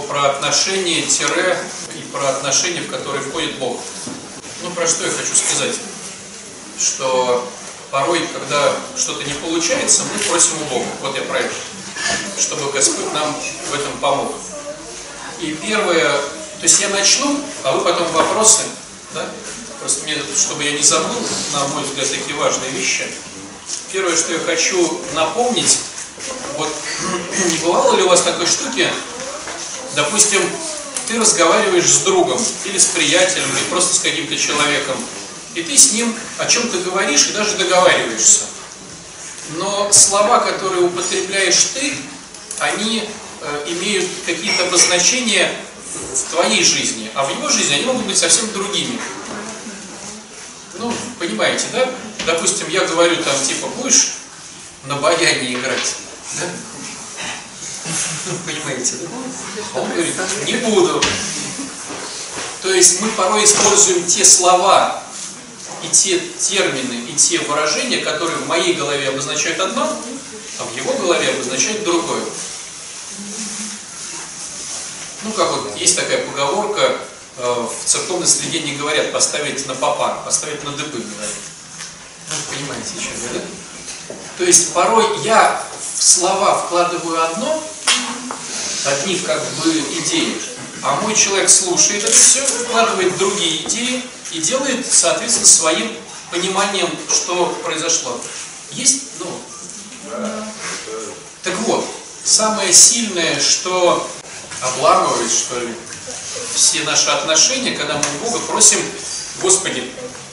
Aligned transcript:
про 0.00 0.30
отношения 0.30 1.02
тире 1.02 1.58
и 1.94 2.00
про 2.12 2.28
отношения, 2.28 2.80
в 2.80 2.90
которые 2.90 3.22
входит 3.22 3.58
Бог. 3.58 3.78
Ну, 4.62 4.70
про 4.70 4.86
что 4.86 5.04
я 5.04 5.10
хочу 5.10 5.34
сказать? 5.34 5.76
Что 6.78 7.48
порой, 7.90 8.26
когда 8.32 8.72
что-то 8.96 9.24
не 9.24 9.34
получается, 9.34 10.02
мы 10.12 10.18
просим 10.24 10.62
у 10.62 10.64
Бога. 10.74 10.86
Вот 11.02 11.16
я 11.16 11.22
про 11.22 11.38
это. 11.38 11.54
Чтобы 12.38 12.70
Господь 12.72 13.12
нам 13.12 13.34
в 13.70 13.74
этом 13.74 13.92
помог. 14.00 14.32
И 15.40 15.52
первое, 15.62 16.04
то 16.04 16.62
есть 16.62 16.80
я 16.80 16.88
начну, 16.90 17.40
а 17.64 17.72
вы 17.72 17.80
потом 17.82 18.10
вопросы, 18.12 18.62
да? 19.14 19.26
Просто 19.80 20.04
мне, 20.04 20.16
чтобы 20.36 20.62
я 20.62 20.72
не 20.72 20.82
забыл, 20.82 21.20
на 21.52 21.66
мой 21.68 21.82
взгляд, 21.84 22.08
такие 22.10 22.36
важные 22.36 22.70
вещи. 22.70 23.06
Первое, 23.92 24.14
что 24.14 24.32
я 24.34 24.38
хочу 24.40 25.00
напомнить, 25.14 25.78
вот 26.58 26.68
не 27.50 27.56
бывало 27.58 27.96
ли 27.96 28.02
у 28.02 28.08
вас 28.08 28.22
такой 28.22 28.46
штуки, 28.46 28.88
допустим, 29.94 30.42
ты 31.08 31.18
разговариваешь 31.18 31.88
с 31.88 32.00
другом 32.00 32.40
или 32.64 32.78
с 32.78 32.86
приятелем, 32.86 33.48
или 33.56 33.64
просто 33.70 33.94
с 33.94 33.98
каким-то 34.00 34.36
человеком, 34.36 34.96
и 35.54 35.62
ты 35.62 35.76
с 35.76 35.92
ним 35.92 36.14
о 36.38 36.46
чем-то 36.46 36.78
говоришь 36.78 37.28
и 37.28 37.32
даже 37.32 37.56
договариваешься. 37.56 38.44
Но 39.56 39.92
слова, 39.92 40.40
которые 40.40 40.82
употребляешь 40.82 41.64
ты, 41.74 41.92
они 42.60 43.08
э, 43.40 43.64
имеют 43.66 44.06
какие-то 44.24 44.66
обозначения 44.66 45.52
в 46.14 46.30
твоей 46.30 46.62
жизни, 46.62 47.10
а 47.14 47.24
в 47.24 47.30
его 47.30 47.48
жизни 47.48 47.74
они 47.74 47.84
могут 47.84 48.06
быть 48.06 48.18
совсем 48.18 48.52
другими. 48.52 48.98
Ну, 50.78 50.92
понимаете, 51.18 51.66
да? 51.72 51.92
Допустим, 52.26 52.68
я 52.68 52.84
говорю 52.84 53.16
там, 53.16 53.34
типа, 53.44 53.66
будешь 53.76 54.12
на 54.86 54.96
баяне 54.96 55.54
играть? 55.54 55.96
Да? 56.38 56.46
Понимаете, 58.46 58.96
да? 59.02 59.80
Он 59.80 59.88
говорит, 59.88 60.14
не 60.46 60.54
буду. 60.54 61.02
То 62.62 62.72
есть 62.72 63.00
мы 63.00 63.08
порой 63.10 63.44
используем 63.44 64.06
те 64.06 64.24
слова 64.24 65.02
и 65.82 65.88
те 65.88 66.18
термины, 66.18 67.06
и 67.08 67.14
те 67.14 67.38
выражения, 67.40 67.98
которые 67.98 68.36
в 68.38 68.46
моей 68.46 68.74
голове 68.74 69.08
обозначают 69.08 69.58
одно, 69.60 69.90
а 70.58 70.64
в 70.64 70.76
его 70.76 70.92
голове 70.94 71.30
обозначают 71.30 71.84
другое. 71.84 72.22
Ну, 75.22 75.32
как 75.32 75.50
вот, 75.50 75.76
есть 75.76 75.96
такая 75.96 76.26
поговорка, 76.26 76.98
э, 77.38 77.66
в 77.66 77.88
церковной 77.88 78.26
среде 78.26 78.60
не 78.60 78.76
говорят 78.76 79.12
поставить 79.12 79.66
на 79.66 79.74
попар, 79.74 80.22
поставить 80.24 80.62
на 80.64 80.72
дыбы 80.72 80.98
говорят. 80.98 81.34
Ну, 82.30 82.36
понимаете, 82.54 82.88
что 83.00 83.10
я 83.10 83.28
говорю? 83.28 83.46
То 84.38 84.44
есть 84.44 84.72
порой 84.72 85.20
я 85.22 85.62
в 85.78 86.02
слова 86.02 86.54
вкладываю 86.58 87.22
одно, 87.22 87.62
одни 88.86 89.16
как 89.18 89.42
бы 89.62 89.70
идеи, 89.70 90.40
а 90.82 91.00
мой 91.02 91.14
человек 91.14 91.50
слушает 91.50 92.04
это 92.04 92.12
все, 92.12 92.40
вкладывает 92.42 93.16
другие 93.18 93.62
идеи 93.66 94.02
и 94.32 94.40
делает, 94.40 94.86
соответственно, 94.90 95.46
своим 95.46 95.92
пониманием, 96.30 96.88
что 97.08 97.46
произошло. 97.62 98.18
Есть, 98.72 99.02
ну, 99.18 99.26
так 101.42 101.54
вот, 101.66 101.84
самое 102.24 102.72
сильное, 102.72 103.40
что 103.40 104.08
обламывает, 104.60 105.30
что 105.30 105.58
ли, 105.60 105.74
все 106.54 106.82
наши 106.84 107.10
отношения, 107.10 107.72
когда 107.72 107.94
мы 107.94 108.04
у 108.20 108.24
Бога 108.24 108.38
просим, 108.46 108.78
Господи, 109.42 109.90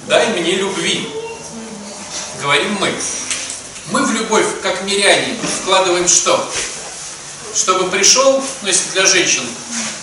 дай 0.08 0.28
мне 0.34 0.56
любви. 0.56 1.10
Говорим 2.42 2.78
мы. 2.80 2.94
Мы 3.92 4.04
в 4.04 4.12
любовь, 4.12 4.46
как 4.62 4.84
миряне, 4.84 5.38
вкладываем 5.62 6.08
что? 6.08 6.52
Чтобы 7.56 7.90
пришел, 7.90 8.44
ну 8.62 8.68
если 8.68 8.92
для 8.92 9.06
женщин, 9.06 9.44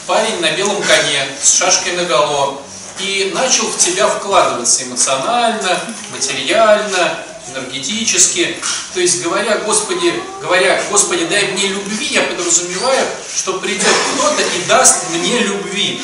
парень 0.06 0.40
на 0.40 0.50
белом 0.52 0.82
коне, 0.82 1.26
с 1.40 1.58
шашкой 1.58 1.92
наголо, 1.92 2.60
и 3.00 3.32
начал 3.34 3.66
в 3.66 3.76
тебя 3.76 4.08
вкладываться 4.08 4.84
эмоционально, 4.84 5.80
материально, 6.12 7.18
энергетически. 7.50 8.56
То 8.92 9.00
есть, 9.00 9.22
говоря, 9.22 9.58
Господи, 9.58 10.14
говоря, 10.40 10.82
Господи, 10.90 11.26
дай 11.26 11.48
мне 11.48 11.68
любви, 11.68 12.06
я 12.10 12.22
подразумеваю, 12.22 13.06
что 13.36 13.54
придет 13.58 13.86
кто-то 14.14 14.42
и 14.42 14.68
даст 14.68 15.10
мне 15.10 15.40
любви. 15.40 16.00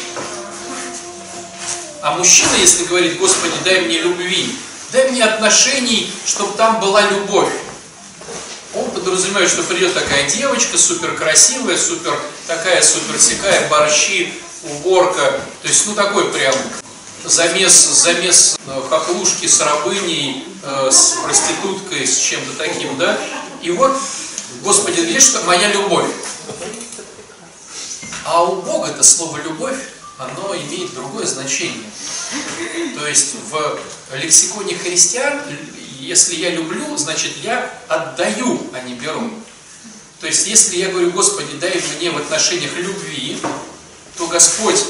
А 2.03 2.17
мужчина, 2.17 2.51
если 2.59 2.85
говорит, 2.85 3.19
Господи, 3.19 3.55
дай 3.65 3.83
мне 3.83 3.99
любви, 3.99 4.57
дай 4.93 5.11
мне 5.11 5.23
отношений, 5.23 6.11
чтобы 6.27 6.57
там 6.57 6.81
была 6.81 7.03
любовь. 7.03 7.53
Он 8.75 8.91
подразумевает, 8.93 9.51
что 9.51 9.63
придет 9.65 9.95
такая 9.95 10.31
девочка, 10.31 10.79
супер 10.79 11.17
красивая, 11.17 11.77
супер 11.77 12.17
такая, 12.47 12.81
супер 12.83 13.21
сякая, 13.21 13.69
борщи, 13.69 14.33
уборка. 14.63 15.41
То 15.63 15.69
есть, 15.69 15.87
ну 15.87 15.95
такой 15.95 16.31
прям 16.33 16.55
замес, 17.25 17.73
замес 17.73 18.59
э, 18.67 18.83
хохлушки 18.89 19.47
с 19.47 19.61
рабыней, 19.61 20.45
э, 20.63 20.89
с 20.91 21.17
проституткой, 21.25 22.07
с 22.07 22.17
чем-то 22.19 22.53
таким, 22.59 22.97
да? 22.97 23.19
И 23.61 23.71
вот, 23.73 23.97
Господи, 24.63 25.01
видишь, 25.01 25.25
что 25.25 25.43
моя 25.43 25.73
любовь. 25.73 26.07
А 28.25 28.45
у 28.45 28.63
Бога 28.63 28.89
это 28.89 29.03
слово 29.03 29.39
«любовь», 29.39 29.79
оно 30.19 30.55
имеет 30.55 30.95
другое 30.95 31.27
значение. 31.27 31.91
То 32.97 33.07
есть 33.07 33.35
в 33.51 33.79
лексиконе 34.15 34.77
христиан, 34.77 35.41
если 36.01 36.37
я 36.37 36.51
люблю, 36.51 36.97
значит 36.97 37.33
я 37.43 37.73
отдаю, 37.89 38.61
а 38.73 38.81
не 38.81 38.95
беру. 38.95 39.31
То 40.21 40.27
есть 40.27 40.47
если 40.47 40.77
я 40.77 40.89
говорю, 40.89 41.11
Господи, 41.13 41.57
дай 41.61 41.83
мне 41.97 42.11
в 42.11 42.17
отношениях 42.17 42.77
любви, 42.77 43.39
то 44.17 44.27
Господь 44.27 44.85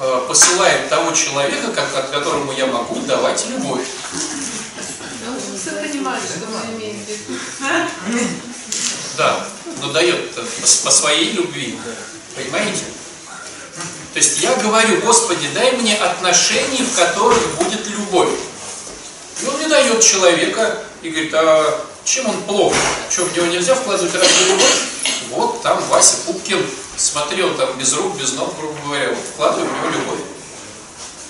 Э, 0.00 0.24
посылает 0.28 0.88
того 0.88 1.10
человека, 1.10 1.72
как, 1.72 1.92
от 1.96 2.10
которому 2.10 2.52
я 2.52 2.66
могу 2.66 3.00
давать 3.00 3.44
любовь. 3.48 3.84
Все 5.58 5.70
что 5.70 6.46
вы 6.46 6.76
имеете 6.76 7.18
Да, 9.16 9.44
но 9.82 9.92
дает 9.92 10.32
по, 10.36 10.42
по 10.42 10.90
своей 10.92 11.32
любви. 11.32 11.76
Понимаете? 12.36 12.84
То 14.12 14.20
есть 14.20 14.40
я 14.40 14.54
говорю, 14.54 15.00
Господи, 15.00 15.48
дай 15.52 15.72
мне 15.72 15.96
отношения, 15.96 16.84
в 16.84 16.94
которых 16.94 17.56
будет 17.56 17.84
любовь. 17.88 18.30
И 19.40 19.46
он 19.46 19.56
мне 19.56 19.68
дает 19.68 20.02
человека 20.02 20.82
и 21.02 21.10
говорит, 21.10 21.32
а 21.34 21.84
чем 22.04 22.28
он 22.28 22.42
плох? 22.42 22.74
Что, 23.10 23.24
в 23.24 23.36
него 23.36 23.46
нельзя 23.46 23.74
вкладывать 23.74 24.14
разве 24.14 24.46
любовь? 24.46 24.78
Вот 25.30 25.62
там 25.62 25.82
Вася 25.88 26.16
Пупкин 26.26 26.66
смотрел 26.96 27.54
там 27.54 27.78
без 27.78 27.92
рук, 27.94 28.16
без 28.16 28.32
ног, 28.32 28.56
грубо 28.58 28.78
говоря, 28.84 29.10
вот 29.10 29.24
вкладывай 29.32 29.68
в 29.68 29.72
него 29.72 29.90
любовь. 29.90 30.20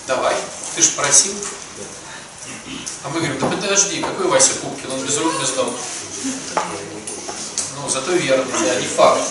Давай, 0.07 0.35
ты 0.75 0.83
же 0.83 0.91
просил. 0.93 1.35
А 3.05 3.09
мы 3.11 3.21
говорим, 3.21 3.39
да 3.39 3.47
подожди, 3.49 4.01
какой 4.01 4.27
Вася 4.29 4.55
Пупкин, 4.63 4.91
он 4.91 5.05
без 5.05 5.17
рук, 5.19 5.41
без 5.41 5.55
ног. 5.57 5.69
Ну, 7.77 7.89
зато 7.91 8.13
верный, 8.13 8.53
да, 8.67 8.75
не 8.77 8.87
факт. 8.87 9.23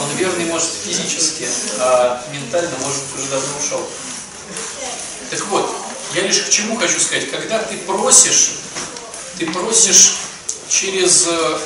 Он 0.00 0.16
верный, 0.16 0.44
может, 0.46 0.68
физически, 0.84 1.48
а 1.78 2.22
ментально, 2.32 2.76
может, 2.78 3.02
уже 3.16 3.26
давно 3.28 3.58
ушел. 3.58 3.88
Так 5.30 5.46
вот, 5.46 5.74
я 6.14 6.22
лишь 6.22 6.42
к 6.42 6.50
чему 6.50 6.76
хочу 6.76 7.00
сказать, 7.00 7.30
когда 7.30 7.62
ты 7.62 7.76
просишь, 7.78 8.52
ты 9.38 9.46
просишь 9.46 10.16
через 10.68 11.26
э, 11.26 11.58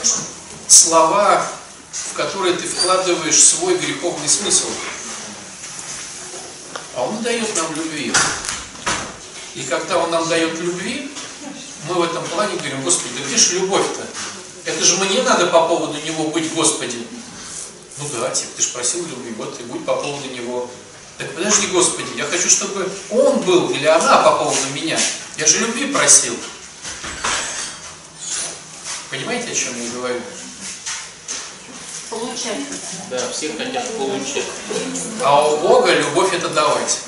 слова 0.68 1.46
в 1.94 2.14
которые 2.14 2.54
ты 2.54 2.66
вкладываешь 2.66 3.40
свой 3.40 3.76
греховный 3.76 4.28
смысл. 4.28 4.66
А 6.96 7.02
Он 7.02 7.22
дает 7.22 7.54
нам 7.56 7.74
любви. 7.74 8.12
И 9.54 9.62
когда 9.62 9.98
Он 9.98 10.10
нам 10.10 10.28
дает 10.28 10.58
любви, 10.58 11.10
мы 11.88 11.94
в 11.94 12.02
этом 12.02 12.24
плане 12.24 12.56
говорим, 12.56 12.82
Господи, 12.82 13.14
да 13.18 13.24
где 13.24 13.36
же 13.36 13.60
любовь-то? 13.60 14.06
Это 14.64 14.84
же 14.84 14.96
мне 14.96 15.22
надо 15.22 15.46
по 15.46 15.68
поводу 15.68 16.00
Него 16.04 16.28
быть 16.28 16.52
Господи. 16.52 17.06
Ну 17.98 18.08
да, 18.12 18.30
типа, 18.30 18.50
ты 18.56 18.62
же 18.62 18.68
просил 18.70 19.06
любви, 19.06 19.32
вот 19.36 19.60
и 19.60 19.62
будь 19.64 19.84
по 19.84 19.94
поводу 19.94 20.28
Него. 20.30 20.68
Так 21.18 21.32
подожди, 21.34 21.68
Господи, 21.68 22.08
я 22.16 22.24
хочу, 22.24 22.48
чтобы 22.50 22.90
Он 23.10 23.40
был 23.40 23.70
или 23.70 23.86
она 23.86 24.18
по 24.18 24.32
поводу 24.36 24.68
меня. 24.74 24.98
Я 25.36 25.46
же 25.46 25.58
любви 25.60 25.92
просил. 25.92 26.36
Понимаете, 29.10 29.52
о 29.52 29.54
чем 29.54 29.80
я 29.80 29.90
говорю? 29.90 30.20
Получать. 32.10 32.58
Да, 33.10 33.30
все 33.30 33.52
хотят 33.52 33.96
получать. 33.96 34.44
А 35.22 35.48
у 35.48 35.56
Бога 35.58 35.92
любовь 35.94 36.32
это 36.32 36.48
давать. 36.48 37.00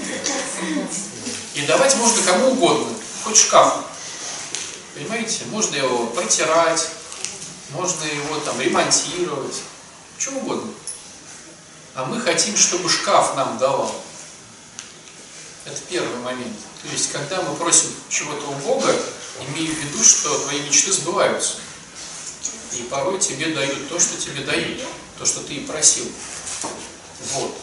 И 1.54 1.62
давать 1.62 1.96
можно 1.96 2.22
кому 2.22 2.50
угодно, 2.50 2.94
хоть 3.24 3.36
шкаф. 3.36 3.84
Понимаете? 4.94 5.44
Можно 5.50 5.76
его 5.76 6.06
протирать, 6.06 6.88
можно 7.70 8.04
его 8.04 8.38
там 8.40 8.60
ремонтировать, 8.60 9.62
что 10.18 10.30
угодно. 10.32 10.72
А 11.96 12.04
мы 12.04 12.20
хотим, 12.20 12.54
чтобы 12.58 12.90
шкаф 12.90 13.36
нам 13.36 13.56
давал. 13.56 13.90
Это 15.64 15.80
первый 15.88 16.18
момент. 16.18 16.54
То 16.82 16.88
есть, 16.92 17.10
когда 17.10 17.40
мы 17.40 17.56
просим 17.56 17.88
чего-то 18.10 18.46
у 18.50 18.54
Бога, 18.56 18.94
имею 19.48 19.74
в 19.74 19.78
виду, 19.78 20.04
что 20.04 20.38
твои 20.40 20.60
мечты 20.60 20.92
сбываются. 20.92 21.54
И 22.74 22.82
порой 22.82 23.18
тебе 23.18 23.46
дают 23.54 23.88
то, 23.88 23.98
что 23.98 24.20
тебе 24.20 24.44
дают, 24.44 24.82
то, 25.18 25.24
что 25.24 25.40
ты 25.40 25.54
и 25.54 25.60
просил. 25.60 26.04
Вот. 27.32 27.56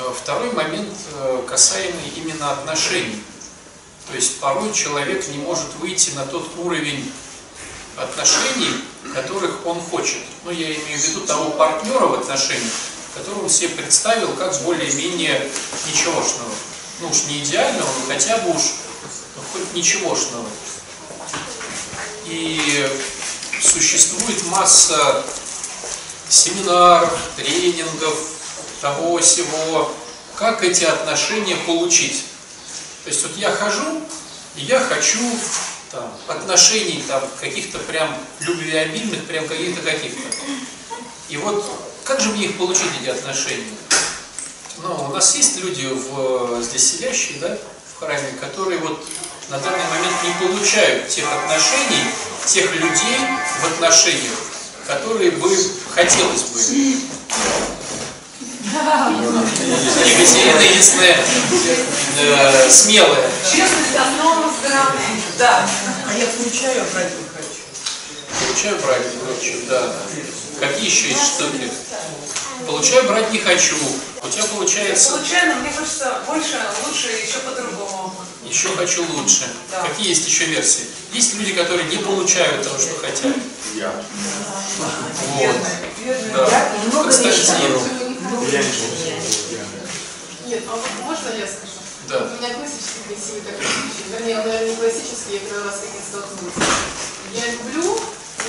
Э, 0.00 0.12
Второй 0.20 0.52
момент 0.52 0.94
э, 1.14 1.42
касаемый 1.48 2.10
именно 2.16 2.52
отношений. 2.52 3.24
То 4.06 4.14
есть 4.14 4.38
порой 4.38 4.70
человек 4.74 5.26
не 5.28 5.38
может 5.38 5.74
выйти 5.76 6.10
на 6.10 6.26
тот 6.26 6.46
уровень 6.58 7.10
отношений, 7.96 8.84
которых 9.14 9.64
он 9.64 9.80
хочет. 9.80 10.18
Ну, 10.44 10.50
я 10.50 10.66
имею 10.74 10.98
в 10.98 11.08
виду 11.08 11.20
того 11.22 11.52
партнера 11.52 12.06
в 12.06 12.14
отношениях, 12.14 12.72
которого 13.14 13.44
он 13.44 13.50
себе 13.50 13.70
представил 13.70 14.34
как 14.34 14.54
более-менее 14.62 15.50
ничегошного. 15.86 16.50
Ну 17.00 17.08
уж 17.08 17.24
не 17.24 17.42
идеального, 17.42 17.88
но 18.00 18.14
хотя 18.14 18.38
бы 18.38 18.50
уж 18.50 18.62
ну, 19.36 19.42
хоть 19.52 19.74
ничегошного. 19.74 20.46
И 22.26 22.88
существует 23.60 24.44
масса 24.46 25.24
семинаров, 26.28 27.18
тренингов, 27.36 28.18
того 28.80 29.18
всего, 29.18 29.94
как 30.36 30.64
эти 30.64 30.84
отношения 30.84 31.56
получить. 31.66 32.24
То 33.04 33.10
есть 33.10 33.22
вот 33.22 33.36
я 33.36 33.50
хожу, 33.50 34.02
и 34.56 34.62
я 34.62 34.80
хочу 34.80 35.20
там, 35.90 36.12
отношений 36.26 37.04
там 37.06 37.22
каких-то 37.40 37.78
прям 37.80 38.16
любвеобильных, 38.40 39.24
прям 39.26 39.46
каких-то 39.46 39.82
каких-то. 39.82 40.22
И 41.28 41.36
вот 41.36 41.64
как 42.04 42.20
же 42.20 42.30
мне 42.30 42.46
их 42.46 42.58
получить, 42.58 42.90
эти 43.00 43.08
отношения? 43.08 43.72
Ну, 44.82 45.06
у 45.08 45.08
нас 45.08 45.36
есть 45.36 45.58
люди 45.62 45.86
в, 45.86 46.62
здесь 46.62 46.92
сидящие, 46.92 47.38
да, 47.40 47.56
в 47.94 48.00
храме, 48.00 48.32
которые 48.40 48.78
вот 48.78 49.04
на 49.48 49.58
данный 49.58 49.84
момент 49.90 50.16
не 50.24 50.46
получают 50.46 51.08
тех 51.08 51.24
отношений, 51.32 52.04
тех 52.46 52.74
людей 52.74 53.18
в 53.60 53.66
отношениях, 53.66 54.38
которые 54.86 55.30
бы 55.32 55.56
хотелось 55.94 56.42
бы. 56.42 56.60
Екатерина 60.06 60.60
единственная 60.60 61.18
э, 62.18 62.70
смелая. 62.70 63.30
Честность 63.44 63.94
основа 63.94 64.50
здравия. 64.58 65.20
Да. 65.38 65.68
А 66.08 66.14
я 66.14 66.26
получаю, 66.26 66.82
а 66.82 66.94
брать 66.94 67.12
не 67.18 67.24
хочу. 67.28 67.62
Получаю 68.46 68.78
брать 68.80 69.14
не 69.14 69.20
хочу, 69.26 69.66
да. 69.68 69.92
Какие 70.62 70.86
еще 70.86 71.08
есть 71.08 71.34
штуки? 71.34 71.68
Получаю 72.64 73.08
брать 73.08 73.32
не 73.32 73.40
хочу. 73.40 73.74
У 74.22 74.28
тебя 74.28 74.44
получается 74.44 75.18
Случайно, 75.18 75.56
мне 75.56 75.72
кажется, 75.76 76.22
больше, 76.24 76.56
лучше 76.86 77.08
еще 77.08 77.40
по-другому. 77.40 78.14
еще 78.46 78.68
хочу 78.76 79.04
лучше. 79.12 79.48
Да. 79.72 79.82
Какие 79.82 80.10
есть 80.10 80.24
еще 80.28 80.44
версии? 80.44 80.84
Есть 81.12 81.34
люди, 81.34 81.52
которые 81.54 81.88
не 81.88 81.96
получают 81.96 82.62
того, 82.62 82.78
что 82.78 82.94
хотят. 83.00 83.24
Вот. 83.24 83.34
Бедные, 85.36 85.90
бедные. 85.98 86.32
Да. 86.32 86.72
много 86.92 87.10
Константин. 87.10 87.80
Нет, 90.46 90.62
а 90.68 90.76
вот 90.76 90.90
можно 91.04 91.28
я 91.30 91.46
скажу? 91.46 91.82
Да. 92.06 92.18
У 92.18 92.40
меня 92.40 92.54
классический 92.54 93.02
красивый 93.08 93.40
такой 93.40 93.64
случай. 93.64 94.04
Вернее, 94.12 94.38
он, 94.38 94.46
наверное, 94.46 94.70
не 94.70 94.76
классический, 94.76 95.32
я 95.32 95.38
первый 95.40 95.64
раз 95.64 95.74
с 95.74 95.82
этим 95.82 96.02
столкнулась. 96.08 96.54
Я 97.34 97.50
люблю, 97.50 97.98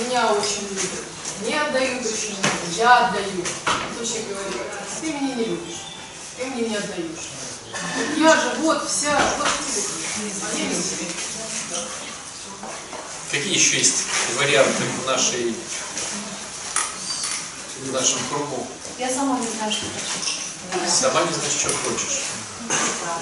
меня 0.00 0.32
очень 0.32 0.68
любят. 0.68 1.04
Мне 1.40 1.60
отдают 1.60 2.04
очень 2.04 2.38
много, 2.38 2.76
я 2.76 3.06
отдаю. 3.06 3.44
Тут 3.98 4.08
человек 4.08 4.28
говорит, 4.28 4.62
ты 5.00 5.06
меня 5.12 5.34
не 5.34 5.44
любишь, 5.44 5.80
ты 6.36 6.46
мне 6.46 6.68
не 6.68 6.76
отдаешь. 6.76 7.28
Я 8.16 8.36
же 8.36 8.54
вот 8.60 8.88
вся, 8.88 9.20
вот 9.38 9.48
ты. 9.48 9.80
А 10.42 10.58
я 10.58 10.66
не. 10.66 10.74
Какие 13.30 13.54
еще 13.54 13.78
есть 13.78 14.04
варианты 14.38 14.84
в 15.02 15.06
нашей 15.06 15.54
в 17.82 17.92
нашем 17.92 18.18
кругу? 18.30 18.66
Я 18.98 19.10
сама 19.10 19.38
не 19.38 19.48
знаю, 19.48 19.72
что 19.72 19.86
хочу. 20.14 20.88
Сама 20.88 21.22
не 21.22 21.32
знаешь, 21.32 21.52
что 21.52 21.68
хочешь. 21.68 22.22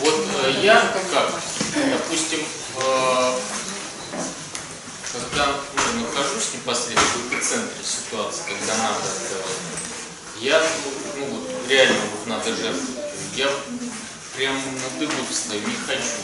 Вот 0.01 0.27
э, 0.45 0.61
я 0.63 0.81
как, 1.11 1.41
допустим, 1.75 2.41
э, 2.77 3.39
когда 5.13 5.55
ну, 5.95 6.01
нахожусь 6.01 6.55
непосредственно 6.55 7.25
в 7.25 7.33
эпицентре 7.33 7.85
ситуации, 7.85 8.43
когда 8.49 8.77
надо 8.79 9.05
я, 10.41 10.61
ну 11.17 11.27
вот 11.27 11.51
реально 11.69 11.99
вот 12.17 12.27
надо 12.27 12.57
жертвовать, 12.57 13.07
я 13.37 13.49
прям 14.35 14.55
на 14.57 14.99
дыбу 14.99 15.13
встаю, 15.31 15.61
не 15.61 15.77
хочу. 15.87 16.19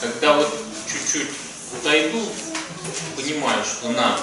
Когда 0.00 0.36
вот 0.36 0.52
чуть-чуть 0.86 1.30
отойду, 1.78 2.20
понимаю, 3.16 3.64
что 3.64 3.90
надо, 3.90 4.22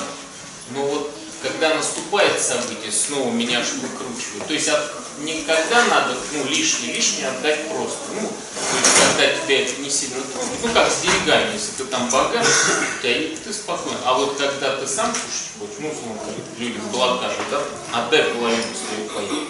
но 0.72 0.86
вот 0.86 1.12
когда 1.42 1.76
наступает 1.76 2.40
событие, 2.40 2.92
снова 2.92 3.32
меня 3.32 3.60
аж 3.60 3.74
выкручивают. 3.74 4.48
То 4.48 4.54
есть 4.54 4.68
от, 4.68 4.80
не 5.20 5.44
надо, 5.90 6.16
ну, 6.34 6.46
лишнее, 6.46 6.94
лишнее 6.94 7.30
отдать 7.30 7.68
просто. 7.68 8.00
Ну, 8.14 8.28
то 8.28 8.78
есть 8.78 8.92
когда 9.00 9.28
тебя 9.28 9.62
это 9.62 9.82
не 9.82 9.90
сильно 9.90 10.22
тронет. 10.22 10.52
Ну, 10.64 10.74
как 10.74 10.92
с 10.92 11.02
деньгами, 11.02 11.54
если 11.54 11.72
ты 11.78 11.86
там 11.86 12.10
богат, 12.10 12.46
у 12.46 13.02
тебя 13.02 13.18
и 13.18 13.36
ты 13.36 13.54
спокоен. 13.54 13.98
А 14.06 14.14
вот 14.14 14.38
когда 14.38 14.78
ты 14.78 14.88
сам 14.88 15.12
кушать 15.12 15.52
хочешь, 15.60 15.78
ну, 15.80 15.90
условно, 15.90 16.22
люди 16.58 16.80
блокажут, 16.92 17.46
да, 17.50 17.62
отдай 17.92 18.24
половину 18.24 18.64
свою 18.64 19.10
поеду. 19.10 19.48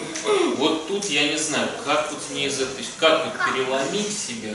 Вот 0.57 0.87
тут 0.87 1.05
я 1.05 1.29
не 1.29 1.37
знаю, 1.37 1.69
как 1.85 2.11
вот 2.11 2.21
мне 2.29 2.45
из 2.45 2.59
этой, 2.59 2.85
как 2.99 3.25
вот 3.25 3.33
переломить 3.45 4.17
себя. 4.17 4.53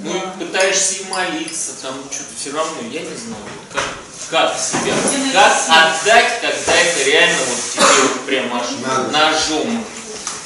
Ну, 0.00 0.14
и 0.16 0.38
пытаешься 0.44 0.94
и 1.02 1.04
молиться, 1.06 1.72
там 1.82 1.94
что-то 2.10 2.30
все 2.38 2.52
равно, 2.52 2.76
я 2.90 3.00
не 3.00 3.16
знаю, 3.16 3.42
вот 3.42 3.72
как, 3.72 3.82
как 4.30 4.58
себя, 4.58 4.94
как 5.32 5.56
отдать, 5.68 6.40
когда 6.40 6.72
это 6.72 7.02
реально 7.02 7.38
вот 7.48 7.58
тебе 7.72 8.02
вот 8.02 8.26
прям 8.26 8.54
аж 8.54 8.66
ножом. 9.12 9.84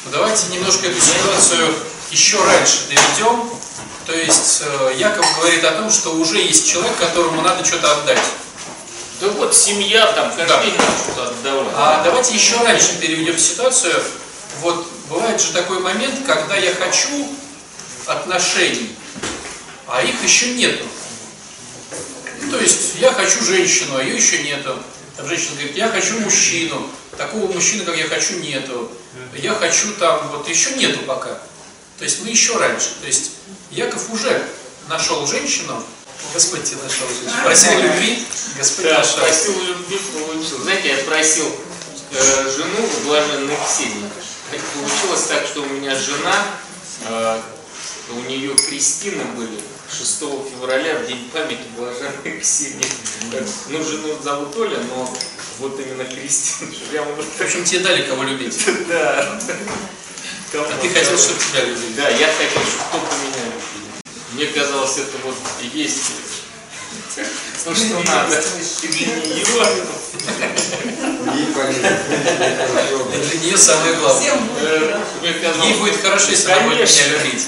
Ну, 0.04 0.10
давайте 0.10 0.46
немножко 0.52 0.86
эту 0.86 1.00
ситуацию 1.00 1.74
еще 2.10 2.42
раньше 2.44 2.88
доведем. 2.88 3.50
То 4.06 4.14
есть 4.14 4.62
э, 4.64 4.94
Яков 4.98 5.26
говорит 5.38 5.64
о 5.64 5.72
том, 5.72 5.90
что 5.90 6.14
уже 6.14 6.38
есть 6.38 6.68
человек, 6.68 6.96
которому 6.98 7.40
надо 7.42 7.64
что-то 7.64 7.92
отдать. 7.98 8.18
Да 9.20 9.28
вот 9.28 9.54
семья 9.54 10.06
там, 10.12 10.28
каждый 10.34 10.48
Да. 10.48 10.62
день 10.64 10.74
надо 10.76 10.92
что-то 10.98 11.28
отдавать. 11.28 11.68
А 11.76 12.02
давайте 12.02 12.34
еще 12.34 12.56
раньше 12.56 12.98
переведем 13.00 13.38
ситуацию. 13.38 14.02
Вот 14.60 14.84
бывает 15.08 15.40
же 15.40 15.52
такой 15.52 15.78
момент, 15.78 16.26
когда 16.26 16.56
я 16.56 16.74
хочу 16.74 17.28
отношений, 18.06 18.96
а 19.92 20.02
их 20.02 20.24
еще 20.24 20.54
нету. 20.54 20.84
Ну, 22.40 22.50
то 22.50 22.58
есть 22.58 22.94
я 22.98 23.12
хочу 23.12 23.44
женщину, 23.44 23.96
а 23.96 24.02
ее 24.02 24.16
еще 24.16 24.42
нету. 24.42 24.74
Там 25.18 25.28
женщина 25.28 25.56
говорит, 25.56 25.76
я 25.76 25.90
хочу 25.90 26.18
мужчину, 26.20 26.90
такого 27.18 27.52
мужчины, 27.52 27.84
как 27.84 27.98
я 27.98 28.08
хочу, 28.08 28.38
нету. 28.38 28.90
Я 29.34 29.52
хочу 29.52 29.92
там, 29.96 30.28
вот 30.28 30.48
еще 30.48 30.72
нету 30.76 31.00
пока. 31.00 31.38
То 31.98 32.04
есть 32.04 32.22
мы 32.22 32.30
еще 32.30 32.56
раньше. 32.56 32.94
То 33.02 33.06
есть 33.06 33.32
Яков 33.70 34.10
уже 34.10 34.48
нашел 34.88 35.26
женщину, 35.26 35.84
Господь 36.32 36.64
тебе 36.64 36.82
нашел 36.82 37.06
женщину. 37.08 37.42
Просил 37.44 37.78
любви, 37.78 38.24
Господь 38.56 38.84
Да, 38.86 38.98
нашел. 38.98 39.18
просил 39.18 39.62
любви, 39.62 39.98
получил. 40.14 40.58
Знаете, 40.62 40.88
я 40.88 40.96
просил 41.04 41.54
э, 42.12 42.50
жену 42.56 42.86
в 42.86 43.04
блаженной 43.04 43.56
Ксении. 43.68 44.08
Так 44.50 44.60
Получилось 44.60 45.26
так, 45.28 45.46
что 45.46 45.60
у 45.62 45.66
меня 45.66 45.94
жена, 45.94 46.46
э, 47.08 47.40
у 48.10 48.20
нее 48.22 48.54
крестины 48.54 49.24
были 49.36 49.60
6 49.92 50.20
февраля, 50.50 50.98
в 50.98 51.06
день 51.06 51.28
памяти 51.32 51.60
блаженной 51.76 52.40
Ксении. 52.40 52.86
Ну, 53.68 53.84
жену 53.84 54.16
зовут 54.22 54.56
Оля, 54.56 54.78
но 54.88 55.14
вот 55.58 55.78
именно 55.78 56.04
вот 57.14 57.24
В 57.24 57.40
общем, 57.40 57.62
тебе 57.64 57.80
дали 57.80 58.02
кого 58.02 58.22
любить. 58.24 58.58
Да. 58.88 59.38
А 60.54 60.78
ты 60.82 60.88
хотел, 60.90 61.16
чтобы 61.16 61.38
тебя 61.40 61.64
любили. 61.64 61.94
Да, 61.96 62.08
я 62.10 62.26
хотел, 62.26 62.62
чтобы 62.62 62.84
кто-то 62.88 63.16
меня 63.22 63.44
любил. 63.44 63.62
Мне 64.32 64.46
казалось, 64.46 64.98
это 64.98 65.16
вот 65.24 65.36
и 65.62 65.78
есть 65.78 66.41
то, 67.64 67.74
что 67.74 67.98
надо. 68.04 68.42
И 68.82 68.86
для 68.86 69.06
нее. 69.06 69.44
Для 73.22 73.40
нее 73.40 73.56
самое 73.56 73.94
главное. 73.94 74.32
Э, 74.60 75.00
Ей 75.64 75.74
будет 75.74 76.00
хорошо, 76.02 76.30
если 76.30 76.50
она 76.50 76.62
будет 76.68 76.88
меня 76.90 77.08
любить. 77.08 77.46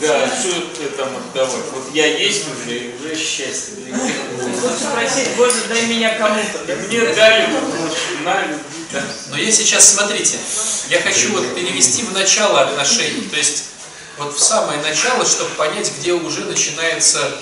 Да, 0.00 0.26
что 0.28 0.48
это 0.82 0.96
там 0.96 1.08
отдавать? 1.16 1.64
Вот 1.72 1.84
я 1.92 2.06
есть 2.06 2.44
уже, 2.48 2.76
и 2.76 2.94
уже 2.96 3.14
счастье. 3.16 3.74
Лучше 4.40 4.84
спросить, 4.84 5.28
Боже, 5.36 5.54
дай 5.68 5.86
меня 5.86 6.16
кому-то. 6.18 6.58
Мне 6.88 7.00
дали 7.14 7.48
на. 8.24 8.44
Но 9.30 9.36
я 9.38 9.50
сейчас, 9.50 9.94
смотрите, 9.94 10.36
я 10.90 11.00
хочу 11.00 11.32
вот 11.32 11.54
перевести 11.54 12.02
в 12.02 12.12
начало 12.12 12.60
отношений. 12.60 13.28
То 13.30 13.36
есть 13.36 13.64
вот 14.18 14.36
в 14.36 14.40
самое 14.40 14.80
начало, 14.82 15.24
чтобы 15.24 15.50
понять, 15.54 15.90
где 15.98 16.12
уже 16.12 16.44
начинается, 16.44 17.38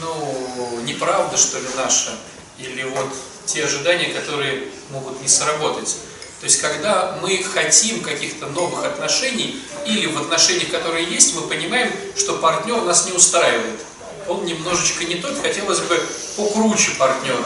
ну, 0.00 0.80
неправда, 0.82 1.36
что 1.36 1.58
ли, 1.58 1.66
наша. 1.76 2.12
Или 2.58 2.84
вот 2.84 3.08
те 3.46 3.64
ожидания, 3.64 4.12
которые 4.12 4.68
могут 4.90 5.20
не 5.20 5.28
сработать. 5.28 5.96
То 6.40 6.46
есть, 6.46 6.60
когда 6.60 7.18
мы 7.22 7.42
хотим 7.42 8.02
каких-то 8.02 8.46
новых 8.46 8.84
отношений, 8.84 9.60
или 9.86 10.06
в 10.06 10.20
отношениях, 10.20 10.70
которые 10.70 11.04
есть, 11.04 11.34
мы 11.34 11.42
понимаем, 11.42 11.90
что 12.16 12.34
партнер 12.34 12.82
нас 12.82 13.06
не 13.06 13.12
устраивает. 13.12 13.80
Он 14.28 14.44
немножечко 14.44 15.04
не 15.04 15.16
тот, 15.16 15.40
хотелось 15.40 15.80
бы 15.80 16.00
покруче 16.36 16.92
партнера. 16.98 17.44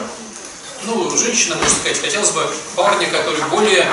Ну, 0.83 1.17
женщина 1.17 1.55
может 1.55 1.77
сказать, 1.77 1.99
хотелось 1.99 2.31
бы 2.31 2.45
парня, 2.75 3.09
который 3.09 3.41
более 3.49 3.85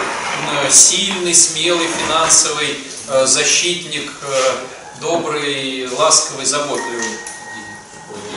сильный, 0.70 1.34
смелый, 1.34 1.88
финансовый, 1.88 2.78
э, 3.08 3.26
защитник, 3.26 4.10
э, 4.22 4.52
добрый, 5.00 5.88
ласковый, 5.88 6.46
заботливый. 6.46 7.18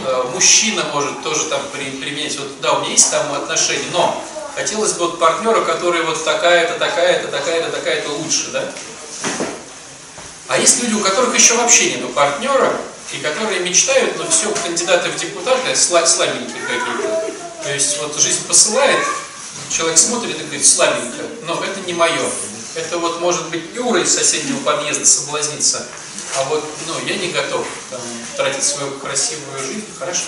Э, 0.09 0.23
Мужчина 0.33 0.83
может 0.91 1.21
тоже 1.21 1.45
там 1.45 1.61
при- 1.71 1.91
применять, 2.01 2.35
вот 2.39 2.59
да, 2.61 2.73
у 2.73 2.79
меня 2.81 2.91
есть 2.91 3.11
там 3.11 3.31
отношения, 3.33 3.85
но 3.91 4.19
хотелось 4.55 4.93
бы 4.93 5.05
вот 5.05 5.19
партнера, 5.19 5.61
который 5.61 6.01
вот 6.01 6.23
такая-то, 6.25 6.79
такая-то, 6.79 7.27
такая-то, 7.27 7.69
такая-то 7.69 8.09
лучше, 8.09 8.49
да? 8.51 8.63
А 10.47 10.57
есть 10.57 10.81
люди, 10.81 10.95
у 10.95 10.99
которых 11.01 11.35
еще 11.35 11.53
вообще 11.55 11.91
нету 11.91 12.07
партнера, 12.09 12.75
и 13.13 13.17
которые 13.17 13.59
мечтают, 13.59 14.17
но 14.17 14.27
все, 14.29 14.51
кандидаты 14.63 15.09
в 15.09 15.15
депутаты 15.15 15.69
сла- 15.73 16.07
слабенькие 16.07 16.61
какие-то. 16.61 17.33
То 17.63 17.71
есть 17.71 17.99
вот 18.01 18.17
жизнь 18.19 18.47
посылает, 18.47 19.05
человек 19.69 19.97
смотрит 19.99 20.39
и 20.39 20.43
говорит, 20.43 20.65
слабенько, 20.65 21.23
но 21.45 21.63
это 21.63 21.79
не 21.85 21.93
мое. 21.93 22.19
Это 22.75 22.99
вот 22.99 23.19
может 23.19 23.49
быть 23.49 23.63
Юра 23.73 24.01
из 24.01 24.13
соседнего 24.13 24.59
подъезда 24.59 25.05
соблазниться, 25.05 25.87
а 26.37 26.43
вот 26.45 26.63
ну, 26.85 26.93
я 27.07 27.15
не 27.15 27.31
готов 27.31 27.65
там, 27.89 28.01
тратить 28.37 28.63
свою 28.63 28.91
красивую 28.99 29.59
жизнь, 29.59 29.85
хорошо, 29.97 30.25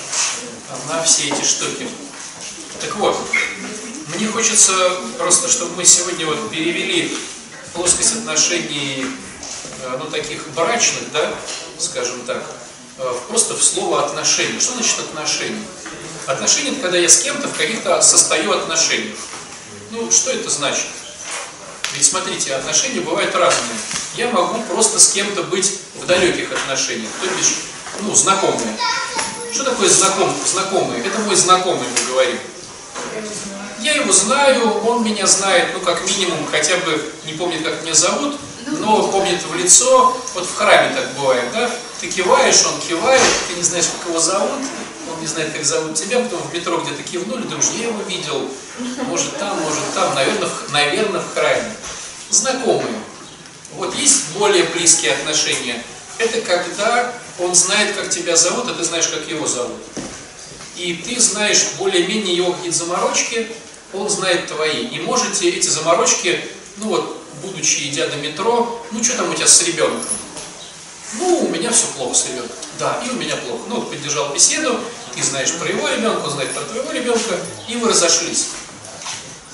на 0.89 1.03
все 1.03 1.29
эти 1.29 1.43
штуки. 1.43 1.87
Так 2.79 2.95
вот, 2.95 3.15
мне 4.15 4.27
хочется 4.27 4.73
просто, 5.17 5.49
чтобы 5.49 5.75
мы 5.75 5.85
сегодня 5.85 6.25
вот 6.25 6.49
перевели 6.49 7.15
плоскость 7.73 8.15
отношений, 8.17 9.05
э, 9.83 9.97
ну, 9.99 10.09
таких 10.09 10.47
брачных, 10.49 11.11
да, 11.13 11.31
скажем 11.77 12.21
так, 12.25 12.43
э, 12.97 13.13
просто 13.29 13.55
в 13.55 13.63
слово 13.63 14.03
отношения. 14.03 14.59
Что 14.59 14.73
значит 14.73 14.99
отношения? 14.99 15.63
Отношения– 16.25 16.69
это 16.71 16.81
когда 16.81 16.97
я 16.97 17.07
с 17.07 17.21
кем-то 17.21 17.47
в 17.47 17.55
каких-то 17.55 18.01
состою 18.01 18.51
отношениях. 18.51 19.17
Ну, 19.91 20.09
что 20.11 20.31
это 20.31 20.49
значит? 20.49 20.87
Ведь 21.95 22.05
смотрите, 22.05 22.55
отношения 22.55 23.01
бывают 23.01 23.35
разные. 23.35 23.77
Я 24.15 24.27
могу 24.29 24.61
просто 24.63 24.99
с 24.99 25.11
кем-то 25.11 25.43
быть 25.43 25.79
в 25.95 26.05
далеких 26.05 26.51
отношениях, 26.51 27.09
то 27.21 27.27
бишь, 27.35 27.55
ну, 28.01 28.15
знакомые. 28.15 28.77
Что 29.53 29.65
такое 29.65 29.89
знаком, 29.89 30.33
знакомые? 30.45 31.05
Это 31.05 31.19
мой 31.19 31.35
знакомый, 31.35 31.85
мы 31.87 32.11
говорим. 32.11 32.39
Я 33.81 33.95
его 33.95 34.13
знаю, 34.13 34.85
он 34.85 35.03
меня 35.03 35.27
знает, 35.27 35.69
ну, 35.73 35.79
как 35.81 36.05
минимум, 36.07 36.45
хотя 36.49 36.77
бы 36.77 37.13
не 37.25 37.33
помнит, 37.33 37.63
как 37.63 37.81
меня 37.81 37.93
зовут, 37.93 38.39
но 38.67 39.07
помнит 39.07 39.41
в 39.43 39.55
лицо. 39.55 40.15
Вот 40.33 40.45
в 40.45 40.55
храме 40.55 40.95
так 40.95 41.13
бывает, 41.15 41.51
да? 41.53 41.69
Ты 41.99 42.07
киваешь, 42.07 42.63
он 42.65 42.79
кивает, 42.87 43.21
ты 43.49 43.55
не 43.55 43.63
знаешь, 43.63 43.87
как 43.97 44.09
его 44.09 44.19
зовут, 44.19 44.61
он 45.09 45.21
не 45.21 45.27
знает, 45.27 45.53
как 45.53 45.63
зовут 45.63 45.95
тебя, 45.95 46.19
потом 46.19 46.41
в 46.41 46.53
метро 46.53 46.77
где-то 46.77 47.03
кивнули, 47.03 47.43
думаешь, 47.43 47.69
я 47.77 47.87
его 47.87 48.01
видел, 48.03 48.49
может 49.07 49.37
там, 49.37 49.59
может 49.61 49.93
там, 49.93 50.13
наверное, 50.15 50.47
в, 50.47 50.71
наверное, 50.71 51.21
в 51.21 51.33
храме. 51.33 51.75
Знакомые. 52.29 53.01
Вот 53.75 53.95
есть 53.95 54.33
более 54.37 54.63
близкие 54.65 55.13
отношения. 55.13 55.81
Это 56.17 56.41
когда 56.41 57.13
он 57.39 57.55
знает, 57.55 57.95
как 57.95 58.09
тебя 58.09 58.35
зовут, 58.35 58.69
а 58.69 58.73
ты 58.73 58.83
знаешь, 58.83 59.07
как 59.07 59.27
его 59.27 59.47
зовут. 59.47 59.77
И 60.77 60.93
ты 60.95 61.19
знаешь 61.19 61.73
более-менее 61.77 62.35
его 62.35 62.53
какие-то 62.53 62.77
заморочки, 62.77 63.47
он 63.93 64.09
знает 64.09 64.47
твои. 64.47 64.85
И 64.87 64.99
можете 64.99 65.49
эти 65.49 65.67
заморочки, 65.67 66.39
ну 66.77 66.87
вот, 66.87 67.17
будучи 67.41 67.89
идя 67.89 68.07
до 68.07 68.17
метро, 68.17 68.85
ну 68.91 69.03
что 69.03 69.17
там 69.17 69.29
у 69.29 69.33
тебя 69.33 69.47
с 69.47 69.61
ребенком? 69.63 70.07
Ну, 71.13 71.39
у 71.39 71.49
меня 71.49 71.71
все 71.71 71.87
плохо 71.97 72.15
с 72.15 72.25
ребенком. 72.27 72.55
Да, 72.81 72.99
и 73.05 73.11
у 73.11 73.13
меня 73.13 73.35
плохо. 73.35 73.61
Ну, 73.67 73.83
поддержал 73.83 74.33
беседу, 74.33 74.79
ты 75.15 75.21
знаешь 75.21 75.53
про 75.53 75.69
его 75.69 75.87
ребенка, 75.87 76.25
он 76.25 76.31
знает 76.31 76.51
про 76.51 76.61
твоего 76.61 76.91
ребенка, 76.91 77.37
и 77.67 77.75
вы 77.75 77.89
разошлись. 77.89 78.47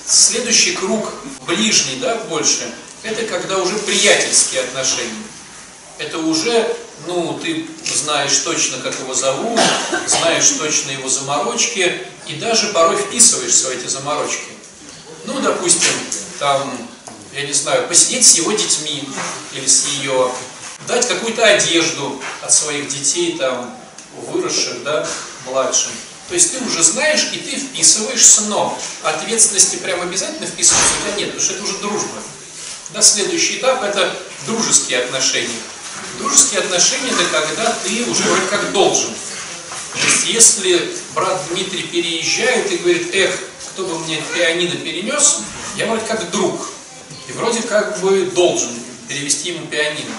Следующий 0.06 0.72
круг, 0.72 1.12
ближний, 1.46 1.96
да, 1.96 2.14
больше, 2.30 2.72
это 3.02 3.26
когда 3.26 3.58
уже 3.58 3.76
приятельские 3.80 4.62
отношения. 4.62 5.22
Это 5.98 6.16
уже, 6.16 6.74
ну, 7.06 7.38
ты 7.42 7.66
знаешь 7.84 8.34
точно, 8.38 8.78
как 8.78 8.98
его 8.98 9.12
зовут, 9.12 9.60
знаешь 10.06 10.48
точно 10.58 10.92
его 10.92 11.10
заморочки, 11.10 12.06
и 12.28 12.36
даже 12.36 12.68
порой 12.68 12.96
вписываешься 12.96 13.66
в 13.66 13.70
эти 13.72 13.88
заморочки. 13.88 14.52
Ну, 15.26 15.38
допустим, 15.40 15.92
там, 16.38 16.88
я 17.34 17.42
не 17.42 17.52
знаю, 17.52 17.88
посидеть 17.88 18.24
с 18.24 18.36
его 18.36 18.52
детьми 18.52 19.06
или 19.52 19.66
с 19.66 19.84
ее, 19.98 20.32
дать 20.88 21.06
какую-то 21.06 21.44
одежду 21.44 22.20
от 22.42 22.52
своих 22.52 22.88
детей, 22.88 23.36
там, 23.38 23.78
выросших, 24.28 24.82
да, 24.82 25.06
младшим. 25.46 25.92
То 26.28 26.34
есть 26.34 26.52
ты 26.52 26.64
уже 26.64 26.82
знаешь, 26.82 27.28
и 27.32 27.38
ты 27.38 27.56
вписываешься, 27.56 28.42
но 28.42 28.76
ответственности 29.02 29.76
прям 29.76 30.00
обязательно 30.00 30.46
вписываться 30.46 30.88
у 30.94 31.02
тебя 31.02 31.20
нет, 31.20 31.28
потому 31.28 31.44
что 31.44 31.54
это 31.54 31.62
уже 31.62 31.78
дружба. 31.78 32.22
Да, 32.94 33.02
следующий 33.02 33.58
этап– 33.58 33.82
это 33.84 34.10
дружеские 34.46 35.04
отношения. 35.04 35.60
Дружеские 36.18 36.60
отношения– 36.60 37.12
это 37.20 37.40
когда 37.40 37.76
ты 37.84 38.04
уже 38.10 38.22
вроде 38.22 38.46
как 38.48 38.72
должен. 38.72 39.10
То 39.92 40.06
есть 40.06 40.26
если 40.26 40.96
брат 41.14 41.40
Дмитрий 41.50 41.82
переезжает 41.82 42.70
и 42.72 42.76
говорит, 42.78 43.14
эх, 43.14 43.38
кто 43.72 43.84
бы 43.84 43.98
мне 44.00 44.22
пианино 44.34 44.76
перенес, 44.76 45.40
я 45.76 45.86
вроде 45.86 46.06
как 46.06 46.30
друг. 46.30 46.68
И 47.28 47.32
вроде 47.32 47.60
как 47.62 48.00
бы 48.00 48.30
должен 48.34 48.70
перевести 49.06 49.50
ему 49.50 49.66
пианино. 49.66 50.14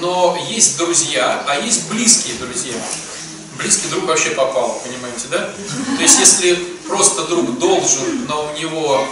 Но 0.00 0.38
есть 0.48 0.78
друзья, 0.78 1.44
а 1.46 1.58
есть 1.58 1.88
близкие 1.88 2.36
друзья. 2.36 2.74
Близкий 3.58 3.88
друг 3.88 4.04
вообще 4.04 4.30
попал, 4.30 4.80
понимаете, 4.84 5.26
да? 5.30 5.38
То 5.96 6.02
есть 6.02 6.18
если 6.18 6.54
просто 6.86 7.24
друг 7.24 7.58
должен, 7.58 8.26
но 8.26 8.46
у 8.46 8.58
него 8.58 9.06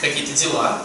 какие-то 0.00 0.32
дела, 0.32 0.82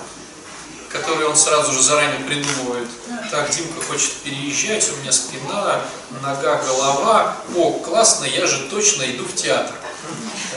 которые 0.89 1.29
он 1.29 1.35
сразу 1.35 1.71
же 1.71 1.81
заранее 1.81 2.19
придумывает. 2.25 2.87
Так, 3.29 3.49
Димка 3.49 3.81
хочет 3.81 4.11
переезжать, 4.23 4.89
у 4.91 5.01
меня 5.01 5.11
спина, 5.11 5.81
нога, 6.21 6.61
голова. 6.63 7.37
О, 7.55 7.71
классно, 7.79 8.25
я 8.25 8.45
же 8.45 8.67
точно 8.69 9.03
иду 9.03 9.23
в 9.23 9.35
театр 9.35 9.75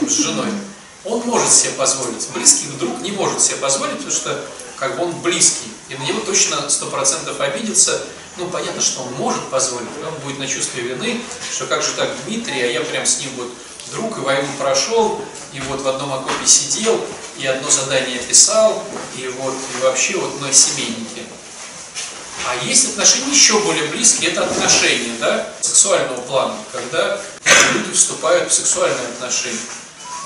с 0.00 0.12
женой. 0.12 0.48
Он 1.04 1.20
может 1.26 1.52
себе 1.52 1.72
позволить. 1.72 2.28
Близкий 2.34 2.66
друг 2.78 3.00
не 3.00 3.12
может 3.12 3.40
себе 3.40 3.56
позволить, 3.56 3.98
потому 3.98 4.12
что 4.12 4.40
как 4.78 4.96
бы 4.96 5.04
он 5.04 5.12
близкий. 5.20 5.70
И 5.88 5.96
на 5.96 6.02
него 6.02 6.20
точно 6.20 6.68
сто 6.68 6.86
процентов 6.86 7.40
обидится. 7.40 8.00
Ну, 8.36 8.48
понятно, 8.48 8.82
что 8.82 9.02
он 9.02 9.12
может 9.14 9.48
позволить. 9.48 9.88
Он 10.06 10.14
будет 10.24 10.38
на 10.38 10.46
чувстве 10.46 10.82
вины, 10.82 11.20
что 11.52 11.66
как 11.66 11.82
же 11.82 11.92
так 11.92 12.10
Дмитрий, 12.26 12.62
а 12.62 12.66
я 12.66 12.80
прям 12.80 13.06
с 13.06 13.20
ним 13.20 13.30
вот 13.36 13.48
друг 13.92 14.18
и 14.18 14.20
войну 14.20 14.48
прошел, 14.58 15.20
и 15.52 15.60
вот 15.60 15.82
в 15.82 15.88
одном 15.88 16.12
окопе 16.12 16.46
сидел, 16.46 17.00
и 17.38 17.46
одно 17.46 17.70
задание 17.70 18.18
писал, 18.18 18.82
и 19.16 19.28
вот 19.28 19.54
и 19.54 19.82
вообще 19.82 20.16
вот 20.16 20.40
мы 20.40 20.52
семейники. 20.52 21.22
А 22.46 22.56
есть 22.64 22.90
отношения 22.90 23.30
еще 23.30 23.58
более 23.60 23.86
близкие, 23.86 24.32
это 24.32 24.44
отношения, 24.44 25.16
да, 25.20 25.48
сексуального 25.60 26.20
плана, 26.22 26.56
когда 26.72 27.20
люди 27.72 27.92
вступают 27.92 28.50
в 28.50 28.54
сексуальные 28.54 29.06
отношения. 29.08 29.58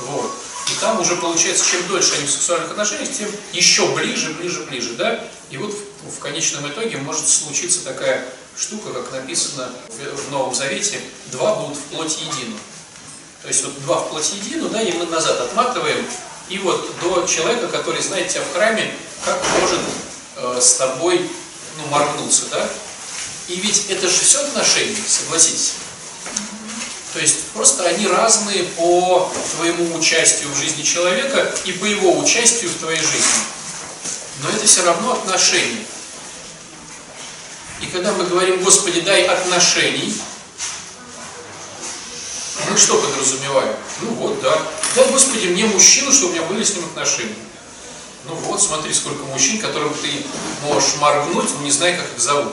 Вот. 0.07 0.33
И 0.71 0.81
там 0.81 1.01
уже 1.01 1.17
получается, 1.17 1.65
чем 1.71 1.87
дольше 1.89 2.15
они 2.17 2.27
в 2.27 2.31
сексуальных 2.31 2.71
отношениях, 2.71 3.11
тем 3.17 3.29
еще 3.53 3.87
ближе, 3.95 4.33
ближе, 4.35 4.65
ближе, 4.65 4.95
да. 4.95 5.25
И 5.51 5.59
вот 5.59 5.75
в, 6.11 6.19
конечном 6.19 6.69
итоге 6.69 6.97
может 6.99 7.29
случиться 7.29 7.85
такая 7.85 8.27
штука, 8.57 8.93
как 8.93 9.13
написано 9.13 9.71
в, 9.89 10.17
в 10.17 10.31
Новом 10.31 10.55
Завете, 10.55 11.01
два 11.27 11.57
будут 11.57 11.77
в 11.77 11.83
плоти 11.83 12.21
едину. 12.21 12.57
То 13.43 13.49
есть 13.49 13.65
вот 13.65 13.81
два 13.83 14.01
в 14.01 14.11
плоти 14.11 14.35
едину, 14.35 14.69
да, 14.69 14.83
и 14.83 14.93
мы 14.93 15.07
назад 15.07 15.41
отматываем, 15.41 16.05
и 16.49 16.59
вот 16.59 16.91
до 17.01 17.27
человека, 17.27 17.69
который 17.69 18.03
знает 18.03 18.29
тебя 18.29 18.43
в 18.43 18.53
храме, 18.55 18.93
как 19.25 19.43
может 19.61 19.81
э, 20.37 20.59
с 20.61 20.75
тобой, 20.75 21.29
ну, 21.77 21.87
моргнуться, 21.87 22.45
да. 22.51 22.69
И 23.49 23.57
ведь 23.57 23.87
это 23.91 24.09
же 24.09 24.19
все 24.19 24.41
отношения, 24.41 24.97
согласитесь. 25.07 25.75
То 27.13 27.21
есть 27.21 27.45
просто 27.55 27.85
они 27.85 28.07
разные 28.07 28.65
по 28.65 29.33
твоему 29.57 29.97
участию 29.97 30.51
в 30.51 30.57
жизни 30.57 30.83
человека 30.83 31.53
и 31.65 31.73
по 31.73 31.85
его 31.87 32.19
участию 32.19 32.71
в 32.71 32.75
твоей 32.75 33.01
жизни. 33.01 33.43
Но 34.43 34.51
это 34.51 34.67
все 34.67 34.85
равно 34.85 35.13
отношения. 35.13 35.85
И 37.81 37.87
когда 37.87 38.13
мы 38.13 38.25
говорим, 38.25 38.63
Господи, 38.63 39.01
дай 39.01 39.25
отношений, 39.27 40.15
мы 42.69 42.77
что 42.77 43.01
подразумеваем? 43.01 43.77
Ну 44.03 44.11
вот, 44.15 44.41
да. 44.43 44.61
Дай, 44.95 45.09
Господи, 45.11 45.47
мне 45.47 45.67
мужчину, 45.67 46.13
чтобы 46.13 46.33
у 46.33 46.37
меня 46.37 46.47
были 46.47 46.65
с 46.65 46.75
ним 46.75 46.85
отношения. 46.85 47.35
Ну 48.27 48.35
вот, 48.35 48.61
смотри, 48.61 48.93
сколько 48.93 49.25
мужчин, 49.25 49.61
которым 49.61 49.95
ты 49.95 50.11
можешь 50.63 50.97
моргнуть, 50.97 51.49
но 51.57 51.65
не 51.65 51.71
зная, 51.71 51.97
как 51.97 52.13
их 52.13 52.19
зовут. 52.19 52.53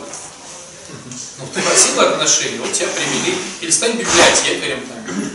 Ну, 1.38 1.48
ты 1.54 1.62
просила 1.62 2.10
отношения, 2.12 2.60
вот 2.60 2.72
тебя 2.72 2.88
привели. 2.88 3.38
Или 3.62 3.72
стань 3.72 3.98
библиотекарем 3.98 4.80
там. 4.88 5.32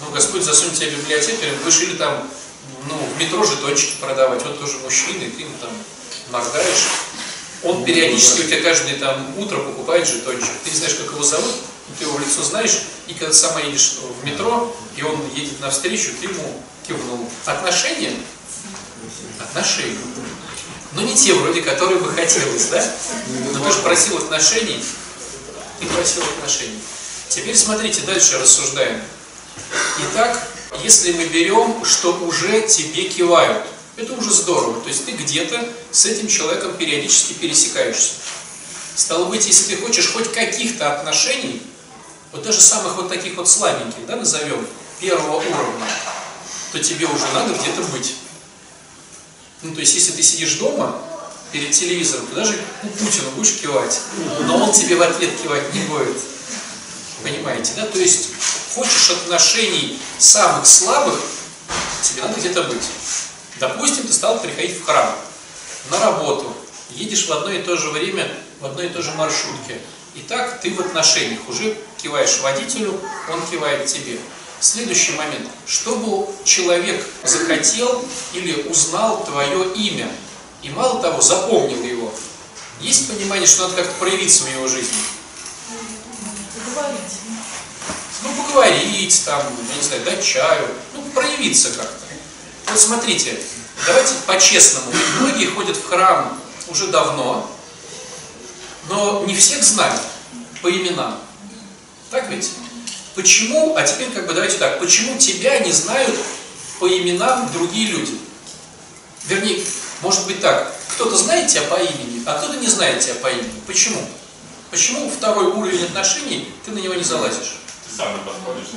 Ну, 0.00 0.10
Господь 0.12 0.42
засунет 0.42 0.74
тебя 0.74 0.90
библиотекарем, 0.90 1.58
будешь 1.62 1.82
или 1.82 1.96
там, 1.96 2.26
ну, 2.88 2.94
в 2.96 3.20
метро 3.20 3.44
жетончики 3.44 3.96
продавать, 4.00 4.42
вот 4.44 4.58
тоже 4.58 4.78
мужчины, 4.78 5.30
ты 5.30 5.42
ему 5.42 5.54
там 5.60 5.70
моргаешь. 6.30 6.86
Он 7.64 7.84
периодически 7.84 8.42
у 8.42 8.44
тебя 8.44 8.62
каждое 8.62 8.96
там 8.98 9.36
утро 9.38 9.58
покупает 9.58 10.06
жетончик. 10.06 10.50
Ты 10.64 10.70
не 10.70 10.76
знаешь, 10.76 10.94
как 10.94 11.06
его 11.12 11.22
зовут, 11.22 11.54
ты 11.98 12.04
его 12.04 12.16
в 12.16 12.20
лицо 12.20 12.42
знаешь, 12.42 12.82
и 13.08 13.14
когда 13.14 13.32
сама 13.32 13.60
едешь 13.60 13.96
в 14.20 14.24
метро, 14.24 14.74
и 14.96 15.02
он 15.02 15.20
едет 15.34 15.60
навстречу, 15.60 16.10
ты 16.20 16.28
ему 16.28 16.62
кивнул. 16.86 17.28
Отношения? 17.44 18.14
Отношения. 19.40 19.98
но 20.92 21.02
не 21.02 21.14
те 21.14 21.32
вроде, 21.34 21.62
которые 21.62 21.98
бы 21.98 22.12
хотелось, 22.12 22.66
да? 22.66 22.84
Но 23.52 23.64
ты 23.64 23.72
же 23.72 23.82
просил 23.82 24.18
отношений, 24.18 24.82
ты 25.80 25.86
просил 25.86 26.22
отношений. 26.22 26.78
Теперь 27.28 27.56
смотрите, 27.56 28.02
дальше 28.02 28.38
рассуждаем. 28.38 29.00
Итак, 30.00 30.48
если 30.82 31.12
мы 31.12 31.26
берем, 31.26 31.84
что 31.84 32.12
уже 32.24 32.62
тебе 32.62 33.04
кивают, 33.04 33.66
это 33.98 34.12
уже 34.14 34.30
здорово. 34.30 34.80
То 34.80 34.88
есть 34.88 35.04
ты 35.04 35.12
где-то 35.12 35.68
с 35.90 36.06
этим 36.06 36.28
человеком 36.28 36.76
периодически 36.76 37.32
пересекаешься. 37.34 38.12
Стало 38.94 39.26
быть, 39.26 39.46
если 39.46 39.74
ты 39.74 39.82
хочешь 39.82 40.12
хоть 40.12 40.32
каких-то 40.32 40.92
отношений, 40.92 41.62
вот 42.32 42.42
даже 42.42 42.60
самых 42.60 42.96
вот 42.96 43.08
таких 43.08 43.36
вот 43.36 43.48
слабеньких, 43.48 44.06
да, 44.06 44.16
назовем, 44.16 44.66
первого 45.00 45.36
уровня, 45.36 45.86
то 46.72 46.78
тебе 46.78 47.06
уже 47.06 47.26
надо 47.32 47.54
где-то 47.54 47.82
быть. 47.92 48.14
Ну, 49.62 49.74
то 49.74 49.80
есть, 49.80 49.94
если 49.94 50.12
ты 50.12 50.22
сидишь 50.22 50.54
дома 50.54 51.00
перед 51.52 51.72
телевизором, 51.72 52.26
то 52.28 52.36
даже 52.36 52.60
ну, 52.82 52.90
Путину 52.90 53.30
будешь 53.32 53.54
кивать, 53.54 54.00
но 54.42 54.64
он 54.64 54.72
тебе 54.72 54.96
в 54.96 55.02
ответ 55.02 55.30
кивать 55.42 55.74
не 55.74 55.80
будет. 55.82 56.16
Понимаете, 57.22 57.72
да? 57.76 57.86
То 57.86 57.98
есть, 57.98 58.28
хочешь 58.74 59.10
отношений 59.10 59.98
самых 60.18 60.66
слабых, 60.66 61.20
тебе 62.02 62.22
надо 62.22 62.38
где-то 62.38 62.62
быть. 62.64 62.82
Допустим, 63.60 64.06
ты 64.06 64.12
стал 64.12 64.38
приходить 64.40 64.78
в 64.78 64.84
храм, 64.84 65.14
на 65.90 65.98
работу, 65.98 66.54
едешь 66.90 67.26
в 67.26 67.32
одно 67.32 67.50
и 67.50 67.62
то 67.62 67.76
же 67.76 67.90
время 67.90 68.28
в 68.60 68.66
одной 68.66 68.86
и 68.86 68.88
той 68.90 69.02
же 69.02 69.12
маршрутке. 69.12 69.80
И 70.14 70.20
так 70.20 70.60
ты 70.60 70.70
в 70.70 70.80
отношениях 70.80 71.40
уже 71.48 71.76
киваешь 71.96 72.40
водителю, 72.40 72.98
он 73.30 73.46
кивает 73.50 73.86
тебе. 73.86 74.18
Следующий 74.60 75.12
момент. 75.12 75.48
Чтобы 75.66 76.28
человек 76.44 77.04
захотел 77.22 78.04
или 78.32 78.62
узнал 78.62 79.24
твое 79.24 79.72
имя, 79.74 80.10
и 80.62 80.70
мало 80.70 81.00
того, 81.00 81.20
запомнил 81.20 81.82
его, 81.82 82.12
есть 82.80 83.08
понимание, 83.08 83.46
что 83.46 83.62
надо 83.62 83.76
как-то 83.76 83.94
проявиться 83.98 84.44
в 84.44 84.50
его 84.50 84.66
жизни? 84.66 84.98
Поговорить. 86.54 87.18
Ну, 88.22 88.42
поговорить, 88.42 89.22
там, 89.24 89.42
я 89.70 89.76
не 89.76 89.82
знаю, 89.82 90.04
дать 90.04 90.24
чаю, 90.24 90.68
ну, 90.94 91.02
проявиться 91.14 91.70
как-то. 91.70 92.07
Вот 92.70 92.80
смотрите, 92.80 93.38
давайте 93.86 94.14
по-честному. 94.26 94.92
Многие 95.20 95.46
ходят 95.46 95.76
в 95.76 95.86
храм 95.86 96.38
уже 96.68 96.88
давно, 96.88 97.50
но 98.88 99.24
не 99.26 99.34
всех 99.34 99.62
знают 99.64 100.00
по 100.62 100.70
именам. 100.70 101.18
Так 102.10 102.28
ведь? 102.28 102.50
Почему, 103.14 103.74
а 103.76 103.82
теперь 103.82 104.10
как 104.10 104.26
бы 104.26 104.32
давайте 104.32 104.58
так, 104.58 104.78
почему 104.78 105.18
тебя 105.18 105.58
не 105.60 105.72
знают 105.72 106.14
по 106.78 106.88
именам 106.88 107.50
другие 107.52 107.90
люди? 107.90 108.18
Вернее, 109.26 109.64
может 110.02 110.26
быть 110.26 110.40
так, 110.40 110.72
кто-то 110.94 111.16
знает 111.16 111.48
тебя 111.48 111.62
по 111.62 111.74
имени, 111.74 112.22
а 112.26 112.38
кто-то 112.38 112.58
не 112.58 112.66
знает 112.66 113.00
тебя 113.00 113.14
по 113.16 113.28
имени. 113.28 113.60
Почему? 113.66 114.00
Почему 114.70 115.10
второй 115.10 115.46
уровень 115.46 115.84
отношений, 115.84 116.52
ты 116.64 116.70
на 116.70 116.78
него 116.78 116.94
не 116.94 117.02
залазишь? 117.02 117.56
Сам 117.98 118.12
не 118.12 118.20
подходишь, 118.20 118.68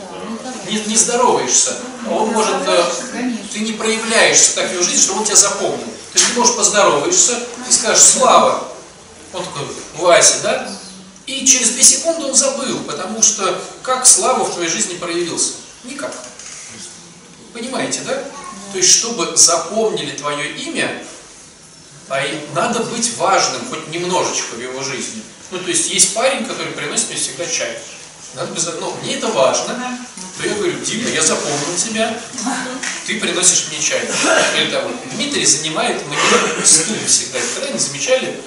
не 0.66 0.80
Не, 0.80 0.86
не 0.88 0.98
здороваешься. 0.98 1.78
Он 2.10 2.30
может, 2.32 2.56
э, 2.68 2.86
ты 3.54 3.60
не 3.60 3.74
проявляешься 3.74 4.56
так 4.56 4.72
в 4.72 4.74
его 4.74 4.82
жизни, 4.82 5.00
что 5.00 5.14
он 5.14 5.24
тебя 5.24 5.36
запомнил. 5.36 5.86
То 5.86 6.20
есть 6.20 6.34
ты 6.34 6.40
можешь 6.40 6.56
поздороваешься 6.56 7.38
и 7.70 7.72
скажешь 7.72 8.04
«Слава». 8.04 8.68
Он 9.32 9.44
такой 9.44 9.68
«Вася», 9.98 10.40
да? 10.42 10.76
И 11.28 11.46
через 11.46 11.70
две 11.70 11.84
секунды 11.84 12.26
он 12.26 12.34
забыл, 12.34 12.80
потому 12.80 13.22
что 13.22 13.62
как 13.84 14.08
Слава 14.08 14.44
в 14.44 14.56
твоей 14.56 14.70
жизни 14.70 14.96
проявился? 14.96 15.54
Никак. 15.84 16.16
Понимаете, 17.54 18.00
да? 18.08 18.24
То 18.72 18.78
есть, 18.80 18.90
чтобы 18.90 19.38
запомнили 19.38 20.18
твое 20.18 20.52
имя, 20.52 21.06
а 22.10 22.26
и 22.26 22.40
надо 22.56 22.80
быть 22.86 23.16
важным 23.18 23.62
хоть 23.70 23.88
немножечко 23.90 24.56
в 24.56 24.60
его 24.60 24.82
жизни. 24.82 25.22
Ну, 25.52 25.60
то 25.60 25.70
есть, 25.70 25.92
есть 25.92 26.16
парень, 26.16 26.44
который 26.44 26.72
приносит 26.72 27.10
мне 27.10 27.18
всегда 27.18 27.46
чай. 27.46 27.78
Надо 28.34 28.54
без 28.54 28.66
ну, 28.80 28.96
мне 29.04 29.16
это 29.16 29.28
важно. 29.28 30.00
То 30.38 30.48
я 30.48 30.56
говорю, 30.56 30.80
Дима, 30.80 31.10
я 31.10 31.22
запомнил 31.22 31.76
тебя, 31.78 32.18
ты 33.06 33.20
приносишь 33.20 33.68
мне 33.70 33.80
чай. 33.80 34.08
Или 34.58 34.72
там, 34.72 34.92
Дмитрий 35.14 35.46
занимает 35.46 36.02
мне 36.08 36.18
стул 36.66 36.96
всегда. 37.06 37.40
Когда 37.56 37.72
не 37.72 37.80
замечали, 37.80 38.42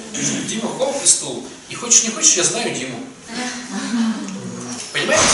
Дима, 0.49 0.71
хоп, 0.79 0.97
и 1.03 1.07
стул. 1.07 1.47
И 1.69 1.75
хочешь 1.75 2.05
не 2.05 2.11
хочешь, 2.11 2.35
я 2.37 2.45
знаю 2.45 2.75
Диму. 2.75 2.99
Понимаете? 4.93 5.25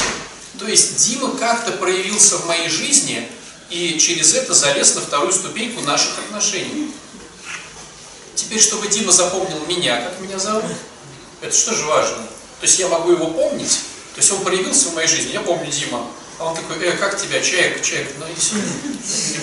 То 0.59 0.67
есть 0.67 0.97
Дима 0.97 1.37
как-то 1.37 1.73
проявился 1.73 2.37
в 2.37 2.47
моей 2.47 2.69
жизни 2.69 3.29
и 3.71 3.99
через 3.99 4.35
это 4.35 4.53
залез 4.53 4.95
на 4.97 5.01
вторую 5.01 5.33
ступеньку 5.33 5.81
наших 5.83 6.19
отношений. 6.19 6.93
Теперь, 8.35 8.61
чтобы 8.61 8.89
Дима 8.89 9.13
запомнил 9.13 9.65
меня, 9.67 10.01
как 10.03 10.21
меня 10.21 10.39
зовут, 10.39 10.65
это 11.41 11.55
что 11.55 11.73
же 11.73 11.85
важно? 11.85 12.17
То 12.17 12.67
есть 12.67 12.79
я 12.79 12.89
могу 12.89 13.13
его 13.13 13.29
помнить, 13.29 13.81
то 14.15 14.21
есть 14.21 14.33
он 14.33 14.41
проявился 14.41 14.89
в 14.89 14.95
моей 14.95 15.09
жизни, 15.09 15.33
я 15.33 15.41
помню 15.41 15.71
Дима, 15.71 16.07
а 16.39 16.47
он 16.47 16.57
такой, 16.57 16.79
э, 16.79 16.93
как 16.97 17.21
тебя, 17.21 17.41
чаек, 17.41 17.83
чаек, 17.83 18.09
ну 18.19 18.27
сюда. 18.39 18.63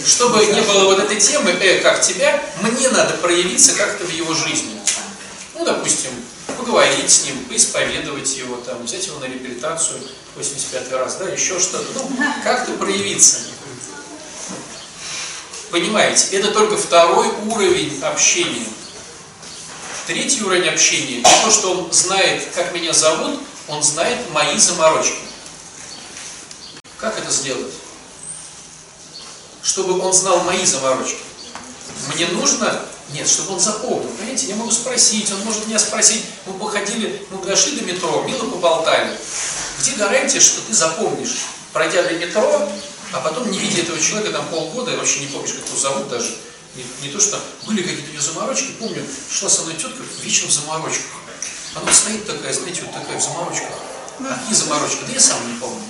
Чтобы 0.06 0.46
не 0.48 0.62
было 0.62 0.86
вот 0.86 1.00
этой 1.00 1.20
темы, 1.20 1.52
э, 1.52 1.80
как 1.82 2.02
тебя, 2.02 2.44
мне 2.62 2.90
надо 2.90 3.14
проявиться 3.18 3.74
как-то 3.74 4.04
в 4.04 4.12
его 4.12 4.34
жизни. 4.34 4.82
Ну, 5.54 5.64
допустим, 5.64 6.10
поговорить 6.58 7.10
с 7.10 7.26
ним, 7.26 7.46
поисповедовать 7.46 8.36
его, 8.36 8.58
там, 8.58 8.84
взять 8.84 9.06
его 9.06 9.20
на 9.20 9.26
реабилитацию 9.26 10.00
85 10.36 10.92
раз, 10.94 11.16
да, 11.18 11.30
еще 11.30 11.60
что-то, 11.60 11.86
ну, 11.94 12.12
как-то 12.44 12.74
проявиться. 12.74 13.42
Понимаете, 15.72 16.38
это 16.38 16.52
только 16.52 16.78
второй 16.78 17.28
уровень 17.46 18.02
общения. 18.02 18.66
Третий 20.08 20.42
уровень 20.44 20.70
общения, 20.70 21.22
то, 21.44 21.52
что 21.52 21.74
он 21.74 21.92
знает, 21.92 22.48
как 22.56 22.74
меня 22.74 22.94
зовут, 22.94 23.40
он 23.68 23.84
знает 23.84 24.30
мои 24.32 24.58
заморочки. 24.58 25.20
Как 26.98 27.18
это 27.18 27.30
сделать? 27.32 27.74
Чтобы 29.62 30.00
он 30.00 30.14
знал 30.14 30.42
мои 30.42 30.66
заморочки. 30.66 31.20
Мне 32.14 32.28
нужно, 32.28 32.82
нет, 33.14 33.28
чтобы 33.28 33.54
он 33.54 33.60
запомнил. 33.60 34.10
Понимаете, 34.18 34.48
я 34.48 34.56
могу 34.56 34.72
спросить, 34.72 35.32
он 35.32 35.42
может 35.42 35.68
меня 35.68 35.80
спросить, 35.80 36.24
мы 36.46 36.54
походили, 36.54 37.26
мы 37.30 37.44
дошли 37.44 37.78
до 37.78 37.86
метро, 37.86 38.24
мило 38.24 38.50
поболтали. 38.50 39.18
Где 39.80 39.92
гарантия, 39.92 40.40
что 40.40 40.62
ты 40.62 40.74
запомнишь, 40.74 41.38
пройдя 41.74 42.04
до 42.04 42.14
метро, 42.14 42.70
а 43.12 43.20
потом 43.20 43.52
не 43.52 43.60
видя 43.60 43.82
этого 43.82 44.00
человека 44.00 44.32
там 44.32 44.48
полгода, 44.48 44.92
и 44.92 44.96
вообще 44.96 45.22
не 45.22 45.28
помнишь, 45.28 45.54
как 45.54 45.68
его 45.68 45.78
зовут 45.78 46.10
даже. 46.10 46.36
Не, 46.76 47.08
не 47.08 47.14
то, 47.14 47.20
что 47.20 47.40
были 47.66 47.82
какие-то 47.82 48.10
у 48.10 48.12
нее 48.12 48.22
заморочки, 48.22 48.72
помню, 48.80 49.06
шла 49.32 49.50
со 49.50 49.64
мной 49.64 49.76
тетка 49.76 50.02
в 50.04 50.52
заморочках. 50.52 51.27
Она 51.82 51.94
стоит 51.94 52.26
такая, 52.26 52.54
знаете, 52.54 52.82
вот 52.82 52.94
такая 52.94 53.20
в 53.20 53.24
заморочках. 53.24 53.70
А 54.20 54.40
какие 54.40 54.54
заморочки? 54.56 55.00
Да 55.06 55.13
я 55.13 55.20
сам 55.20 55.54
не 55.54 55.60
помню. 55.60 55.82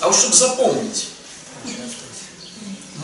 А 0.00 0.06
вот 0.06 0.16
чтобы 0.16 0.34
запомнить, 0.34 1.08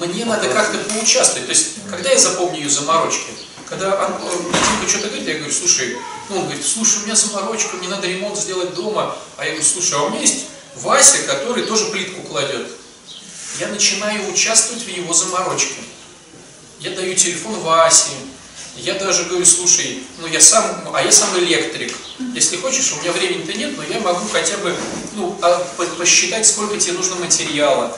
мне 0.01 0.25
надо 0.25 0.49
как-то 0.49 0.79
поучаствовать. 0.79 1.47
То 1.47 1.53
есть, 1.53 1.69
когда 1.89 2.11
я 2.11 2.19
запомню 2.19 2.61
ее 2.61 2.71
заморочки, 2.71 3.33
когда 3.69 4.09
мне 4.09 4.31
Димка 4.31 4.89
что-то 4.89 5.09
говорит, 5.09 5.29
я 5.29 5.35
говорю, 5.35 5.53
слушай, 5.53 5.97
ну 6.29 6.39
он 6.39 6.45
говорит, 6.45 6.65
слушай, 6.65 7.01
у 7.03 7.05
меня 7.05 7.17
заморочка, 7.17 7.77
мне 7.77 7.89
надо 7.89 8.07
ремонт 8.07 8.39
сделать 8.39 8.75
дома. 8.75 9.17
А 9.37 9.45
я 9.45 9.51
говорю, 9.51 9.67
слушай, 9.67 9.95
а 9.99 10.03
у 10.03 10.11
меня 10.11 10.21
есть 10.21 10.47
Вася, 10.77 11.19
который 11.25 11.65
тоже 11.65 11.87
плитку 11.87 12.23
кладет. 12.23 12.69
Я 13.59 13.69
начинаю 13.69 14.33
участвовать 14.33 14.85
в 14.85 14.89
его 14.89 15.13
заморочке. 15.13 15.83
Я 16.79 16.93
даю 16.93 17.15
телефон 17.15 17.61
Васе. 17.61 18.11
Я 18.83 18.95
даже 18.95 19.25
говорю, 19.25 19.45
слушай, 19.45 20.03
ну 20.21 20.27
я 20.27 20.41
сам, 20.41 20.89
а 20.95 21.03
я 21.03 21.13
сам 21.13 21.39
электрик. 21.39 21.95
Если 22.35 22.57
хочешь, 22.57 22.93
у 22.93 23.01
меня 23.01 23.13
времени-то 23.13 23.53
нет, 23.53 23.77
но 23.77 23.83
я 23.83 24.01
могу 24.01 24.27
хотя 24.29 24.57
бы 24.59 24.75
ну, 25.17 25.37
а, 25.43 25.59
посчитать, 25.99 26.47
сколько 26.47 26.79
тебе 26.79 26.95
нужно 26.95 27.17
материала. 27.17 27.97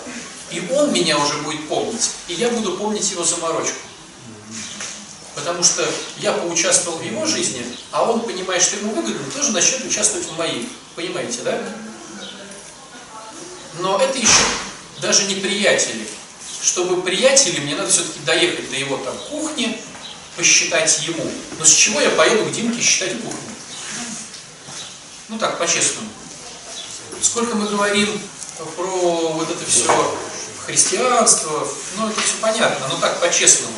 И 0.51 0.61
он 0.73 0.93
меня 0.93 1.19
уже 1.19 1.35
будет 1.39 1.69
помнить, 1.69 2.11
и 2.27 2.35
я 2.35 2.51
буду 2.51 2.77
помнить 2.77 3.09
его 3.13 3.23
заморочку. 3.23 3.77
Потому 5.37 5.63
что 5.63 5.89
я 6.19 6.33
поучаствовал 6.33 6.99
в 6.99 7.05
его 7.05 7.27
жизни, 7.27 7.65
а 7.93 8.11
он, 8.11 8.21
понимая, 8.21 8.61
что 8.61 8.77
ему 8.77 8.93
выгодно, 8.93 9.25
тоже 9.35 9.53
начнет 9.53 9.85
участвовать 9.85 10.27
в 10.27 10.37
моей. 10.37 10.69
Понимаете, 10.97 11.39
да? 11.45 11.59
Но 13.79 13.99
это 13.99 14.19
еще 14.19 14.45
даже 15.01 15.25
не 15.25 15.37
приятели. 15.37 16.07
Чтобы 16.61 17.03
приятели, 17.03 17.61
мне 17.61 17.77
надо 17.77 17.91
все-таки 17.91 18.19
доехать 18.27 18.71
до 18.71 18.77
его 18.77 18.97
там 18.99 19.17
кухни, 19.31 19.81
посчитать 20.37 21.03
ему. 21.03 21.31
Но 21.59 21.65
с 21.65 21.73
чего 21.73 22.01
я 22.01 22.11
поеду 22.11 22.45
к 22.47 22.53
Димке 22.53 22.81
считать 22.81 23.21
кухню? 23.23 23.39
Ну 25.29 25.39
так, 25.39 25.59
по-честному. 25.59 26.09
Сколько 27.21 27.55
мы 27.55 27.69
говорим 27.69 28.21
про 28.77 29.33
вот 29.33 29.51
это 29.51 29.65
все 29.65 30.19
христианство, 30.67 31.67
ну 31.97 32.09
это 32.09 32.21
все 32.21 32.35
понятно, 32.41 32.89
но 32.89 32.97
так 32.97 33.21
по-честному. 33.21 33.75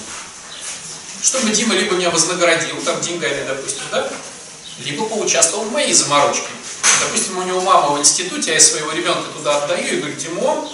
Чтобы 1.23 1.51
Дима 1.51 1.75
либо 1.75 1.95
меня 1.95 2.11
вознаградил, 2.11 2.77
там 2.85 3.01
деньгами, 3.01 3.47
допустим, 3.47 3.83
да, 3.91 4.11
либо 4.81 5.07
поучаствовал 5.07 5.65
в 5.65 5.73
моей 5.73 5.93
заморочке. 5.93 6.49
Допустим, 7.01 7.39
у 7.39 7.43
него 7.43 7.61
мама 7.61 7.95
в 7.95 8.01
институте, 8.01 8.53
а 8.53 8.55
я 8.55 8.61
своего 8.61 8.93
ребенка 8.93 9.29
туда 9.37 9.63
отдаю 9.63 9.87
и 9.87 9.97
говорю, 9.97 10.17
Димон, 10.17 10.69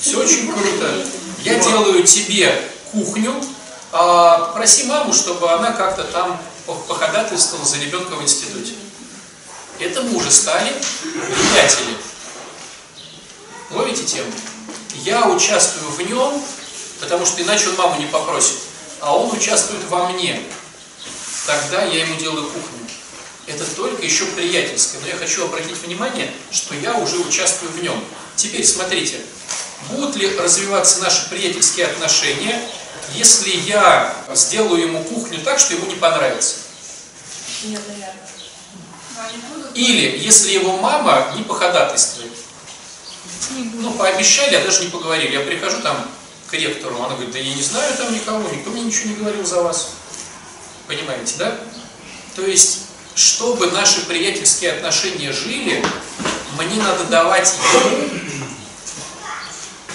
все 0.00 0.20
очень 0.20 0.52
круто. 0.52 1.06
Я 1.42 1.56
делаю 1.56 2.02
тебе 2.04 2.70
кухню, 2.92 3.44
а 3.96 4.38
попроси 4.46 4.84
маму, 4.84 5.12
чтобы 5.12 5.48
она 5.52 5.70
как-то 5.70 6.02
там 6.02 6.42
походатайствовала 6.66 7.64
за 7.64 7.78
ребенка 7.78 8.16
в 8.16 8.22
институте. 8.22 8.72
Это 9.78 10.02
мы 10.02 10.16
уже 10.16 10.32
стали 10.32 10.74
приятели. 11.00 11.96
Ловите 13.70 14.02
тему? 14.02 14.32
Я 15.04 15.28
участвую 15.28 15.92
в 15.92 16.00
нем, 16.00 16.42
потому 16.98 17.24
что 17.24 17.40
иначе 17.42 17.68
он 17.68 17.76
маму 17.76 18.00
не 18.00 18.06
попросит. 18.06 18.56
А 19.00 19.16
он 19.16 19.30
участвует 19.30 19.84
во 19.88 20.08
мне. 20.08 20.42
Тогда 21.46 21.84
я 21.84 22.04
ему 22.04 22.16
делаю 22.16 22.46
кухню. 22.46 22.88
Это 23.46 23.64
только 23.76 24.02
еще 24.02 24.24
приятельское. 24.26 24.98
Но 25.02 25.06
я 25.06 25.16
хочу 25.16 25.44
обратить 25.44 25.76
внимание, 25.78 26.32
что 26.50 26.74
я 26.74 26.94
уже 26.94 27.18
участвую 27.18 27.70
в 27.70 27.80
нем. 27.80 28.02
Теперь 28.34 28.66
смотрите, 28.66 29.20
будут 29.90 30.16
ли 30.16 30.36
развиваться 30.36 31.00
наши 31.00 31.28
приятельские 31.28 31.86
отношения, 31.86 32.60
если 33.12 33.50
я 33.50 34.14
сделаю 34.34 34.80
ему 34.80 35.04
кухню 35.04 35.40
так, 35.40 35.58
что 35.58 35.74
ему 35.74 35.86
не 35.86 35.96
понравится? 35.96 36.56
Нет, 37.64 37.80
наверное. 37.88 38.24
Или 39.74 40.18
если 40.18 40.52
его 40.52 40.76
мама 40.78 41.32
не 41.36 41.42
походатайствует. 41.42 42.32
Ну, 43.74 43.92
пообещали, 43.92 44.54
а 44.54 44.64
даже 44.64 44.84
не 44.84 44.90
поговорили. 44.90 45.34
Я 45.34 45.40
прихожу 45.40 45.80
там 45.80 46.08
к 46.48 46.54
ректору, 46.54 46.96
она 46.96 47.14
говорит, 47.14 47.32
да 47.32 47.38
я 47.38 47.54
не 47.54 47.62
знаю 47.62 47.94
там 47.96 48.12
никого, 48.12 48.48
никто 48.50 48.70
мне 48.70 48.82
ничего 48.82 49.10
не 49.10 49.16
говорил 49.16 49.44
за 49.44 49.62
вас. 49.62 49.90
Понимаете, 50.86 51.34
да? 51.38 51.58
То 52.36 52.42
есть, 52.42 52.80
чтобы 53.14 53.70
наши 53.70 54.04
приятельские 54.06 54.72
отношения 54.72 55.32
жили, 55.32 55.84
мне 56.58 56.82
надо 56.82 57.04
давать 57.04 57.54
ему 57.54 58.20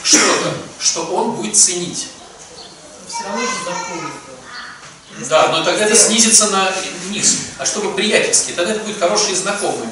что-то, 0.04 0.54
что 0.80 1.06
он 1.06 1.32
будет 1.32 1.56
ценить. 1.56 2.08
Все 3.10 3.24
равно 3.24 3.42
же 3.42 3.52
запомнит. 3.66 4.14
Да, 5.28 5.48
но 5.50 5.64
тогда 5.64 5.86
это 5.86 5.96
снизится 5.96 6.48
на 6.50 6.72
низ. 7.10 7.38
А 7.58 7.66
чтобы 7.66 7.94
приятельский, 7.96 8.54
тогда 8.54 8.74
это 8.74 8.84
будет 8.84 9.00
хорошие 9.00 9.36
знакомые. 9.36 9.90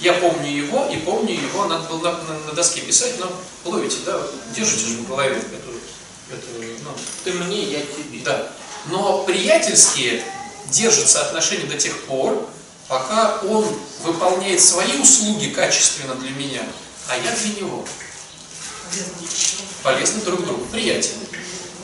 Я 0.00 0.14
помню 0.14 0.48
его 0.48 0.86
и 0.86 0.96
помню 0.98 1.34
его, 1.34 1.66
надо 1.66 1.88
было 1.88 1.98
на, 1.98 2.12
на, 2.12 2.38
на 2.46 2.52
доске 2.52 2.80
писать, 2.80 3.14
но 3.18 3.30
ловите, 3.70 3.96
да, 4.06 4.18
держите 4.56 4.86
же 4.86 4.96
в 4.98 5.08
голове 5.08 5.36
эту, 5.36 5.72
эту 6.32 6.82
ну, 6.84 6.90
Ты 7.24 7.32
мне, 7.32 7.64
я 7.64 7.80
тебе. 7.80 8.20
да. 8.24 8.50
Но 8.86 9.24
приятельские 9.24 10.24
держатся 10.70 11.22
отношения 11.26 11.66
до 11.66 11.76
тех 11.76 12.04
пор, 12.04 12.48
пока 12.88 13.40
он 13.42 13.66
выполняет 14.04 14.62
свои 14.62 14.98
услуги 14.98 15.50
качественно 15.50 16.14
для 16.14 16.30
меня, 16.30 16.62
а 17.08 17.16
я 17.16 17.32
для 17.32 17.60
него. 17.60 17.84
Полезны 19.82 20.22
друг 20.22 20.44
другу, 20.44 20.64
приятели. 20.66 21.18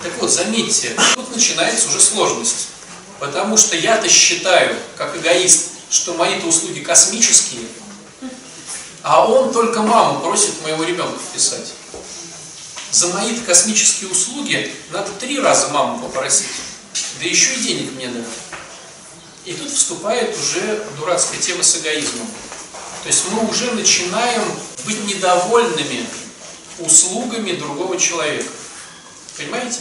Так 0.02 0.12
вот, 0.20 0.30
заметьте, 0.30 0.96
тут 1.14 1.34
начинается 1.34 1.88
уже 1.88 2.00
сложность. 2.00 2.68
Потому 3.18 3.56
что 3.56 3.76
я-то 3.76 4.08
считаю, 4.08 4.76
как 4.96 5.16
эгоист, 5.16 5.70
что 5.90 6.14
мои-то 6.14 6.46
услуги 6.46 6.80
космические, 6.80 7.62
а 9.02 9.24
он 9.24 9.52
только 9.52 9.82
маму 9.82 10.20
просит 10.20 10.60
моего 10.62 10.84
ребенка 10.84 11.18
вписать. 11.18 11.72
За 12.90 13.08
мои-то 13.08 13.40
космические 13.42 14.10
услуги 14.10 14.74
надо 14.90 15.10
три 15.12 15.38
раза 15.38 15.68
маму 15.68 16.00
попросить. 16.00 16.48
Да 17.20 17.26
еще 17.26 17.54
и 17.54 17.60
денег 17.60 17.92
мне 17.92 18.08
дать. 18.08 18.24
И 19.44 19.52
тут 19.52 19.70
вступает 19.70 20.36
уже 20.36 20.84
дурацкая 20.98 21.40
тема 21.40 21.62
с 21.62 21.76
эгоизмом. 21.76 22.26
То 23.02 23.08
есть 23.08 23.22
мы 23.30 23.48
уже 23.48 23.70
начинаем 23.72 24.42
быть 24.84 25.04
недовольными 25.04 26.04
услугами 26.80 27.52
другого 27.52 27.98
человека. 27.98 28.46
Понимаете? 29.36 29.80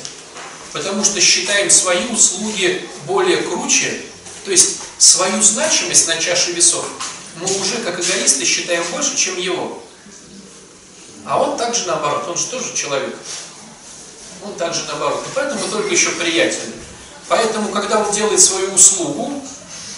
Потому 0.74 1.04
что 1.04 1.22
считаем 1.22 1.70
свои 1.70 2.06
услуги 2.08 2.88
более 3.06 3.38
круче, 3.38 4.02
то 4.44 4.52
есть 4.52 4.80
свою 4.98 5.42
значимость 5.42 6.08
на 6.08 6.18
чаше 6.18 6.52
весов 6.52 6.86
мы 7.38 7.46
уже 7.60 7.78
как 7.84 8.00
эгоисты 8.00 8.46
считаем 8.46 8.84
больше, 8.92 9.16
чем 9.18 9.38
его. 9.38 9.82
А 11.26 11.42
он 11.42 11.58
также 11.58 11.86
наоборот, 11.88 12.28
он 12.28 12.38
же 12.38 12.46
тоже 12.48 12.74
человек. 12.74 13.16
Он 14.44 14.54
также 14.56 14.84
наоборот. 14.86 15.26
И 15.26 15.30
поэтому 15.34 15.68
только 15.68 15.90
еще 15.90 16.12
приятели. 16.12 16.74
Поэтому, 17.28 17.70
когда 17.70 18.06
он 18.06 18.14
делает 18.14 18.40
свою 18.40 18.72
услугу, 18.74 19.44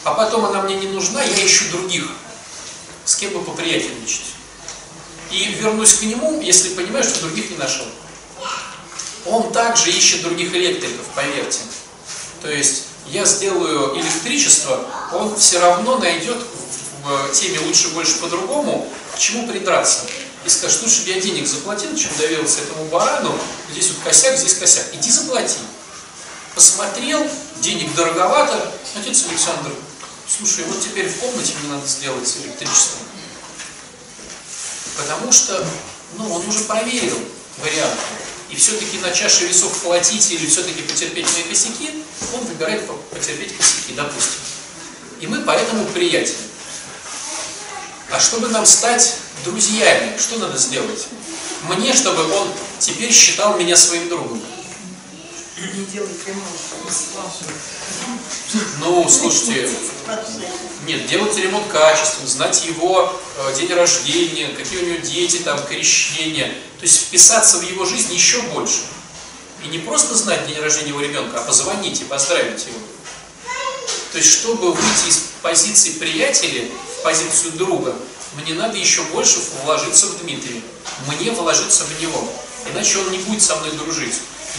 а 0.03 0.13
потом 0.13 0.45
она 0.45 0.61
мне 0.61 0.75
не 0.75 0.87
нужна, 0.87 1.21
я 1.21 1.45
ищу 1.45 1.69
других, 1.71 2.09
с 3.03 3.15
кем 3.17 3.33
бы 3.33 3.43
поприятельничать. 3.43 4.33
И 5.31 5.43
вернусь 5.59 5.95
к 5.95 6.03
нему, 6.03 6.39
если 6.39 6.69
понимаю, 6.69 7.03
что 7.03 7.19
других 7.19 7.49
не 7.49 7.57
нашел. 7.57 7.85
Он 9.29 9.51
также 9.51 9.91
ищет 9.91 10.21
других 10.21 10.53
электриков, 10.53 11.05
поверьте. 11.15 11.59
То 12.41 12.49
есть 12.49 12.83
я 13.07 13.25
сделаю 13.25 13.99
электричество, 13.99 14.85
он 15.13 15.35
все 15.37 15.59
равно 15.59 15.97
найдет 15.97 16.37
в 17.03 17.31
теме 17.33 17.59
лучше, 17.59 17.89
больше, 17.89 18.19
по-другому, 18.19 18.87
чему 19.17 19.47
придраться. 19.47 20.05
И 20.45 20.49
скажет, 20.49 20.81
лучше 20.83 21.03
бы 21.03 21.09
я 21.09 21.19
денег 21.19 21.47
заплатил, 21.47 21.95
чем 21.95 22.11
доверился 22.17 22.61
этому 22.61 22.85
барану, 22.85 23.37
здесь 23.71 23.89
вот 23.89 24.03
косяк, 24.03 24.37
здесь 24.37 24.55
косяк. 24.55 24.85
Иди 24.93 25.11
заплати. 25.11 25.57
Посмотрел, 26.55 27.27
денег 27.57 27.93
дороговато, 27.95 28.71
отец 28.95 29.25
Александр, 29.29 29.71
слушай, 30.27 30.63
вот 30.65 30.81
теперь 30.81 31.09
в 31.09 31.17
комнате 31.17 31.53
мне 31.61 31.73
надо 31.73 31.85
сделать 31.87 32.33
электричество. 32.43 32.99
Потому 34.97 35.31
что, 35.31 35.65
ну, 36.17 36.33
он 36.33 36.47
уже 36.47 36.61
проверил 36.61 37.19
варианты. 37.57 38.01
И 38.49 38.55
все-таки 38.55 38.97
на 38.99 39.11
чаше 39.11 39.45
весов 39.45 39.77
платить 39.83 40.31
или 40.31 40.45
все-таки 40.47 40.81
потерпеть 40.81 41.27
мои 41.33 41.43
косяки, 41.43 42.03
он 42.33 42.45
выбирает 42.45 42.87
потерпеть 43.11 43.55
косяки, 43.57 43.93
допустим. 43.93 44.39
И 45.19 45.27
мы 45.27 45.41
поэтому 45.41 45.85
приятели. 45.85 46.37
А 48.11 48.19
чтобы 48.19 48.47
нам 48.49 48.65
стать 48.65 49.17
друзьями, 49.43 50.17
что 50.17 50.37
надо 50.37 50.57
сделать? 50.57 51.07
Мне, 51.63 51.93
чтобы 51.93 52.31
он 52.33 52.47
теперь 52.79 53.11
считал 53.11 53.57
меня 53.57 53.75
своим 53.75 54.07
другом. 54.07 54.41
Не 55.57 55.85
делать 55.85 56.11
ремонт. 56.27 56.45
Ну, 58.79 59.09
слушайте, 59.09 59.67
нет, 60.85 61.07
делать 61.07 61.35
ремонт 61.35 61.67
качественно, 61.67 62.27
знать 62.27 62.63
его 62.65 63.11
э, 63.37 63.55
день 63.55 63.73
рождения, 63.73 64.49
какие 64.49 64.83
у 64.83 64.85
него 64.85 64.97
дети, 64.99 65.37
там, 65.37 65.59
крещения. 65.65 66.49
То 66.77 66.83
есть 66.83 67.07
вписаться 67.07 67.57
в 67.57 67.63
его 67.63 67.85
жизнь 67.85 68.13
еще 68.13 68.39
больше. 68.43 68.81
И 69.63 69.67
не 69.69 69.79
просто 69.79 70.13
знать 70.13 70.45
день 70.45 70.59
рождения 70.59 70.89
его 70.89 71.01
ребенка, 71.01 71.39
а 71.39 71.41
позвонить 71.41 72.01
и 72.01 72.03
поздравить 72.03 72.67
его. 72.67 72.77
То 74.11 74.19
есть, 74.19 74.31
чтобы 74.31 74.73
выйти 74.73 75.09
из 75.09 75.23
позиции 75.41 75.93
приятеля 75.93 76.69
в 76.99 77.01
позицию 77.01 77.53
друга, 77.53 77.95
мне 78.35 78.53
надо 78.53 78.77
еще 78.77 79.01
больше 79.05 79.39
вложиться 79.63 80.05
в 80.05 80.19
Дмитрия. 80.19 80.61
Мне 81.07 81.31
вложиться 81.31 81.83
в 81.83 81.99
него. 81.99 82.31
Иначе 82.71 82.99
он 82.99 83.09
не 83.09 83.17
будет 83.17 83.41
со 83.41 83.55
мной 83.55 83.71
дружить 83.71 84.13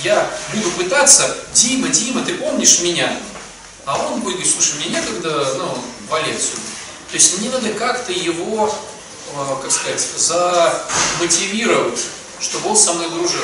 я 0.05 0.31
буду 0.55 0.71
пытаться, 0.73 1.37
Дима, 1.53 1.89
Дима, 1.89 2.25
ты 2.25 2.35
помнишь 2.35 2.81
меня? 2.81 3.17
А 3.85 3.97
он 4.07 4.21
будет 4.21 4.35
говорить, 4.35 4.53
слушай, 4.53 4.77
мне 4.77 4.91
некогда, 4.91 5.55
ну, 5.55 5.79
отсюда. 6.11 6.63
То 7.11 7.15
есть 7.15 7.39
мне 7.39 7.51
надо 7.51 7.73
как-то 7.73 8.13
его, 8.13 8.73
э, 9.35 9.57
как 9.63 9.73
сказать, 9.73 10.01
замотивировать, 10.17 12.01
чтобы 12.41 12.71
он 12.71 12.77
со 12.77 12.93
мной 12.93 13.09
дружил. 13.11 13.41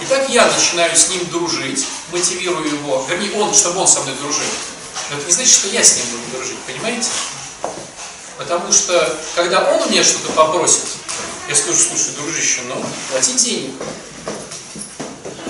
И 0.00 0.06
так 0.06 0.28
я 0.30 0.46
начинаю 0.46 0.96
с 0.96 1.10
ним 1.10 1.28
дружить, 1.30 1.86
мотивирую 2.12 2.66
его, 2.66 3.04
вернее, 3.08 3.32
он, 3.34 3.52
чтобы 3.54 3.80
он 3.80 3.88
со 3.88 4.00
мной 4.00 4.14
дружил. 4.16 4.46
Но 5.10 5.18
это 5.18 5.26
не 5.26 5.32
значит, 5.32 5.52
что 5.52 5.68
я 5.68 5.82
с 5.82 5.96
ним 5.96 6.06
буду 6.12 6.38
дружить, 6.38 6.58
понимаете? 6.66 7.10
Потому 8.38 8.72
что, 8.72 9.18
когда 9.34 9.70
он 9.70 9.82
у 9.82 9.90
меня 9.90 10.02
что-то 10.02 10.32
попросит, 10.32 10.84
я 11.48 11.54
скажу, 11.54 11.76
слушай, 11.76 12.14
дружище, 12.16 12.62
ну, 12.68 12.82
плати 13.10 13.34
денег 13.34 13.72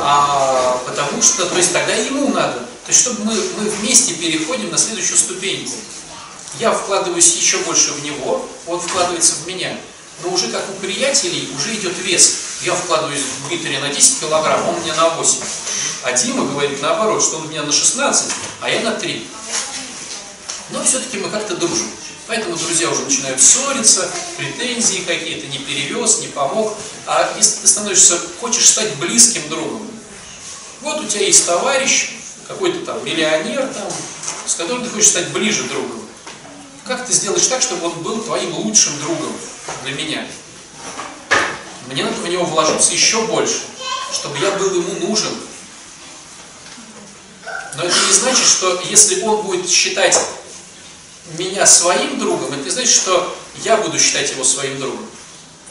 а, 0.00 0.80
потому 0.86 1.22
что, 1.22 1.46
то 1.46 1.56
есть 1.56 1.72
тогда 1.72 1.94
ему 1.94 2.28
надо. 2.28 2.58
То 2.60 2.92
есть 2.92 3.00
чтобы 3.00 3.24
мы, 3.24 3.34
мы 3.58 3.68
вместе 3.70 4.14
переходим 4.14 4.70
на 4.70 4.78
следующую 4.78 5.18
ступеньку. 5.18 5.72
Я 6.58 6.72
вкладываюсь 6.72 7.36
еще 7.36 7.58
больше 7.58 7.92
в 7.92 8.04
него, 8.04 8.48
он 8.66 8.80
вкладывается 8.80 9.34
в 9.34 9.46
меня. 9.46 9.76
Но 10.22 10.30
уже 10.30 10.48
как 10.48 10.62
у 10.70 10.72
приятелей 10.80 11.48
уже 11.54 11.74
идет 11.74 11.96
вес. 11.98 12.38
Я 12.62 12.74
вкладываюсь 12.74 13.20
в 13.20 13.48
Дмитрия 13.48 13.78
на 13.78 13.88
10 13.88 14.20
килограмм, 14.20 14.68
он 14.68 14.80
мне 14.80 14.92
на 14.94 15.10
8. 15.10 15.40
А 16.04 16.12
Дима 16.12 16.44
говорит 16.44 16.82
наоборот, 16.82 17.22
что 17.22 17.36
он 17.36 17.46
у 17.46 17.48
меня 17.48 17.62
на 17.62 17.72
16, 17.72 18.32
а 18.60 18.70
я 18.70 18.80
на 18.80 18.92
3. 18.92 19.28
Но 20.70 20.82
все-таки 20.82 21.18
мы 21.18 21.28
как-то 21.30 21.56
дружим. 21.56 21.88
Поэтому 22.28 22.56
друзья 22.56 22.90
уже 22.90 23.04
начинают 23.04 23.40
ссориться, 23.40 24.06
претензии 24.36 24.98
какие-то, 25.06 25.46
не 25.46 25.58
перевез, 25.58 26.20
не 26.20 26.26
помог. 26.26 26.76
А 27.06 27.34
если 27.38 27.62
ты 27.62 27.68
становишься, 27.68 28.20
хочешь 28.38 28.68
стать 28.68 28.94
близким 28.96 29.48
другом, 29.48 29.90
вот 30.82 31.00
у 31.00 31.06
тебя 31.06 31.24
есть 31.24 31.46
товарищ, 31.46 32.10
какой-то 32.46 32.84
там 32.84 33.02
миллионер, 33.02 33.66
там, 33.68 33.88
с 34.46 34.54
которым 34.56 34.84
ты 34.84 34.90
хочешь 34.90 35.08
стать 35.08 35.28
ближе 35.30 35.64
другом. 35.64 36.02
Как 36.86 37.06
ты 37.06 37.14
сделаешь 37.14 37.46
так, 37.46 37.62
чтобы 37.62 37.86
он 37.86 38.02
был 38.02 38.20
твоим 38.20 38.54
лучшим 38.56 38.98
другом 39.00 39.32
для 39.84 39.92
меня? 39.92 40.26
Мне 41.86 42.04
надо 42.04 42.16
в 42.16 42.28
него 42.28 42.44
вложиться 42.44 42.92
еще 42.92 43.22
больше, 43.22 43.60
чтобы 44.12 44.38
я 44.38 44.50
был 44.52 44.74
ему 44.74 45.08
нужен. 45.08 45.34
Но 47.76 47.84
это 47.84 47.96
не 48.06 48.12
значит, 48.12 48.46
что 48.46 48.82
если 48.90 49.22
он 49.22 49.42
будет 49.42 49.70
считать 49.70 50.18
меня 51.36 51.66
своим 51.66 52.18
другом, 52.18 52.52
это 52.52 52.62
не 52.62 52.70
значит, 52.70 52.94
что 52.94 53.36
я 53.64 53.76
буду 53.76 53.98
считать 53.98 54.30
его 54.30 54.44
своим 54.44 54.78
другом. 54.78 55.04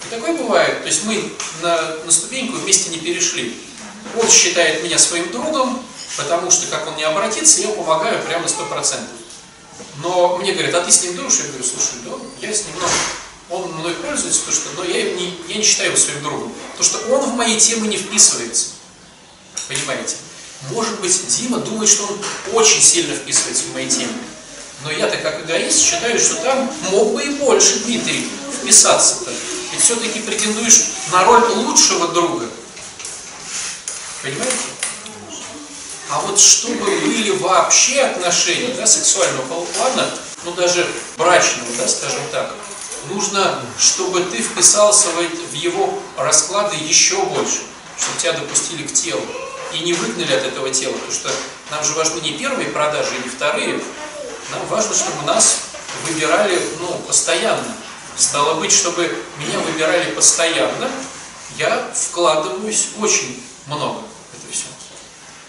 И 0.06 0.10
такое 0.10 0.36
бывает. 0.36 0.82
То 0.82 0.88
есть 0.88 1.04
мы 1.06 1.32
на, 1.62 1.96
на 2.06 2.12
ступеньку 2.12 2.58
вместе 2.58 2.89
не 2.91 2.98
перешли. 2.98 3.58
Он 4.15 4.30
считает 4.30 4.84
меня 4.84 4.98
своим 5.00 5.32
другом, 5.32 5.84
потому 6.15 6.52
что, 6.52 6.67
как 6.67 6.88
он 6.88 6.96
не 6.96 7.04
обратится, 7.04 7.62
я 7.62 7.70
помогаю 7.70 8.22
прямо 8.24 8.43
на 8.43 8.48
100%. 8.48 9.00
Но 9.98 10.38
мне 10.38 10.54
говорят, 10.54 10.76
а 10.76 10.82
ты 10.82 10.91
с 10.91 11.04
ним 11.04 11.15
дружишь? 11.15 11.39
Я 11.39 11.48
говорю, 11.48 11.63
слушай, 11.63 12.00
да, 12.06 12.12
я 12.48 12.54
с 12.54 12.65
ним, 12.65 12.76
но 12.80 12.88
он 13.58 13.72
мной 13.74 13.93
пользуется, 13.96 14.41
потому 14.41 14.58
что, 14.58 14.70
но 14.76 14.84
я, 14.84 15.13
не, 15.13 15.38
я 15.48 15.56
не 15.56 15.63
считаю 15.63 15.89
его 15.89 16.00
своим 16.00 16.22
другом. 16.22 16.54
Потому 16.78 16.84
что 16.84 17.13
он 17.13 17.32
в 17.32 17.36
мои 17.36 17.60
темы 17.60 17.88
не 17.88 17.98
вписывается. 17.98 18.70
Понимаете? 19.67 20.15
Может 20.72 21.00
быть, 21.02 21.28
Дима 21.28 21.60
думает, 21.60 21.89
что 21.89 22.04
он 22.06 22.20
очень 22.54 22.82
сильно 22.82 23.15
вписывается 23.15 23.63
в 23.63 23.74
мои 23.74 23.88
темы. 23.88 24.13
Но 24.88 24.93
я-то 24.93 25.17
как 25.17 25.41
эгоист 25.41 25.84
считаю, 25.84 26.17
что 26.17 26.36
там 26.36 26.71
мог 26.91 27.13
бы 27.13 27.21
и 27.21 27.30
больше, 27.32 27.80
Дмитрий, 27.80 28.30
вписаться-то. 28.54 29.32
Ведь 29.73 29.82
все-таки 29.82 30.19
претендуешь 30.19 30.80
на 31.12 31.26
роль 31.26 31.43
лучшего 31.43 32.08
друга. 32.08 32.47
Понимаете? 34.23 34.56
А 36.10 36.21
вот 36.21 36.39
чтобы 36.39 36.86
были 36.86 37.32
вообще 37.32 38.00
отношения, 38.00 38.73
да, 38.76 38.88
сексуального 38.88 39.65
плана, 39.65 40.10
ну 40.45 40.54
даже 40.54 40.88
брачного, 41.17 41.69
да, 41.78 41.86
скажем 41.86 42.21
так, 42.32 42.54
нужно, 43.10 43.60
чтобы 43.78 44.21
ты 44.21 44.41
вписался 44.41 45.10
в 45.10 45.54
его 45.54 46.02
расклады 46.15 46.78
еще 46.78 47.21
больше, 47.23 47.60
чтобы 48.00 48.19
тебя 48.21 48.34
допустили 48.34 48.88
к 48.88 48.93
телу 48.93 49.21
и 49.73 49.80
не 49.80 49.91
выгнали 49.91 50.32
от 50.32 50.45
этого 50.45 50.69
тела, 50.69 50.93
потому 50.93 51.12
что 51.12 51.30
нам 51.71 51.84
же 51.84 51.91
важны 51.91 52.21
не 52.21 52.38
первые 52.38 52.69
продажи, 52.69 53.12
не 53.21 53.30
вторые, 53.30 53.82
нам 54.51 54.65
важно, 54.67 54.95
чтобы 54.95 55.23
нас 55.25 55.60
выбирали 56.05 56.60
ну, 56.79 56.93
постоянно. 57.07 57.75
Стало 58.17 58.60
быть, 58.60 58.71
чтобы 58.71 59.23
меня 59.38 59.60
выбирали 59.60 60.12
постоянно, 60.12 60.89
я 61.57 61.91
вкладываюсь 61.93 62.88
очень 62.99 63.43
много 63.67 63.99
в 63.99 64.36
это 64.36 64.51
все. 64.51 64.65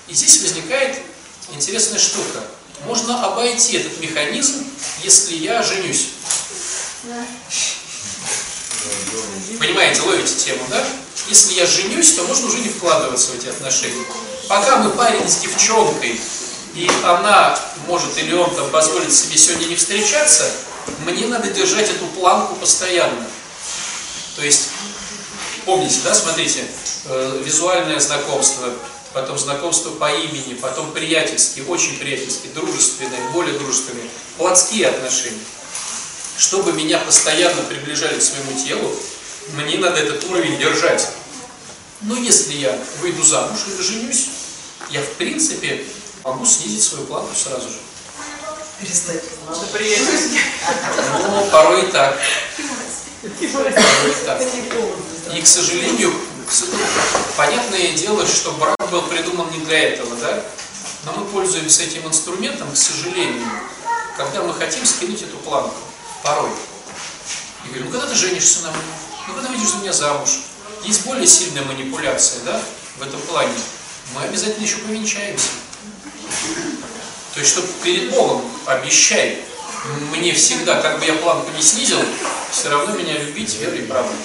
И 0.07 0.15
здесь 0.15 0.43
возникает 0.43 1.01
интересная 1.51 1.99
штука. 1.99 2.43
Можно 2.87 3.25
обойти 3.25 3.79
этот 3.79 3.99
механизм, 4.01 4.65
если 5.03 5.35
я 5.37 5.63
женюсь. 5.63 6.09
Понимаете, 9.59 10.03
ловите 10.03 10.35
тему, 10.35 10.63
да? 10.71 10.85
Если 11.29 11.55
я 11.55 11.67
женюсь, 11.67 12.15
то 12.15 12.23
можно 12.25 12.47
уже 12.47 12.59
не 12.59 12.69
вкладываться 12.69 13.33
в 13.33 13.35
эти 13.35 13.49
отношения. 13.49 14.05
Пока 14.49 14.77
мы 14.77 14.91
парень 14.91 15.29
с 15.29 15.39
девчонкой, 15.39 16.19
и 16.79 16.89
она 17.03 17.59
может 17.89 18.17
или 18.19 18.33
он 18.33 18.55
там 18.55 18.71
позволит 18.71 19.13
себе 19.13 19.37
сегодня 19.37 19.67
не 19.67 19.75
встречаться, 19.75 20.49
мне 21.05 21.27
надо 21.27 21.51
держать 21.51 21.91
эту 21.91 22.07
планку 22.07 22.55
постоянно. 22.55 23.27
То 24.37 24.43
есть, 24.43 24.69
помните, 25.65 25.99
да, 26.05 26.15
смотрите, 26.15 26.65
э, 27.07 27.43
визуальное 27.45 27.99
знакомство, 27.99 28.73
потом 29.13 29.37
знакомство 29.37 29.91
по 29.91 30.09
имени, 30.09 30.55
потом 30.55 30.93
приятельские, 30.93 31.65
очень 31.65 31.99
приятельские, 31.99 32.53
дружественные, 32.53 33.29
более 33.33 33.59
дружественные, 33.59 34.09
плотские 34.37 34.87
отношения. 34.87 35.43
Чтобы 36.37 36.73
меня 36.75 36.99
постоянно 37.01 37.61
приближали 37.63 38.21
к 38.21 38.23
своему 38.23 38.53
телу, 38.65 38.95
мне 39.55 39.79
надо 39.79 39.99
этот 39.99 40.23
уровень 40.31 40.57
держать. 40.59 41.09
Но 42.03 42.17
если 42.17 42.55
я 42.55 42.79
выйду 43.01 43.25
замуж 43.25 43.59
или 43.67 43.83
женюсь, 43.83 44.29
я 44.91 45.03
в 45.03 45.09
принципе 45.15 45.85
могу 46.25 46.45
снизить 46.45 46.83
свою 46.83 47.07
планку 47.07 47.35
сразу 47.35 47.69
же. 47.69 47.79
Перестать. 48.81 49.23
Надо 49.49 49.67
приехать. 49.67 50.39
Ну, 51.23 51.51
порой 51.51 51.83
и 51.83 51.93
так. 51.93 52.19
Порой 53.53 53.71
и 53.71 54.25
так. 54.25 54.43
И, 55.35 55.43
к 55.43 55.47
сожалению, 55.47 56.15
понятное 57.37 57.93
дело, 57.93 58.27
что 58.27 58.53
брак 58.53 58.77
был 58.91 59.03
придуман 59.03 59.51
не 59.51 59.59
для 59.65 59.91
этого, 59.91 60.15
да? 60.17 60.43
Но 61.05 61.13
мы 61.13 61.25
пользуемся 61.27 61.83
этим 61.83 62.07
инструментом, 62.07 62.71
к 62.73 62.77
сожалению, 62.77 63.47
когда 64.17 64.43
мы 64.43 64.55
хотим 64.55 64.85
скинуть 64.87 65.23
эту 65.23 65.37
планку. 65.39 65.75
Порой. 66.23 66.51
И 67.65 67.69
говорю, 67.69 67.85
ну 67.87 67.91
когда 67.91 68.07
ты 68.07 68.15
женишься 68.15 68.63
на 68.63 68.71
мне? 68.71 68.81
Ну 69.27 69.35
когда 69.35 69.49
выйдешь 69.49 69.71
за 69.71 69.77
меня 69.79 69.93
замуж? 69.93 70.41
Есть 70.85 71.05
более 71.05 71.27
сильная 71.27 71.65
манипуляция, 71.65 72.43
да, 72.45 72.61
в 72.99 73.03
этом 73.03 73.21
плане. 73.23 73.55
Мы 74.15 74.23
обязательно 74.23 74.65
еще 74.65 74.77
повенчаемся. 74.77 75.49
То 77.35 77.41
есть, 77.41 77.53
чтобы 77.53 77.69
перед 77.83 78.11
Богом 78.11 78.43
обещай 78.67 79.43
мне 80.13 80.33
всегда, 80.35 80.81
как 80.81 80.99
бы 80.99 81.07
я 81.07 81.15
планку 81.15 81.51
не 81.57 81.63
снизил, 81.63 81.99
все 82.51 82.69
равно 82.69 82.95
меня 82.95 83.17
любить 83.19 83.55
верой 83.55 83.81
и 83.81 83.87
правдой. 83.87 84.17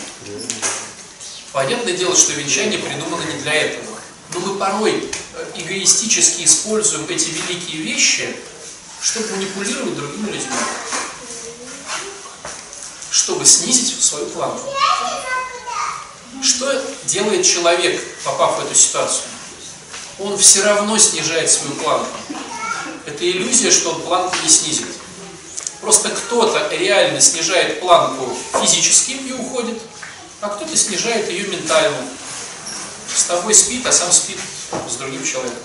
Понятное 1.52 1.94
дело, 1.94 2.16
что 2.16 2.34
венчание 2.34 2.80
придумано 2.80 3.24
не 3.24 3.40
для 3.42 3.54
этого. 3.54 4.00
Но 4.34 4.40
мы 4.40 4.56
порой 4.58 5.12
э, 5.36 5.46
эгоистически 5.56 6.44
используем 6.44 7.06
эти 7.08 7.30
великие 7.30 7.84
вещи, 7.84 8.36
чтобы 9.00 9.30
манипулировать 9.36 9.96
другими 9.96 10.32
людьми. 10.32 10.56
Чтобы 13.12 13.46
снизить 13.46 14.04
свою 14.04 14.26
планку. 14.28 14.74
Что 16.42 16.84
делает 17.06 17.46
человек, 17.46 18.02
попав 18.24 18.58
в 18.58 18.66
эту 18.66 18.74
ситуацию? 18.74 19.26
Он 20.20 20.38
все 20.38 20.64
равно 20.64 20.98
снижает 20.98 21.50
свою 21.50 21.76
планку. 21.76 22.18
Это 23.06 23.30
иллюзия, 23.30 23.72
что 23.72 23.92
он 23.92 24.02
планку 24.02 24.36
не 24.44 24.50
снизит. 24.50 24.88
Просто 25.82 26.10
кто-то 26.10 26.70
реально 26.76 27.20
снижает 27.20 27.80
планку 27.80 28.38
физически 28.62 29.12
и 29.12 29.34
уходит, 29.34 29.82
а 30.40 30.50
кто-то 30.50 30.78
снижает 30.78 31.30
ее 31.30 31.48
ментально. 31.48 31.98
С 33.14 33.24
тобой 33.26 33.54
спит, 33.54 33.86
а 33.86 33.92
сам 33.92 34.12
спит 34.12 34.38
с 34.90 34.96
другим 34.96 35.24
человеком. 35.26 35.60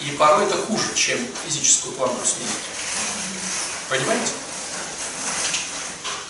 И 0.00 0.10
порой 0.12 0.46
это 0.46 0.56
хуже, 0.56 0.84
чем 0.94 1.18
физическую 1.46 1.94
планку 1.94 2.24
снизить. 2.24 2.56
Понимаете? 3.88 4.32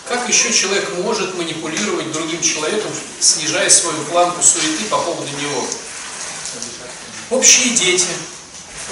Как 0.07 0.27
еще 0.29 0.53
человек 0.53 0.89
может 0.97 1.35
манипулировать 1.35 2.11
другим 2.11 2.41
человеком, 2.41 2.91
снижая 3.19 3.69
свою 3.69 4.01
планку 4.05 4.41
суеты 4.41 4.85
по 4.89 4.97
поводу 4.99 5.27
него? 5.37 5.67
Общие 7.29 7.75
дети, 7.75 8.07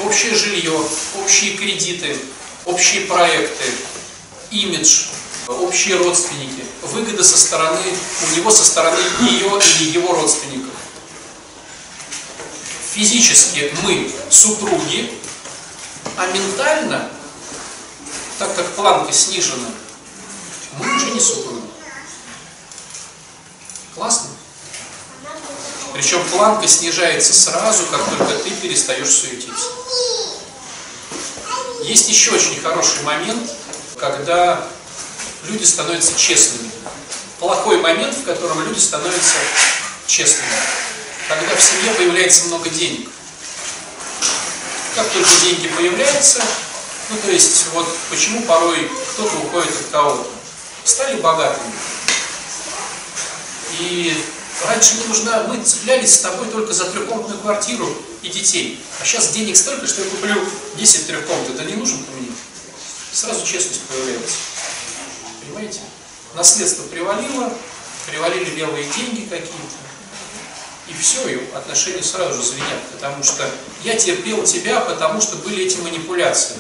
общее 0.04 0.36
жилье, 0.36 0.78
общие 1.24 1.56
кредиты, 1.56 2.20
общие 2.66 3.06
проекты, 3.06 3.64
имидж, 4.52 5.06
общие 5.48 5.96
родственники, 5.96 6.66
выгода 6.82 7.24
со 7.24 7.38
стороны, 7.38 7.80
у 7.80 8.36
него 8.36 8.52
со 8.52 8.66
стороны 8.66 9.00
ее 9.22 9.48
или 9.80 9.92
его 9.92 10.14
родственников. 10.14 10.74
Физически 12.94 13.74
мы 13.84 14.12
супруги, 14.30 15.14
а 16.18 16.28
ментально, 16.28 17.10
так 18.38 18.54
как 18.54 18.76
планка 18.76 19.14
снижена, 19.14 19.70
мы 20.78 20.94
уже 20.94 21.12
не 21.12 21.22
супруги. 21.22 21.62
Классно? 23.96 24.35
Причем 25.96 26.22
планка 26.28 26.68
снижается 26.68 27.34
сразу, 27.34 27.86
как 27.86 28.04
только 28.04 28.34
ты 28.44 28.50
перестаешь 28.52 29.08
суетиться. 29.08 29.68
Есть 31.84 32.10
еще 32.10 32.32
очень 32.32 32.62
хороший 32.62 33.02
момент, 33.04 33.50
когда 33.98 34.62
люди 35.46 35.64
становятся 35.64 36.20
честными. 36.20 36.70
Плохой 37.40 37.78
момент, 37.78 38.14
в 38.14 38.26
котором 38.26 38.62
люди 38.68 38.78
становятся 38.78 39.36
честными. 40.06 40.50
Когда 41.30 41.56
в 41.56 41.62
семье 41.62 41.94
появляется 41.94 42.48
много 42.48 42.70
денег. 42.70 43.10
Как 44.96 45.08
только 45.08 45.30
деньги 45.44 45.70
появляются, 45.70 46.42
ну 47.10 47.18
то 47.24 47.32
есть 47.32 47.68
вот 47.74 47.88
почему 48.10 48.42
порой 48.42 48.92
кто-то 49.14 49.38
уходит 49.38 49.72
от 49.72 49.88
кого-то. 49.94 50.30
Стали 50.84 51.22
богатыми. 51.22 51.72
И 53.80 54.26
Раньше 54.64 54.96
мне 54.96 55.08
нужна, 55.08 55.44
мы 55.44 55.62
цеплялись 55.64 56.16
с 56.16 56.20
тобой 56.20 56.48
только 56.48 56.72
за 56.72 56.86
трехкомнатную 56.86 57.40
квартиру 57.40 57.88
и 58.22 58.30
детей. 58.30 58.80
А 59.02 59.06
сейчас 59.06 59.30
денег 59.30 59.58
столько, 59.58 59.86
что 59.86 60.02
я 60.02 60.10
куплю 60.10 60.36
10 60.76 61.08
трехкомнат. 61.08 61.50
Это 61.50 61.66
не 61.66 61.76
нужен 61.76 61.98
мне. 62.18 62.30
Сразу 63.12 63.46
честность 63.46 63.82
появляется. 63.82 64.38
Понимаете? 65.42 65.80
Наследство 66.36 66.84
привалило, 66.84 67.52
привалили 68.08 68.50
белые 68.52 68.86
деньги 68.86 69.28
какие-то. 69.30 69.86
И 70.88 70.94
все, 70.94 71.28
и 71.28 71.40
отношения 71.54 72.04
сразу 72.04 72.42
же 72.42 72.48
звенят. 72.48 72.82
Потому 72.94 73.24
что 73.24 73.50
я 73.84 73.96
терпел 73.96 74.44
тебя, 74.44 74.80
потому 74.82 75.20
что 75.20 75.36
были 75.38 75.66
эти 75.66 75.78
манипуляции. 75.78 76.56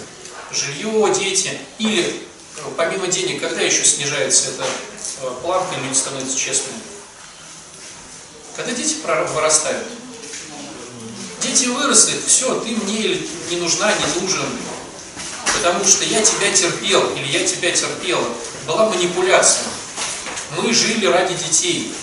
Жилье, 0.52 1.14
дети. 1.14 1.58
Или 1.80 2.22
э, 2.58 2.62
помимо 2.76 3.08
денег, 3.08 3.42
когда 3.42 3.62
еще 3.62 3.84
снижается 3.84 4.50
эта 4.50 4.66
э, 5.22 5.32
планка, 5.42 5.76
люди 5.82 5.94
становятся 5.94 6.38
честными? 6.38 6.80
Когда 8.56 8.72
дети 8.72 8.96
вырастают. 9.04 9.88
Дети 11.42 11.66
выросли, 11.66 12.20
все, 12.26 12.56
ты 12.62 12.70
мне 12.70 13.22
не 13.50 13.58
нужна, 13.58 13.92
не 13.94 14.22
нужен, 14.22 14.46
потому 15.56 15.86
что 15.86 16.04
я 16.06 16.22
тебя 16.22 16.52
терпел 16.52 17.14
или 17.16 17.28
я 17.28 17.46
тебя 17.46 17.72
терпела. 17.72 18.26
Была 18.66 18.90
манипуляция. 18.90 19.68
Мы 20.58 20.74
жили 20.74 21.06
ради 21.06 21.36
детей. 21.36 21.94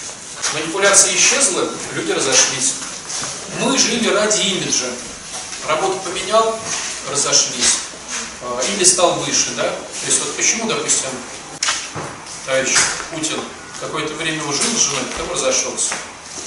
Манипуляция 0.55 1.15
исчезла, 1.15 1.69
люди 1.95 2.13
разошлись. 2.13 2.75
Мы 3.61 3.77
жили 3.79 4.09
ради 4.09 4.41
имиджа. 4.43 4.87
Работу 5.67 5.99
поменял, 6.05 6.59
разошлись. 7.11 7.79
А, 8.43 8.61
или 8.75 8.85
стал 8.85 9.15
выше, 9.21 9.51
да? 9.57 9.63
То 9.63 10.07
есть 10.07 10.21
вот 10.21 10.37
почему, 10.37 10.69
допустим, 10.69 11.09
товарищ 12.45 12.75
Путин 13.11 13.41
какое-то 13.81 14.15
время 14.15 14.43
жил 14.43 14.55
с 14.55 14.83
женой, 14.83 15.03
потом 15.13 15.33
разошелся. 15.33 15.95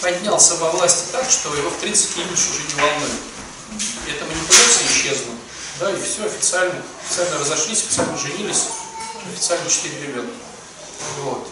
Поднялся 0.02 0.56
во 0.56 0.72
власти 0.72 1.12
так, 1.12 1.30
что 1.30 1.56
его 1.56 1.70
в 1.70 1.78
30 1.78 2.18
имидж 2.18 2.40
уже 2.50 2.62
не 2.68 2.82
волнует. 2.82 3.12
И 4.08 4.12
эта 4.12 4.26
манипуляция 4.26 4.88
исчезла. 4.88 5.34
Да, 5.80 5.92
и 5.92 5.96
все 6.02 6.26
официально, 6.26 6.82
официально 7.04 7.40
разошлись, 7.40 7.84
официально 7.84 8.18
женились, 8.18 8.64
официально 9.34 9.70
4 9.70 10.02
ребенка. 10.02 10.34
Вот. 11.24 11.48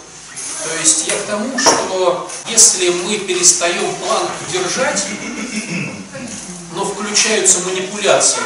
То 0.64 0.80
есть 0.80 1.08
я 1.08 1.16
к 1.16 1.24
тому, 1.24 1.60
что 1.60 2.30
если 2.48 2.90
мы 2.90 3.18
перестаем 3.20 3.94
планку 3.96 4.32
держать, 4.52 5.04
но 6.74 6.86
включаются 6.86 7.60
манипуляции, 7.60 8.42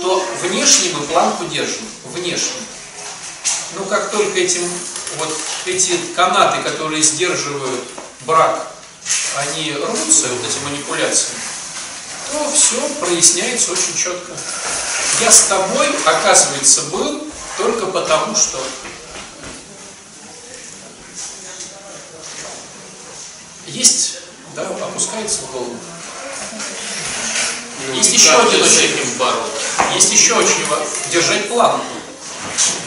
то 0.00 0.24
внешне 0.42 0.90
мы 0.94 1.06
планку 1.06 1.44
держим, 1.46 1.84
внешне. 2.14 2.60
Но 3.76 3.84
как 3.84 4.10
только 4.10 4.38
этим, 4.38 4.62
вот 5.18 5.36
эти 5.66 5.98
канаты, 6.14 6.62
которые 6.62 7.02
сдерживают 7.02 7.84
брак, 8.20 8.72
они 9.36 9.72
рвутся, 9.72 10.28
вот 10.28 10.48
эти 10.48 10.58
манипуляции, 10.64 11.34
то 12.32 12.50
все 12.50 12.80
проясняется 13.00 13.72
очень 13.72 13.96
четко. 13.96 14.32
Я 15.20 15.30
с 15.30 15.42
тобой, 15.42 15.88
оказывается, 16.04 16.82
был 16.84 17.26
только 17.56 17.86
потому, 17.86 18.34
что 18.36 18.58
есть, 23.66 24.18
да, 24.54 24.62
опускается 24.62 25.42
в 25.42 25.52
голову. 25.52 25.76
Ну, 27.88 27.94
Есть 27.94 28.12
еще 28.12 28.32
один 28.32 28.62
очень- 28.62 29.18
бороться? 29.18 29.52
Есть 29.94 30.12
еще 30.12 30.34
очень 30.34 30.66
важно 30.68 30.86
держать 31.12 31.48
планку. 31.48 31.84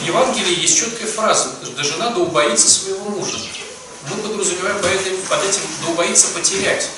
В 0.00 0.06
Евангелии 0.06 0.60
есть 0.60 0.76
четкая 0.78 1.06
фраза, 1.10 1.50
да 1.76 1.82
жена 1.82 2.10
да 2.10 2.20
убоится 2.20 2.68
своего 2.68 3.04
мужа. 3.10 3.38
Мы 4.08 4.16
подразумеваем 4.16 4.80
под 4.80 4.90
этим, 4.90 5.16
под 5.28 5.44
этим 5.44 5.60
да 5.84 5.92
убоится 5.92 6.28
потерять. 6.28 6.88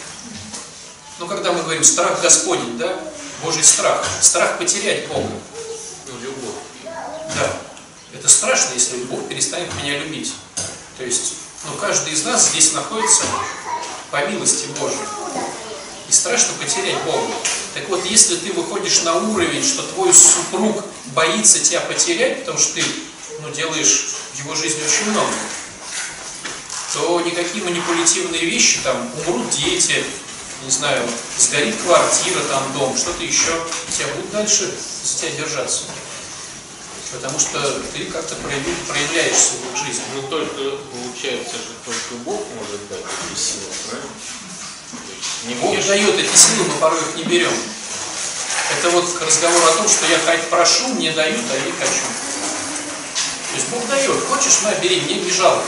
Ну, 1.19 1.27
когда 1.27 1.53
мы 1.53 1.63
говорим 1.63 1.85
страх 1.85 2.21
Господень, 2.23 2.79
да, 2.79 2.99
Божий 3.43 3.65
страх, 3.65 4.05
страх 4.21 4.59
потерять 4.59 5.09
Бога. 5.09 5.29
Ну, 6.07 6.19
любовь. 6.21 6.55
Да, 6.85 7.57
это 8.15 8.29
страшно, 8.29 8.75
если 8.75 8.97
Бог 9.05 9.29
перестанет 9.29 9.69
меня 9.83 9.99
любить. 9.99 10.33
То 10.97 11.05
есть, 11.05 11.35
ну, 11.65 11.75
каждый 11.81 12.13
из 12.13 12.25
нас 12.25 12.51
здесь 12.51 12.73
находится 12.73 13.25
по 14.11 14.25
милости 14.27 14.67
Божьей. 14.79 14.99
И 16.09 16.13
страшно 16.13 16.53
потерять 16.61 17.03
Бога. 17.05 17.33
Так 17.75 17.89
вот, 17.89 18.05
если 18.05 18.37
ты 18.37 18.53
выходишь 18.53 19.03
на 19.03 19.15
уровень, 19.15 19.65
что 19.65 19.83
твой 19.83 20.13
супруг 20.15 20.85
боится 21.07 21.59
тебя 21.59 21.81
потерять, 21.81 22.41
потому 22.41 22.59
что 22.59 22.75
ты 22.75 22.85
ну, 23.41 23.51
делаешь 23.51 24.09
в 24.35 24.39
его 24.39 24.55
жизни 24.55 24.83
очень 24.85 25.11
много, 25.11 25.33
то 26.93 27.21
никакие 27.23 27.65
манипулятивные 27.65 28.45
вещи, 28.45 28.81
там, 28.85 29.11
умрут 29.27 29.51
дети, 29.51 30.05
не 30.65 30.71
знаю, 30.71 31.03
сгорит 31.39 31.75
квартира, 31.83 32.41
там, 32.51 32.73
дом, 32.75 32.97
что-то 32.97 33.25
еще, 33.25 33.53
тебя 33.91 34.09
будут 34.15 34.31
дальше 34.31 34.73
за 35.05 35.19
тебя 35.19 35.31
держаться. 35.45 35.85
Потому 37.13 37.39
что 37.39 37.59
ты 37.93 38.07
как-то 38.07 38.37
проявляешься 38.37 39.53
в 39.61 39.75
их 39.75 39.85
жизни. 39.85 40.03
Ну, 40.15 40.23
только, 40.29 40.79
получается 40.93 41.57
же, 41.57 41.75
только 41.85 42.15
Бог 42.25 42.41
может 42.59 42.89
дать 42.89 43.01
эти 43.01 43.39
силы, 43.39 43.67
правильно? 43.89 44.11
Не 45.45 45.55
Бог 45.55 45.87
дает 45.87 46.19
эти 46.19 46.37
силы, 46.37 46.69
мы 46.69 46.75
порой 46.77 47.01
их 47.01 47.17
не 47.17 47.25
берем. 47.25 47.53
Это 48.79 48.91
вот 48.91 49.05
разговор 49.21 49.63
о 49.69 49.77
том, 49.77 49.89
что 49.89 50.07
я 50.07 50.19
хоть 50.19 50.49
прошу, 50.49 50.89
мне 50.95 51.11
дают, 51.13 51.45
а 51.51 51.55
я 51.55 51.67
не 51.67 51.73
хочу. 51.73 52.05
То 53.51 53.57
есть 53.57 53.69
Бог 53.69 53.87
дает. 53.89 54.25
Хочешь, 54.25 54.63
на, 54.63 54.75
бери, 54.77 55.01
мне 55.03 55.17
не 55.17 55.31
жалко. 55.31 55.67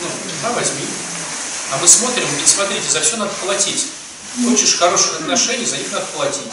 Ну, 0.00 0.08
на, 0.42 0.52
возьми. 0.52 0.84
А 1.72 1.78
мы 1.78 1.88
смотрим, 1.88 2.26
ведь 2.38 2.48
смотрите, 2.48 2.88
за 2.90 3.00
все 3.00 3.16
надо 3.16 3.32
платить. 3.42 3.86
Хочешь 4.44 4.76
хороших 4.76 5.20
отношений, 5.20 5.64
за 5.64 5.76
них 5.76 5.90
надо 5.92 6.06
платить. 6.06 6.52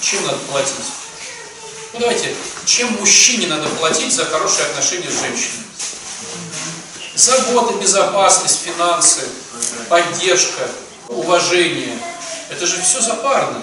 Чем 0.00 0.24
надо 0.26 0.38
платить? 0.50 0.74
Ну 1.92 2.00
давайте, 2.00 2.34
чем 2.64 2.92
мужчине 2.98 3.48
надо 3.48 3.68
платить 3.70 4.14
за 4.14 4.24
хорошие 4.24 4.66
отношения 4.66 5.10
с 5.10 5.20
женщиной? 5.20 5.64
Забота, 7.14 7.74
безопасность, 7.74 8.60
финансы, 8.64 9.22
поддержка, 9.88 10.68
уважение. 11.08 11.98
Это 12.48 12.66
же 12.66 12.80
все 12.80 13.00
запарно. 13.00 13.62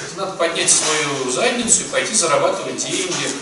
Это 0.00 0.16
надо 0.16 0.32
поднять 0.32 0.70
свою 0.70 1.30
задницу 1.32 1.80
и 1.80 1.88
пойти 1.88 2.14
зарабатывать 2.14 2.76
деньги, 2.76 3.32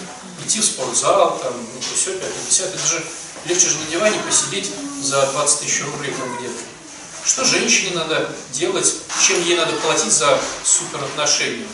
идти 0.44 0.60
в 0.60 0.64
спортзал, 0.64 1.38
там, 1.42 1.52
ну, 1.54 1.80
все, 1.94 2.12
50. 2.12 2.74
Это 2.74 2.86
же 2.86 3.04
легче 3.44 3.68
же 3.68 3.78
на 3.78 3.90
диване 3.90 4.18
посидеть 4.20 4.70
за 5.02 5.26
20 5.26 5.60
тысяч 5.60 5.82
рублей 5.84 6.12
там 6.18 6.36
где-то. 6.38 6.62
Что 7.24 7.44
женщине 7.44 7.96
надо 7.96 8.32
делать, 8.52 8.94
чем 9.26 9.42
ей 9.44 9.56
надо 9.56 9.72
платить 9.76 10.12
за 10.12 10.40
супер 10.64 11.02
отношения? 11.02 11.66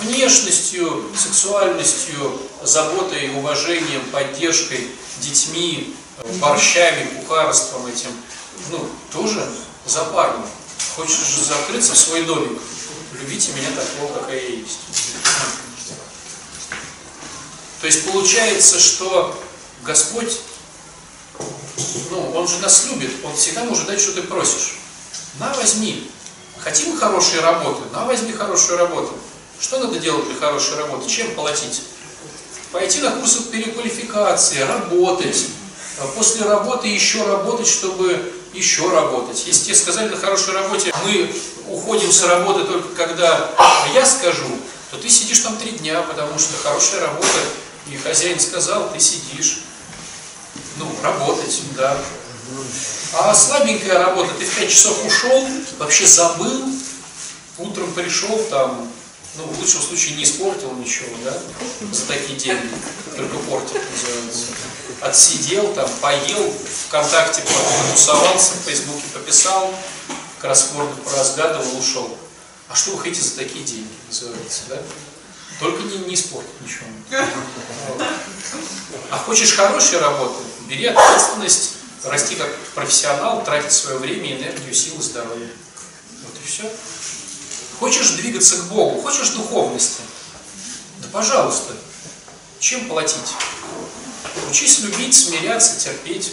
Внешностью, 0.00 1.10
сексуальностью, 1.16 2.40
заботой, 2.62 3.30
уважением, 3.36 4.02
поддержкой, 4.10 4.88
детьми, 5.20 5.94
борщами, 6.40 7.20
кухарством 7.20 7.86
этим. 7.86 8.10
Ну, 8.70 8.88
тоже 9.12 9.46
запарно. 9.86 10.44
Хочешь 10.96 11.26
же 11.26 11.44
закрыться 11.44 11.92
в 11.92 11.98
свой 11.98 12.22
домик. 12.22 12.58
Любите 13.12 13.52
меня 13.52 13.68
такого, 13.70 14.18
какая 14.18 14.40
я 14.40 14.48
есть. 14.48 14.78
То 17.80 17.86
есть 17.86 18.10
получается, 18.10 18.80
что 18.80 19.38
Господь, 19.82 20.40
ну, 22.10 22.32
Он 22.34 22.48
же 22.48 22.58
нас 22.58 22.86
любит, 22.90 23.10
Он 23.24 23.34
всегда 23.36 23.64
может 23.64 23.86
дать, 23.86 24.00
что 24.00 24.12
ты 24.12 24.22
просишь. 24.22 24.78
На, 25.38 25.52
возьми. 25.54 26.10
Хотим 26.58 26.96
хорошие 26.96 27.40
работы? 27.42 27.82
На, 27.92 28.04
возьми 28.04 28.32
хорошую 28.32 28.78
работу. 28.78 29.12
Что 29.60 29.78
надо 29.78 29.98
делать 29.98 30.26
для 30.26 30.36
хорошей 30.36 30.76
работы? 30.76 31.08
Чем 31.08 31.34
платить? 31.34 31.82
Пойти 32.72 33.00
на 33.00 33.12
курсы 33.12 33.42
переквалификации, 33.44 34.60
работать. 34.60 35.46
А 36.00 36.06
После 36.08 36.44
работы 36.44 36.88
еще 36.88 37.24
работать, 37.24 37.68
чтобы 37.68 38.32
еще 38.52 38.90
работать. 38.90 39.44
Если 39.46 39.66
тебе 39.66 39.74
сказали 39.74 40.08
на 40.08 40.16
хорошей 40.16 40.54
работе, 40.54 40.92
мы 41.04 41.34
уходим 41.68 42.10
с 42.10 42.22
работы 42.24 42.64
только 42.64 42.94
когда 42.94 43.50
я 43.92 44.06
скажу, 44.06 44.46
то 44.90 44.96
ты 44.96 45.08
сидишь 45.08 45.40
там 45.40 45.56
три 45.56 45.72
дня, 45.72 46.02
потому 46.02 46.38
что 46.38 46.56
хорошая 46.62 47.00
работа, 47.00 47.28
и 47.90 47.96
хозяин 47.96 48.38
сказал, 48.38 48.90
ты 48.92 49.00
сидишь. 49.00 49.60
Ну, 50.76 50.90
работать, 51.02 51.62
да. 51.76 51.96
А 53.14 53.34
слабенькая 53.34 53.98
работа, 53.98 54.32
ты 54.38 54.44
в 54.44 54.58
5 54.58 54.70
часов 54.70 55.04
ушел, 55.06 55.48
вообще 55.78 56.06
забыл, 56.06 56.68
утром 57.58 57.92
пришел 57.92 58.36
там, 58.50 58.90
ну, 59.36 59.44
в 59.44 59.60
лучшем 59.60 59.80
случае 59.80 60.16
не 60.16 60.24
испортил 60.24 60.72
ничего, 60.72 61.16
да, 61.24 61.36
за 61.92 62.06
такие 62.06 62.38
деньги, 62.38 62.68
только 63.16 63.36
портил, 63.38 63.80
называется. 63.90 64.46
Отсидел 65.00 65.72
там, 65.74 65.88
поел, 66.00 66.52
ВКонтакте 66.86 67.42
потусовался, 67.42 68.52
в 68.54 68.66
Фейсбуке 68.66 69.04
пописал, 69.12 69.74
кроссворды 70.40 71.00
поразгадывал, 71.02 71.78
ушел. 71.78 72.16
А 72.68 72.74
что 72.74 72.92
вы 72.92 73.02
хотите 73.02 73.22
за 73.22 73.36
такие 73.36 73.64
деньги, 73.64 73.88
называется, 74.08 74.62
да? 74.68 74.82
Только 75.60 75.82
не, 75.82 75.98
не 75.98 76.14
испортить 76.14 76.60
ничего. 76.60 76.86
А 79.10 79.18
хочешь 79.18 79.54
хорошей 79.54 79.98
работы, 79.98 80.42
бери 80.68 80.86
ответственность, 80.86 81.74
расти 82.04 82.34
как 82.36 82.54
профессионал, 82.74 83.44
тратить 83.44 83.72
свое 83.72 83.98
время, 83.98 84.36
энергию, 84.36 84.74
силы, 84.74 85.02
здоровье. 85.02 85.50
Вот 86.24 86.34
и 86.42 86.46
все. 86.46 86.70
Хочешь 87.78 88.10
двигаться 88.10 88.56
к 88.56 88.64
Богу, 88.68 89.00
хочешь 89.02 89.30
духовности, 89.30 90.02
да 91.02 91.08
пожалуйста, 91.12 91.74
чем 92.60 92.88
платить? 92.88 93.34
Учись 94.50 94.80
любить, 94.80 95.14
смиряться, 95.14 95.78
терпеть. 95.78 96.32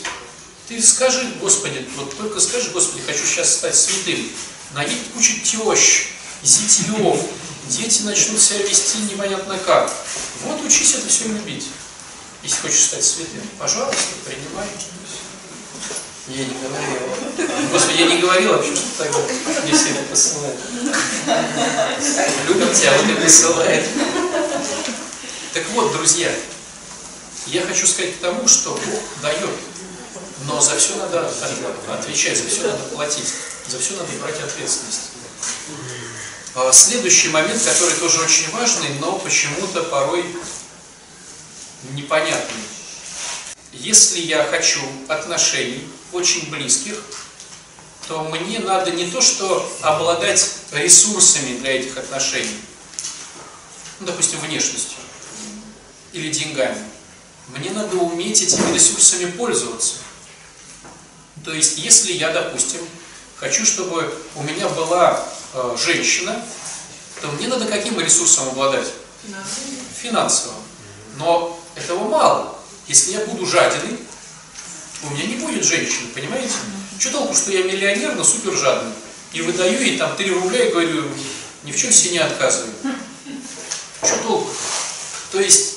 Ты 0.68 0.82
скажи, 0.82 1.34
Господи, 1.42 1.86
вот 1.98 2.16
только 2.16 2.40
скажи, 2.40 2.70
Господи, 2.70 3.04
хочу 3.06 3.26
сейчас 3.26 3.56
стать 3.56 3.76
святым. 3.76 4.30
Наедет 4.74 5.08
куча 5.14 5.34
тещ, 5.44 6.08
зятьев, 6.44 7.20
дети 7.68 8.04
начнут 8.04 8.40
себя 8.40 8.60
вести 8.60 9.00
непонятно 9.00 9.58
как. 9.58 9.94
Вот 10.44 10.64
учись 10.64 10.96
это 10.96 11.10
все 11.10 11.28
любить. 11.28 11.68
Если 12.44 12.58
хочешь 12.62 12.86
стать 12.86 13.04
святым, 13.04 13.42
пожалуйста, 13.60 14.16
принимай. 14.26 14.68
Я 16.28 16.46
не 16.46 16.54
говорил. 16.54 17.70
Господи, 17.72 18.00
я 18.00 18.06
не 18.06 18.22
говорил 18.22 18.54
вообще, 18.54 18.76
что 18.76 19.04
так 19.04 19.12
мне 19.64 19.74
все 19.74 19.90
это 19.90 20.04
посылают. 20.04 20.60
Любят 22.48 22.74
тебя, 22.74 22.98
вот 22.98 23.10
и 23.10 23.14
присылает. 23.16 23.86
Так 25.54 25.68
вот, 25.74 25.92
друзья, 25.92 26.32
я 27.48 27.62
хочу 27.66 27.86
сказать 27.86 28.16
к 28.16 28.22
тому, 28.22 28.48
что 28.48 28.72
Бог 28.72 29.02
дает, 29.22 29.50
но 30.46 30.62
за 30.62 30.78
все 30.78 30.96
надо 30.96 31.30
отвечать, 31.90 32.38
за 32.38 32.48
все 32.48 32.64
надо 32.64 32.84
платить, 32.86 33.28
за 33.68 33.78
все 33.80 33.94
надо 33.96 34.12
брать 34.22 34.40
ответственность. 34.40 35.12
А, 36.56 36.72
следующий 36.72 37.30
момент, 37.30 37.62
который 37.64 37.96
тоже 37.96 38.22
очень 38.22 38.52
важный, 38.52 38.90
но 39.00 39.18
почему-то 39.20 39.84
порой 39.84 40.26
непонятный. 41.94 42.64
Если 43.74 44.20
я 44.20 44.44
хочу 44.44 44.82
отношений 45.08 45.88
очень 46.12 46.50
близких, 46.50 47.02
то 48.08 48.24
мне 48.24 48.60
надо 48.60 48.92
не 48.92 49.06
то, 49.10 49.22
что 49.22 49.70
обладать 49.82 50.56
ресурсами 50.72 51.58
для 51.60 51.80
этих 51.80 51.98
отношений, 51.98 52.60
ну, 54.00 54.08
допустим, 54.08 54.40
внешностью 54.40 54.98
или 56.12 56.32
деньгами. 56.32 56.84
Мне 57.50 57.72
надо 57.72 57.98
уметь 57.98 58.42
этими 58.42 58.74
ресурсами 58.74 59.32
пользоваться. 59.32 59.96
То 61.46 61.54
есть, 61.54 61.78
если 61.78 62.14
я, 62.14 62.32
допустим, 62.32 62.82
хочу, 63.38 63.66
чтобы 63.66 64.14
у 64.36 64.44
меня 64.44 64.68
была 64.70 65.26
э, 65.54 65.78
женщина, 65.78 66.44
то 67.22 67.28
мне 67.32 67.48
надо 67.48 67.66
каким 67.66 68.00
ресурсом 68.00 68.50
обладать? 68.50 68.88
Финансовым. 70.02 70.58
Но 71.18 71.61
этого 71.76 72.08
мало. 72.08 72.56
Если 72.88 73.12
я 73.14 73.26
буду 73.26 73.46
жадиной, 73.46 73.98
у 75.04 75.10
меня 75.12 75.26
не 75.26 75.36
будет 75.36 75.64
женщины, 75.64 76.10
понимаете? 76.14 76.54
Что 77.00 77.12
толку, 77.12 77.34
что 77.34 77.52
я 77.52 77.64
миллионер, 77.64 78.16
но 78.16 78.24
супер 78.24 78.54
жадный. 78.54 78.94
И 79.34 79.42
выдаю 79.42 79.82
ей 79.82 79.98
там 79.98 80.16
3 80.16 80.32
рубля 80.32 80.68
и 80.68 80.72
говорю, 80.72 81.06
ни 81.64 81.72
в 81.72 81.78
чем 81.78 81.92
себе 81.92 82.12
не 82.12 82.18
отказываю. 82.20 82.74
Что 84.04 84.18
толку? 84.18 84.52
То 85.32 85.40
есть, 85.40 85.76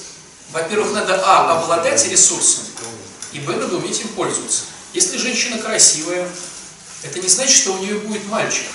во-первых, 0.52 0.92
надо, 0.92 1.22
а, 1.24 1.62
обладать 1.62 2.06
ресурсом, 2.08 2.64
и, 3.32 3.40
б, 3.40 3.56
надо 3.56 3.76
уметь 3.76 4.00
им 4.00 4.08
пользоваться. 4.08 4.62
Если 4.92 5.16
женщина 5.16 5.58
красивая, 5.58 6.28
это 7.02 7.18
не 7.18 7.28
значит, 7.28 7.56
что 7.56 7.74
у 7.74 7.78
нее 7.78 7.98
будет 7.98 8.24
мальчик. 8.26 8.66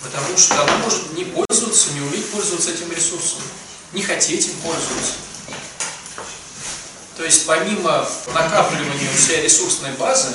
Потому 0.00 0.36
что 0.38 0.62
она 0.62 0.76
может 0.78 1.16
не 1.16 1.24
пользоваться, 1.24 1.92
не 1.92 2.00
уметь 2.00 2.30
пользоваться 2.30 2.70
этим 2.70 2.92
ресурсом, 2.92 3.42
не 3.92 4.02
хотеть 4.02 4.46
им 4.46 4.54
пользоваться. 4.62 5.14
То 7.16 7.24
есть 7.24 7.46
помимо 7.46 8.08
накапливания 8.32 9.10
у 9.12 9.16
себя 9.16 9.40
ресурсной 9.40 9.92
базы, 9.92 10.34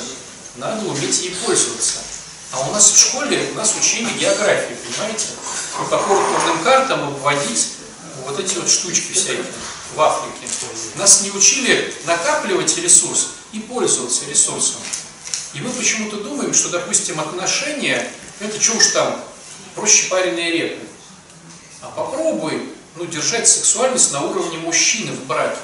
надо 0.56 0.86
уметь 0.86 1.20
ей 1.22 1.34
пользоваться. 1.44 1.98
А 2.52 2.60
у 2.60 2.72
нас 2.72 2.90
в 2.90 2.98
школе 2.98 3.48
у 3.52 3.54
нас 3.54 3.76
учили 3.78 4.08
географию, 4.18 4.76
понимаете? 4.78 5.26
И 5.80 5.90
по 5.90 5.98
культурным 5.98 6.64
картам 6.64 7.08
обводить 7.08 7.68
вот 8.24 8.40
эти 8.40 8.56
вот 8.56 8.68
штучки 8.68 9.12
всякие 9.12 9.44
в 9.94 10.00
Африке. 10.00 10.46
Нас 10.96 11.22
не 11.22 11.30
учили 11.30 11.94
накапливать 12.06 12.76
ресурс 12.78 13.28
и 13.52 13.60
пользоваться 13.60 14.24
ресурсом. 14.26 14.80
И 15.54 15.60
мы 15.60 15.70
почему-то 15.70 16.16
думаем, 16.18 16.54
что, 16.54 16.68
допустим, 16.70 17.20
отношения, 17.20 18.10
это 18.40 18.60
что 18.60 18.76
уж 18.76 18.86
там, 18.88 19.22
проще 19.74 20.08
пареной 20.08 20.50
репы. 20.50 20.86
А 21.82 21.90
попробуй 21.90 22.68
ну, 22.96 23.04
держать 23.06 23.48
сексуальность 23.48 24.12
на 24.12 24.22
уровне 24.22 24.58
мужчины 24.58 25.12
в 25.12 25.26
браке. 25.26 25.60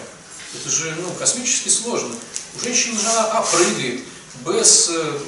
Это 0.61 0.70
же 0.70 0.94
ну, 1.00 1.12
космически 1.14 1.68
сложно. 1.68 2.14
У 2.57 2.61
женщины 2.61 2.98
же 2.98 3.09
она 3.09 3.24
А 3.32 3.42
прыгает, 3.42 4.02
Б 4.44 4.64
с 4.64 4.88
э, 4.90 5.18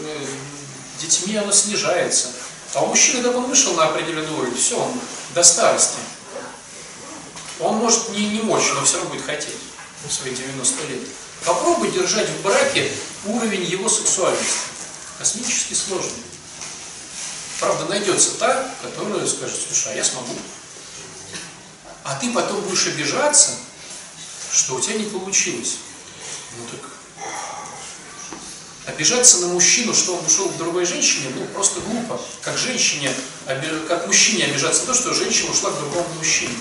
детьми 1.01 1.37
она 1.37 1.53
снижается. 1.53 2.29
А 2.75 2.83
у 2.83 2.87
мужчины, 2.87 3.23
когда 3.23 3.39
он 3.39 3.45
вышел 3.45 3.75
на 3.75 3.85
определенный 3.85 4.33
уровень, 4.33 4.57
все, 4.57 4.79
он 4.79 4.93
до 5.35 5.43
старости. 5.43 5.99
Он 7.61 7.77
может 7.77 8.11
не, 8.11 8.29
не 8.29 8.43
мочь, 8.43 8.71
но 8.75 8.85
все 8.85 8.99
равно 8.99 9.11
будет 9.11 9.25
хотеть 9.25 9.57
в 10.07 10.13
свои 10.13 10.35
90 10.35 10.87
лет. 10.87 11.01
Попробуй 11.45 11.91
держать 11.91 12.29
в 12.29 12.43
браке 12.43 12.91
уровень 13.27 13.65
его 13.65 13.89
сексуальности. 13.89 14.59
Космически 15.19 15.75
сложно. 15.75 16.13
Правда, 17.61 17.87
найдется 17.87 18.39
та, 18.39 18.71
которая 18.83 19.27
скажет, 19.27 19.59
слушай, 19.67 19.93
а 19.93 19.97
я 19.97 20.05
смогу. 20.05 20.35
А 22.05 22.15
ты 22.21 22.33
потом 22.33 22.61
будешь 22.63 22.87
обижаться, 22.87 23.53
что 24.53 24.77
у 24.77 24.81
тебя 24.81 24.95
не 24.95 25.05
получилось. 25.05 25.77
Ну 26.57 26.65
так, 26.71 26.91
обижаться 28.87 29.39
на 29.39 29.49
мужчину, 29.49 29.95
что 29.95 30.17
он 30.17 30.25
ушел 30.25 30.49
к 30.49 30.57
другой 30.57 30.87
женщине, 30.87 31.31
ну 31.37 31.45
просто 31.47 31.81
глупо. 31.81 32.21
Как 32.43 32.57
женщине, 32.57 33.13
как 33.87 34.07
мужчине 34.07 34.47
обижаться 34.47 34.83
на 34.83 34.87
то, 34.89 34.95
что 34.95 35.15
женщина 35.15 35.51
ушла 35.51 35.71
к 35.71 35.79
другому 35.79 36.09
мужчине. 36.17 36.55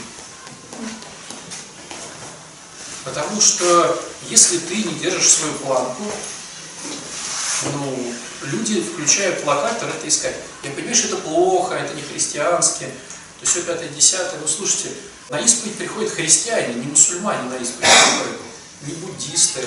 Потому 3.06 3.40
что 3.40 4.04
если 4.30 4.58
ты 4.58 4.76
не 4.76 4.96
держишь 4.96 5.30
свою 5.30 5.54
планку, 5.54 6.04
ну, 7.74 8.14
люди, 8.42 8.82
включая 8.82 9.32
плакатор, 9.32 9.90
это 9.90 10.08
искать. 10.08 10.36
Я 10.64 10.72
понимаю, 10.72 10.96
что 10.96 11.08
это 11.08 11.18
плохо, 11.18 11.76
это 11.76 11.94
не 11.94 12.02
христиански, 12.02 12.88
то 13.40 13.46
все 13.46 13.62
пятое, 13.62 13.90
десятое. 13.90 14.40
Но 14.40 14.48
слушайте, 14.48 14.92
на 15.30 15.40
исповедь 15.40 15.76
приходят 15.76 16.12
христиане, 16.12 16.76
не 16.76 16.88
мусульмане 16.88 17.50
на 17.50 17.56
исповедь 17.56 17.90
приходят, 17.90 18.42
не 18.84 18.94
буддисты. 18.94 19.66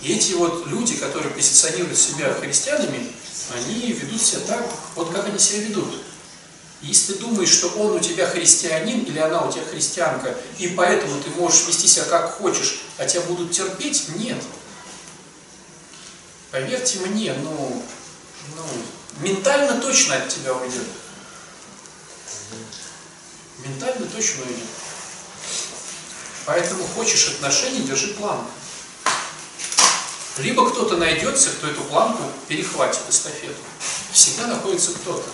И 0.00 0.12
эти 0.12 0.32
вот 0.34 0.66
люди, 0.68 0.96
которые 0.96 1.32
позиционируют 1.34 1.98
себя 1.98 2.32
христианами, 2.34 3.12
они 3.54 3.92
ведут 3.92 4.22
себя 4.22 4.40
так, 4.46 4.66
вот 4.94 5.12
как 5.12 5.26
они 5.26 5.38
себя 5.38 5.62
ведут. 5.62 6.02
Если 6.80 7.14
ты 7.14 7.18
думаешь, 7.18 7.48
что 7.48 7.68
он 7.70 7.96
у 7.96 7.98
тебя 7.98 8.26
христианин 8.26 9.02
или 9.02 9.18
она 9.18 9.42
у 9.42 9.52
тебя 9.52 9.64
христианка, 9.64 10.36
и 10.58 10.68
поэтому 10.68 11.20
ты 11.20 11.30
можешь 11.30 11.66
вести 11.66 11.88
себя 11.88 12.04
как 12.04 12.38
хочешь, 12.38 12.82
а 12.98 13.04
тебя 13.04 13.22
будут 13.22 13.50
терпеть, 13.50 14.04
нет. 14.16 14.38
Поверьте 16.52 17.00
мне, 17.00 17.34
ну, 17.34 17.82
ну 18.56 18.62
ментально 19.20 19.80
точно 19.80 20.16
от 20.16 20.28
тебя 20.28 20.54
уйдет. 20.54 20.86
Ментально 23.58 24.06
точно 24.06 24.42
уйдет. 24.42 24.68
Поэтому 26.46 26.84
хочешь 26.94 27.28
отношений, 27.28 27.82
держи 27.82 28.14
планку. 28.14 28.50
Либо 30.38 30.70
кто-то 30.70 30.96
найдется, 30.96 31.50
кто 31.50 31.66
эту 31.66 31.82
планку 31.82 32.22
перехватит 32.46 33.00
эстафету. 33.08 33.56
Всегда 34.12 34.46
находится 34.46 34.92
кто-то. 34.92 35.28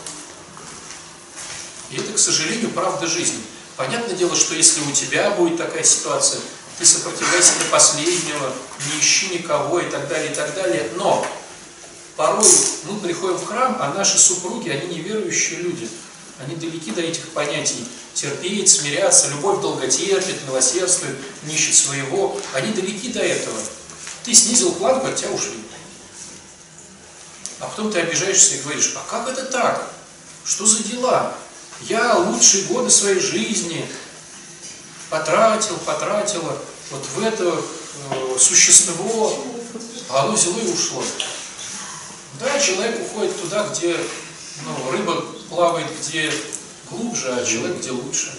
И 1.90 1.96
это, 1.96 2.12
к 2.12 2.18
сожалению, 2.18 2.70
правда 2.70 3.06
жизни. 3.06 3.40
Понятное 3.76 4.16
дело, 4.16 4.34
что 4.34 4.54
если 4.54 4.80
у 4.80 4.92
тебя 4.92 5.30
будет 5.32 5.58
такая 5.58 5.82
ситуация, 5.82 6.40
ты 6.78 6.86
сопротивляйся 6.86 7.52
до 7.58 7.66
последнего, 7.66 8.52
не 8.86 9.00
ищи 9.00 9.28
никого 9.28 9.80
и 9.80 9.90
так 9.90 10.08
далее, 10.08 10.32
и 10.32 10.34
так 10.34 10.54
далее. 10.54 10.90
Но 10.96 11.26
порой 12.16 12.50
мы 12.84 12.98
приходим 13.00 13.36
в 13.36 13.46
храм, 13.46 13.76
а 13.80 13.92
наши 13.92 14.18
супруги, 14.18 14.70
они 14.70 14.96
неверующие 14.96 15.60
люди. 15.60 15.88
Они 16.40 16.56
далеки 16.56 16.90
до 16.90 17.00
этих 17.00 17.28
понятий. 17.30 17.86
Терпеть, 18.14 18.68
смиряться, 18.68 19.28
любовь 19.28 19.60
долго 19.60 19.86
терпит, 19.88 20.36
милосердствует, 20.46 21.16
не 21.44 21.54
ищет 21.54 21.74
своего. 21.74 22.38
Они 22.54 22.72
далеки 22.72 23.08
до 23.08 23.20
этого. 23.20 23.58
Ты 24.24 24.34
снизил 24.34 24.72
планку, 24.72 25.06
от 25.06 25.16
тебя 25.16 25.30
ушли. 25.30 25.58
А 27.60 27.66
потом 27.66 27.92
ты 27.92 28.00
обижаешься 28.00 28.56
и 28.56 28.62
говоришь, 28.62 28.94
а 28.96 29.10
как 29.10 29.28
это 29.28 29.44
так? 29.46 29.90
Что 30.44 30.66
за 30.66 30.82
дела? 30.82 31.34
Я 31.82 32.16
лучшие 32.16 32.64
годы 32.64 32.90
своей 32.90 33.20
жизни 33.20 33.86
потратил, 35.10 35.76
потратила 35.78 36.58
вот 36.90 37.06
в 37.14 37.22
это 37.22 37.60
э, 38.10 38.38
существо, 38.38 39.44
а 40.10 40.24
оно 40.24 40.32
взяло 40.32 40.58
и 40.58 40.68
ушло. 40.68 41.02
Да, 42.40 42.58
человек 42.58 43.00
уходит 43.00 43.40
туда, 43.40 43.68
где 43.68 43.96
ну, 44.64 44.90
рыба 44.90 45.24
плавает 45.54 45.86
где 46.00 46.32
глубже, 46.90 47.32
а 47.32 47.44
человек 47.44 47.78
где 47.78 47.92
лучше. 47.92 48.32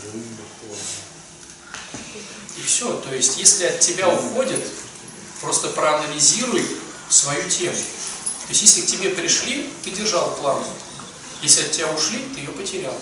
И 2.58 2.62
все. 2.62 2.92
То 2.98 3.16
есть, 3.16 3.38
если 3.38 3.66
от 3.66 3.80
тебя 3.80 4.10
уходит, 4.10 4.64
просто 5.42 5.70
проанализируй 5.70 6.66
свою 7.10 7.50
тему. 7.50 7.76
То 7.76 8.50
есть, 8.50 8.62
если 8.62 8.82
к 8.82 8.86
тебе 8.86 9.10
пришли, 9.10 9.70
ты 9.84 9.92
держал 9.92 10.36
планку. 10.36 10.70
Если 11.42 11.64
от 11.64 11.72
тебя 11.72 11.88
ушли, 11.92 12.20
ты 12.34 12.42
ее 12.42 12.50
потерял. 12.50 12.96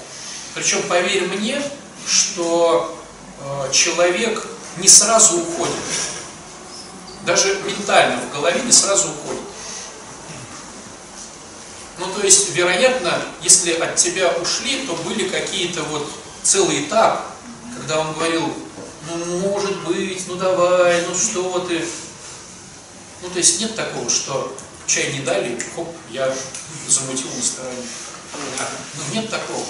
Причем, 0.53 0.84
поверь 0.84 1.28
мне, 1.28 1.61
что 2.07 2.95
э, 3.39 3.72
человек 3.72 4.45
не 4.78 4.88
сразу 4.88 5.39
уходит. 5.39 5.76
Даже 7.26 7.61
ментально 7.64 8.22
в 8.22 8.34
голове 8.34 8.61
не 8.61 8.72
сразу 8.72 9.09
уходит. 9.09 9.42
Ну, 12.06 12.14
то 12.14 12.26
есть, 12.26 12.49
вероятно, 12.49 13.22
если 13.41 13.74
от 13.74 13.95
тебя 13.95 14.30
ушли, 14.41 14.86
то 14.86 14.93
были 14.93 15.30
какие-то 15.30 15.84
вот 15.84 16.10
целый 16.43 16.86
этап, 16.86 17.34
когда 17.78 17.99
он 17.99 18.14
говорил, 18.14 18.54
ну, 19.08 19.39
может 19.39 19.84
быть, 19.84 20.24
ну 20.28 20.36
давай, 20.36 21.01
ну 21.08 21.16
что 21.16 21.60
ты. 21.60 21.86
Ну, 23.22 23.30
то 23.30 23.38
есть, 23.38 23.62
нет 23.62 23.76
такого, 23.76 24.10
что 24.10 24.54
чай 24.86 25.14
не 25.14 25.20
дали, 25.20 25.58
хоп, 25.76 25.95
я 26.10 26.34
замутил 26.88 27.30
на 27.36 27.41
стороне. 27.41 27.88
Ну, 28.95 29.14
нет 29.14 29.30
такого. 29.30 29.64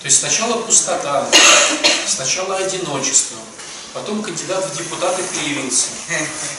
То 0.00 0.08
есть 0.08 0.18
сначала 0.20 0.62
пустота, 0.62 1.28
сначала 2.06 2.56
одиночество, 2.56 3.38
потом 3.92 4.22
кандидат 4.22 4.64
в 4.64 4.76
депутаты 4.76 5.22
появился, 5.34 5.88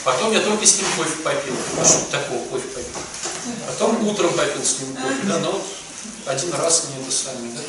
потом 0.03 0.33
я 0.33 0.41
только 0.41 0.65
с 0.65 0.77
ним 0.77 0.85
кофе 0.97 1.21
попил, 1.23 1.55
а 1.79 1.85
что 1.85 2.11
такого 2.11 2.43
кофе 2.49 2.67
попил, 2.67 3.01
потом 3.67 4.07
утром 4.07 4.33
попил 4.33 4.63
с 4.63 4.79
ним 4.79 4.95
кофе, 4.95 5.23
да, 5.25 5.39
но 5.39 5.61
один 6.25 6.53
раз 6.53 6.85
не 6.89 7.01
это 7.03 7.11
самое, 7.11 7.51
да, 7.51 7.61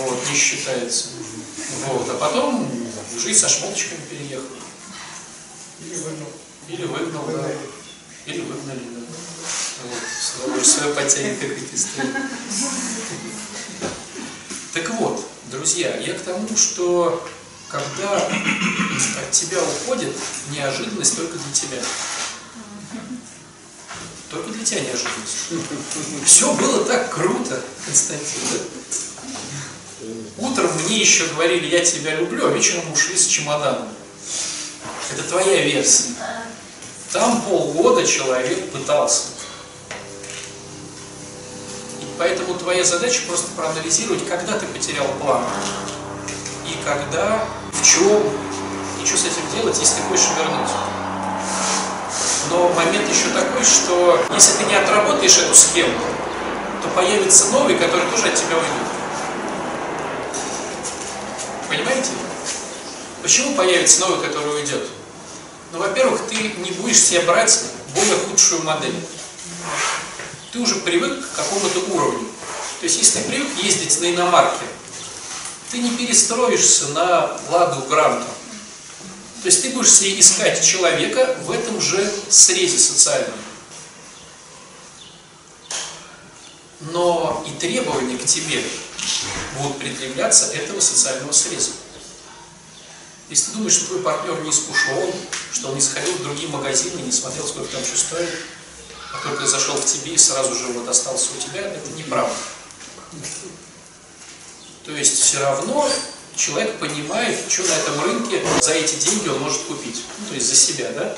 вот, 0.00 0.18
не 0.30 0.36
считается. 0.36 1.08
Вот, 1.86 2.08
а 2.08 2.14
потом 2.14 2.70
жизнь 3.18 3.38
со 3.38 3.48
шмоточками 3.48 4.00
переехала. 4.08 4.56
Или 5.80 5.94
выгнал. 5.96 6.32
Или 6.68 6.84
выгнал, 6.86 7.26
да. 7.26 7.50
Или 8.26 8.40
выгнали, 8.40 8.78
да. 8.78 9.00
Вот, 9.84 9.98
с 10.18 10.44
удовольствием 10.44 10.94
потянет 10.94 11.38
какая-то 11.38 11.74
история. 11.74 12.30
Так 14.72 14.90
вот, 14.90 15.24
друзья, 15.50 15.96
я 15.98 16.14
к 16.14 16.22
тому, 16.22 16.56
что 16.56 17.26
когда 17.68 18.16
от 18.16 19.30
тебя 19.30 19.58
уходит 19.62 20.14
неожиданность 20.50 21.16
только 21.16 21.38
для 21.38 21.52
тебя. 21.52 21.82
Только 24.34 24.50
для 24.50 24.64
тебя 24.64 24.80
неожиданность. 24.80 26.24
Все 26.24 26.52
было 26.54 26.84
так 26.84 27.14
круто, 27.14 27.62
Константин. 27.86 28.40
Утром 30.38 30.70
мне 30.84 30.98
еще 30.98 31.28
говорили, 31.28 31.68
я 31.68 31.84
тебя 31.84 32.16
люблю, 32.16 32.48
а 32.48 32.50
вечером 32.50 32.92
ушли 32.92 33.16
с 33.16 33.26
чемоданом. 33.26 33.88
Это 35.12 35.22
твоя 35.22 35.62
версия. 35.62 36.14
Там 37.12 37.42
полгода 37.42 38.04
человек 38.04 38.72
пытался. 38.72 39.28
И 42.00 42.06
поэтому 42.18 42.54
твоя 42.54 42.82
задача 42.82 43.20
просто 43.28 43.52
проанализировать, 43.56 44.26
когда 44.26 44.58
ты 44.58 44.66
потерял 44.66 45.06
план. 45.20 45.44
И 46.66 46.76
когда, 46.84 47.46
в 47.72 47.86
чем, 47.86 48.20
и 49.00 49.06
что 49.06 49.16
с 49.16 49.26
этим 49.26 49.48
делать, 49.54 49.78
если 49.78 49.94
ты 49.94 50.02
хочешь 50.08 50.26
вернуть. 50.36 50.70
Но 52.50 52.68
момент 52.70 53.08
еще 53.08 53.28
такой, 53.30 53.64
что 53.64 54.20
если 54.32 54.58
ты 54.58 54.64
не 54.64 54.74
отработаешь 54.74 55.38
эту 55.38 55.54
схему, 55.54 55.98
то 56.82 56.88
появится 56.88 57.48
новый, 57.48 57.76
который 57.76 58.08
тоже 58.10 58.28
от 58.28 58.34
тебя 58.34 58.56
уйдет. 58.56 58.94
Понимаете? 61.68 62.10
Почему 63.22 63.54
появится 63.54 64.00
новый, 64.00 64.26
который 64.26 64.54
уйдет? 64.54 64.86
Ну, 65.72 65.78
во-первых, 65.78 66.20
ты 66.28 66.36
не 66.36 66.70
будешь 66.72 67.02
себе 67.02 67.20
брать 67.22 67.64
более 67.94 68.16
худшую 68.28 68.62
модель. 68.62 68.94
Ты 70.52 70.58
уже 70.60 70.76
привык 70.76 71.26
к 71.26 71.36
какому-то 71.36 71.80
уровню. 71.94 72.28
То 72.80 72.84
есть, 72.84 72.98
если 72.98 73.20
ты 73.20 73.28
привык 73.30 73.48
ездить 73.62 74.00
на 74.00 74.14
иномарке, 74.14 74.64
ты 75.70 75.78
не 75.78 75.90
перестроишься 75.90 76.88
на 76.88 77.36
Ладу 77.48 77.80
Гранту. 77.88 78.26
То 79.44 79.48
есть, 79.48 79.60
ты 79.60 79.68
будешь 79.72 79.92
себе 79.92 80.18
искать 80.18 80.64
человека 80.64 81.36
в 81.42 81.50
этом 81.50 81.78
же 81.78 82.10
срезе 82.30 82.78
социальном. 82.78 83.38
Но 86.80 87.44
и 87.46 87.60
требования 87.60 88.16
к 88.16 88.24
тебе 88.24 88.64
будут 89.58 89.76
предъявляться 89.80 90.46
этого 90.46 90.80
социального 90.80 91.32
среза. 91.32 91.72
Если 93.28 93.50
ты 93.50 93.56
думаешь, 93.58 93.74
что 93.74 93.88
твой 93.88 94.00
партнер 94.00 94.40
не 94.40 94.48
искушен, 94.48 95.12
что 95.52 95.68
он 95.68 95.74
не 95.74 95.82
сходил 95.82 96.14
в 96.14 96.22
другие 96.22 96.48
магазины, 96.48 97.00
не 97.02 97.12
смотрел, 97.12 97.46
сколько 97.46 97.70
там 97.70 97.84
что 97.84 97.98
стоит, 97.98 98.30
а 99.12 99.28
только 99.28 99.46
зашел 99.46 99.76
в 99.76 99.84
тебе 99.84 100.14
и 100.14 100.16
сразу 100.16 100.54
же 100.54 100.68
вот 100.68 100.88
остался 100.88 101.28
у 101.36 101.38
тебя, 101.38 101.60
это 101.60 101.90
неправда. 101.98 102.34
То 104.86 104.92
есть 104.92 105.20
все 105.20 105.40
равно 105.40 105.86
человек 106.36 106.78
понимает, 106.78 107.38
что 107.48 107.62
на 107.62 107.72
этом 107.72 108.04
рынке 108.04 108.42
за 108.62 108.72
эти 108.72 108.96
деньги 108.96 109.28
он 109.28 109.40
может 109.40 109.62
купить. 109.62 110.02
Ну, 110.20 110.28
то 110.28 110.34
есть 110.34 110.48
за 110.48 110.54
себя, 110.54 110.90
да? 110.90 111.16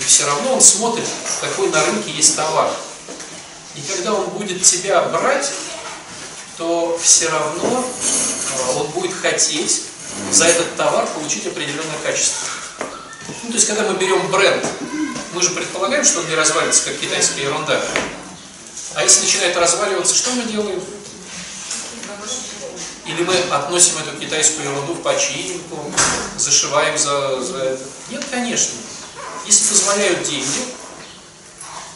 И 0.00 0.04
все 0.04 0.26
равно 0.26 0.54
он 0.54 0.60
смотрит, 0.60 1.06
какой 1.40 1.68
на 1.68 1.84
рынке 1.84 2.10
есть 2.10 2.36
товар. 2.36 2.70
И 3.74 3.80
когда 3.80 4.14
он 4.14 4.26
будет 4.30 4.62
тебя 4.62 5.02
брать, 5.02 5.50
то 6.58 6.98
все 7.02 7.28
равно 7.28 7.84
э, 7.84 8.78
он 8.78 8.86
будет 8.88 9.14
хотеть 9.14 9.82
за 10.30 10.44
этот 10.44 10.76
товар 10.76 11.06
получить 11.06 11.46
определенное 11.46 11.98
качество. 12.04 12.48
Ну, 13.44 13.48
то 13.48 13.54
есть, 13.54 13.66
когда 13.66 13.82
мы 13.88 13.94
берем 13.94 14.30
бренд, 14.30 14.64
мы 15.32 15.42
же 15.42 15.50
предполагаем, 15.50 16.04
что 16.04 16.20
он 16.20 16.28
не 16.28 16.34
развалится, 16.34 16.84
как 16.84 16.98
китайская 16.98 17.42
ерунда. 17.42 17.82
А 18.94 19.02
если 19.02 19.22
начинает 19.22 19.56
разваливаться, 19.56 20.14
что 20.14 20.30
мы 20.32 20.42
делаем? 20.44 20.82
Или 23.04 23.24
мы 23.24 23.36
относим 23.50 23.98
эту 23.98 24.16
китайскую 24.18 24.68
ерунду 24.68 24.94
в 24.94 25.02
починку, 25.02 25.92
зашиваем 26.36 26.96
за, 26.96 27.42
за 27.42 27.58
это? 27.58 27.84
Нет, 28.10 28.24
конечно. 28.30 28.74
Если 29.46 29.68
позволяют 29.68 30.22
деньги, 30.22 30.72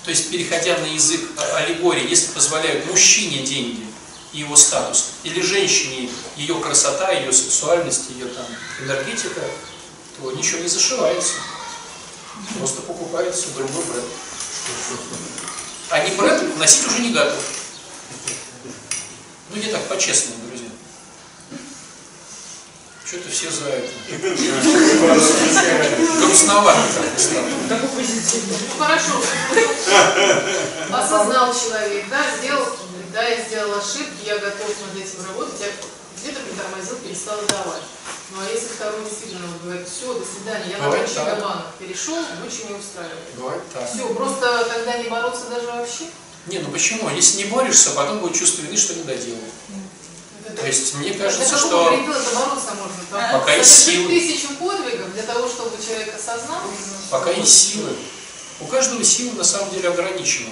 то 0.05 0.11
есть, 0.11 0.31
переходя 0.31 0.79
на 0.79 0.87
язык 0.87 1.21
аллегории, 1.55 2.09
если 2.09 2.33
позволяют 2.33 2.87
мужчине 2.87 3.45
деньги 3.45 3.87
и 4.33 4.41
его 4.41 4.57
статус, 4.57 5.11
или 5.23 5.41
женщине 5.41 6.11
ее 6.37 6.57
красота, 6.61 7.11
ее 7.13 7.33
сексуальность, 7.33 8.11
ее 8.11 8.27
там 8.27 8.47
энергетика, 8.83 9.41
то 10.19 10.33
ничего 10.33 10.61
не 10.61 10.69
зашивается. 10.69 11.35
Просто 12.59 12.83
покупается 12.83 13.49
другой 13.57 13.85
бренд. 13.85 14.07
А 15.91 16.01
не 16.01 16.17
бренд 16.17 16.57
носить 16.59 16.87
уже 16.87 16.99
не 17.01 17.13
готов. 17.13 17.43
Ну, 19.51 19.57
не 19.57 19.71
так, 19.71 19.89
по-честному. 19.89 20.46
Что-то 23.07 23.31
все 23.31 23.51
за 23.51 23.69
это. 23.69 23.89
Грустновато 26.19 26.81
как-то 26.97 27.23
стало. 27.23 27.47
Такой 27.69 27.89
позитивный. 27.91 28.57
Ну 28.69 28.85
хорошо. 28.85 29.23
Осознал 30.93 31.55
человек, 31.55 32.05
да, 32.11 32.25
сделал, 32.37 32.67
да, 33.13 33.23
я 33.23 33.45
сделал 33.45 33.79
ошибки, 33.79 34.27
я 34.27 34.39
готов 34.39 34.69
над 34.69 35.05
этим 35.05 35.25
работать, 35.29 35.61
я 35.61 35.69
где-то 36.21 36.41
притормозил, 36.41 36.97
перестал 36.97 37.37
давать. 37.49 37.83
Ну 38.33 38.39
а 38.41 38.53
если 38.53 38.69
второй 38.75 39.05
действительно 39.05 39.47
говорит, 39.63 39.87
все, 39.89 40.13
до 40.13 40.25
свидания, 40.25 40.73
я 40.73 40.79
на 40.79 40.85
Бывает 40.87 41.15
так. 41.15 41.41
банк 41.41 41.67
перешел, 41.79 42.19
больше 42.43 42.65
не 42.69 42.75
устраивает. 42.75 43.35
Бывает 43.37 43.63
так. 43.73 43.89
Все, 43.89 44.09
просто 44.15 44.65
тогда 44.69 44.99
не 44.99 45.09
бороться 45.09 45.45
даже 45.49 45.67
вообще. 45.67 46.07
Не, 46.47 46.59
ну 46.59 46.71
почему? 46.71 47.09
Если 47.11 47.39
не 47.39 47.45
борешься, 47.45 47.91
потом 47.91 48.19
будет 48.19 48.37
чувство 48.37 48.63
вины, 48.63 48.77
что 48.77 48.95
не 48.95 49.05
доделал. 49.05 49.39
То 50.55 50.67
есть 50.67 50.95
мне 50.95 51.13
Для 51.13 51.25
кажется, 51.25 51.55
какого 51.55 51.91
что 51.93 52.01
можно? 52.75 53.33
Пока 53.33 53.55
есть 53.55 53.85
силы. 53.85 54.09
тысячу 54.09 54.49
подвигов 54.55 55.13
для 55.13 55.23
того, 55.23 55.49
чтобы 55.49 55.77
человек 55.85 56.15
осознал. 56.15 56.61
пока 57.11 57.31
есть 57.31 57.73
силы. 57.73 57.97
У 58.61 58.67
каждого 58.67 59.03
силы 59.03 59.33
на 59.33 59.45
самом 59.45 59.71
деле 59.71 59.89
ограничены. 59.89 60.51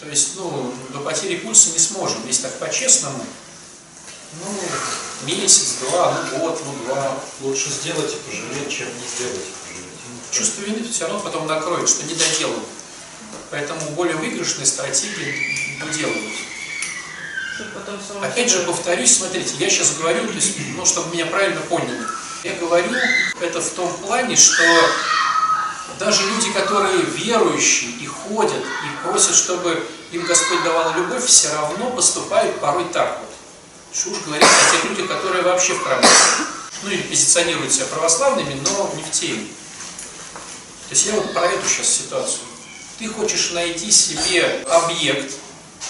То 0.00 0.06
есть, 0.08 0.36
ну, 0.36 0.72
до 0.90 1.00
потери 1.00 1.36
пульса 1.36 1.70
не 1.70 1.78
сможем. 1.78 2.26
Если 2.26 2.42
так 2.42 2.58
по-честному, 2.58 3.24
ну, 4.44 4.60
месяц, 5.26 5.76
два, 5.80 6.26
ну, 6.32 6.38
год, 6.38 6.60
ну, 6.64 6.72
два. 6.86 7.18
Лучше 7.40 7.70
сделать 7.70 8.12
и 8.12 8.16
пожалеть, 8.30 8.70
чем 8.70 8.86
не 8.86 9.06
сделать 9.08 9.36
и 9.36 9.52
пожалеть. 9.52 10.30
Чувство 10.30 10.60
вины 10.62 10.86
все 10.88 11.04
равно 11.04 11.20
потом 11.20 11.46
накроет, 11.46 11.88
что 11.88 12.04
не 12.04 12.14
доделал. 12.14 12.60
Поэтому 13.50 13.80
более 13.92 14.16
выигрышные 14.16 14.66
стратегии 14.66 15.78
доделывают. 15.80 16.34
Чтобы 17.58 17.72
потом 17.72 17.98
равно 18.08 18.28
Опять 18.28 18.50
же, 18.52 18.60
повторюсь, 18.60 19.16
смотрите, 19.16 19.52
я 19.58 19.68
сейчас 19.68 19.96
говорю, 19.96 20.28
то 20.28 20.32
есть, 20.32 20.54
ну, 20.76 20.86
чтобы 20.86 21.12
меня 21.12 21.26
правильно 21.26 21.60
поняли. 21.62 22.06
Я 22.44 22.54
говорю 22.54 22.94
это 23.40 23.60
в 23.60 23.70
том 23.70 23.92
плане, 23.98 24.36
что 24.36 24.62
даже 25.98 26.22
люди, 26.22 26.52
которые 26.52 27.02
верующие 27.02 27.90
и 27.90 28.06
ходят, 28.06 28.62
и 28.62 29.04
просят, 29.04 29.34
чтобы 29.34 29.84
им 30.12 30.24
Господь 30.24 30.62
давал 30.62 30.94
любовь, 30.94 31.24
все 31.24 31.52
равно 31.52 31.90
поступают 31.90 32.60
порой 32.60 32.84
так 32.92 33.18
вот. 33.18 33.28
Что 33.92 34.10
уж 34.10 34.18
говорить 34.18 34.46
о 34.46 34.72
тех 34.72 34.84
людях, 34.90 35.08
которые 35.08 35.42
вообще 35.42 35.74
в 35.74 35.82
храме. 35.82 36.06
Ну 36.84 36.90
или 36.90 37.02
позиционируют 37.02 37.72
себя 37.72 37.86
православными, 37.86 38.54
но 38.62 38.92
не 38.94 39.02
в 39.02 39.10
теме. 39.10 39.48
То 40.88 40.94
есть 40.94 41.06
я 41.06 41.14
вот 41.14 41.34
про 41.34 41.46
эту 41.46 41.68
сейчас 41.68 41.88
ситуацию. 41.88 42.42
Ты 43.00 43.08
хочешь 43.08 43.50
найти 43.50 43.90
себе 43.90 44.64
объект, 44.68 45.34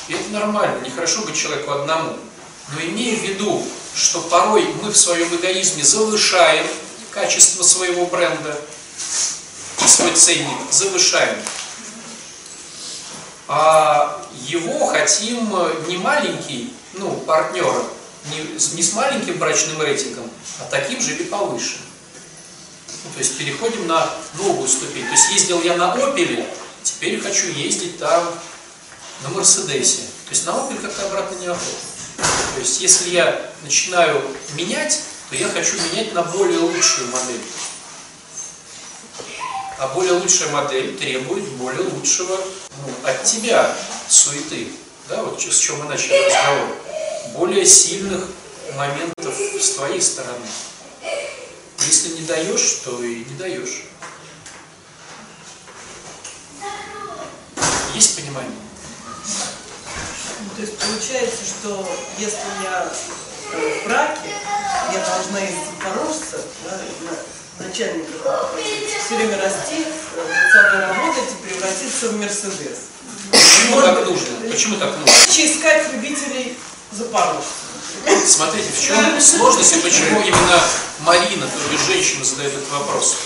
и 0.09 0.15
это 0.15 0.31
нормально, 0.31 0.81
нехорошо 0.85 1.23
быть 1.23 1.37
человеку 1.37 1.71
одному. 1.73 2.17
Но 2.73 2.81
имея 2.81 3.17
в 3.17 3.23
виду, 3.23 3.65
что 3.95 4.21
порой 4.23 4.67
мы 4.83 4.91
в 4.91 4.97
своем 4.97 5.35
эгоизме 5.35 5.83
завышаем 5.83 6.67
качество 7.11 7.63
своего 7.63 8.07
бренда, 8.07 8.59
свой 9.87 10.13
ценник 10.13 10.71
завышаем. 10.71 11.37
А 13.49 14.23
его 14.47 14.87
хотим 14.87 15.51
не 15.89 15.97
маленький, 15.97 16.73
ну, 16.95 17.13
партнера, 17.27 17.85
не, 18.31 18.77
не 18.77 18.83
с 18.83 18.93
маленьким 18.93 19.39
брачным 19.39 19.81
рейтингом, 19.81 20.31
а 20.61 20.65
таким 20.71 21.01
же 21.01 21.15
или 21.15 21.25
повыше. 21.25 21.79
Ну, 23.05 23.11
то 23.15 23.19
есть 23.19 23.39
переходим 23.39 23.87
на 23.87 24.11
новую 24.35 24.69
ступень. 24.69 25.05
То 25.05 25.13
есть 25.13 25.31
ездил 25.33 25.63
я 25.63 25.77
на 25.77 25.93
Опеле, 25.93 26.47
теперь 26.83 27.21
хочу 27.21 27.49
ездить 27.49 27.99
там 27.99 28.27
на 29.23 29.29
Мерседесе. 29.31 30.03
То 30.03 30.31
есть 30.31 30.47
на 30.47 30.51
Opel 30.51 30.81
как-то 30.81 31.07
обратно 31.07 31.37
неохота. 31.37 31.77
То 32.55 32.61
есть 32.61 32.81
если 32.81 33.11
я 33.11 33.53
начинаю 33.63 34.23
менять, 34.55 35.01
то 35.31 35.37
я 35.37 35.49
хочу 35.49 35.77
менять 35.91 36.13
на 36.13 36.23
более 36.23 36.59
лучшую 36.59 37.09
модель. 37.11 37.41
А 39.79 39.89
более 39.89 40.15
лучшая 40.15 40.51
модель 40.51 40.97
требует 40.97 41.45
более 41.51 41.89
лучшего 41.89 42.37
ну, 42.37 43.09
от 43.09 43.23
тебя 43.25 43.75
суеты. 44.09 44.69
Да, 45.09 45.23
вот 45.23 45.41
с 45.41 45.59
чем 45.59 45.79
мы 45.79 45.85
начали 45.85 46.27
разговор. 46.27 46.77
Более 47.35 47.65
сильных 47.65 48.25
моментов 48.77 49.35
с 49.61 49.71
твоей 49.71 50.03
стороны. 50.03 50.47
Если 51.87 52.11
не 52.11 52.27
даешь, 52.27 52.81
то 52.85 53.03
и 53.03 53.25
не 53.25 53.37
даешь. 53.39 53.85
Есть 57.95 58.17
понимание? 58.17 58.68
Ну, 59.29 60.51
То 60.57 60.63
есть 60.63 60.79
получается, 60.79 61.43
что 61.45 61.89
если 62.19 62.39
я 62.65 62.91
э, 63.53 63.81
в 63.83 63.89
браке, 63.89 64.31
я 64.93 64.99
должна 65.01 65.41
из 65.45 65.55
запорожца, 65.67 66.39
да, 66.65 66.81
на- 67.03 67.65
начальника, 67.67 68.49
все 69.05 69.17
время 69.17 69.37
расти, 69.43 69.85
э, 69.85 70.29
над 70.29 70.53
собой 70.53 70.81
работать 70.81 71.31
и 71.33 71.49
превратиться 71.49 72.09
в 72.09 72.17
Мерседес. 72.19 72.79
Почему 73.33 73.75
Может 73.77 73.95
так 73.95 74.07
нужно? 74.09 74.51
Почему 74.51 74.77
так 74.77 74.97
нужно? 74.97 75.13
Искать 75.45 75.93
любителей 75.93 76.57
запорожца. 76.93 77.51
Смотрите, 78.27 78.69
в 78.71 78.81
чем 78.87 79.21
сложность 79.21 79.77
и 79.77 79.81
почему 79.81 80.21
именно 80.21 80.61
Марина, 81.01 81.47
то 81.47 81.73
есть 81.73 81.85
женщина, 81.87 82.25
задает 82.25 82.55
этот 82.55 82.69
вопрос. 82.71 83.17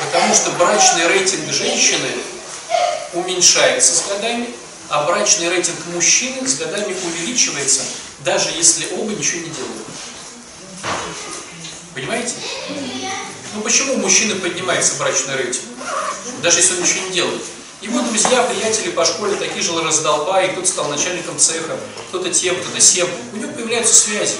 Потому 0.00 0.34
что 0.34 0.50
брачный 0.52 1.06
рейтинг 1.06 1.52
женщины 1.52 2.08
уменьшается 3.12 3.94
с 3.94 4.06
годами, 4.08 4.54
а 4.90 5.04
брачный 5.06 5.48
рейтинг 5.48 5.78
мужчины 5.94 6.46
с 6.46 6.56
годами 6.56 6.94
увеличивается, 7.04 7.82
даже 8.24 8.50
если 8.50 8.88
оба 8.96 9.12
ничего 9.12 9.40
не 9.40 9.50
делают. 9.50 9.86
Понимаете? 11.94 12.34
Ну 13.54 13.60
почему 13.62 13.94
у 13.94 13.98
мужчины 13.98 14.34
поднимается 14.34 14.96
брачный 14.96 15.36
рейтинг? 15.36 15.64
Даже 16.42 16.58
если 16.58 16.74
он 16.74 16.82
ничего 16.82 17.06
не 17.06 17.12
делает. 17.12 17.42
Его 17.80 18.00
друзья, 18.00 18.42
приятели 18.42 18.90
по 18.90 19.06
школе 19.06 19.36
такие 19.36 19.62
же 19.62 19.80
раздолбаи, 19.80 20.48
кто-то 20.48 20.66
стал 20.66 20.88
начальником 20.88 21.38
цеха, 21.38 21.78
кто-то 22.08 22.28
тем, 22.28 22.56
кто-то 22.60 22.80
сем. 22.80 23.08
У 23.32 23.36
него 23.36 23.52
появляются 23.52 23.94
связи. 23.94 24.34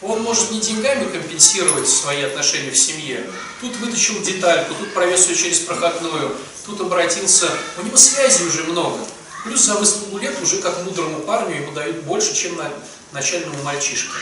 Он 0.00 0.22
может 0.22 0.52
не 0.52 0.60
деньгами 0.60 1.10
компенсировать 1.10 1.88
свои 1.88 2.22
отношения 2.22 2.70
в 2.70 2.78
семье. 2.78 3.28
Тут 3.60 3.76
вытащил 3.78 4.22
детальку, 4.22 4.74
тут 4.74 4.94
провез 4.94 5.28
ее 5.28 5.36
через 5.36 5.58
проходную, 5.58 6.36
тут 6.64 6.80
обратился. 6.80 7.50
У 7.76 7.82
него 7.82 7.96
связей 7.96 8.46
уже 8.46 8.62
много. 8.62 8.98
Плюс 9.44 9.62
за 9.62 9.74
выслугу 9.74 10.18
лет 10.18 10.40
уже 10.42 10.58
как 10.58 10.84
мудрому 10.84 11.20
парню 11.20 11.56
ему 11.56 11.72
дают 11.72 12.02
больше, 12.02 12.34
чем 12.34 12.56
на 12.56 12.72
начальному 13.12 13.62
мальчишке. 13.62 14.12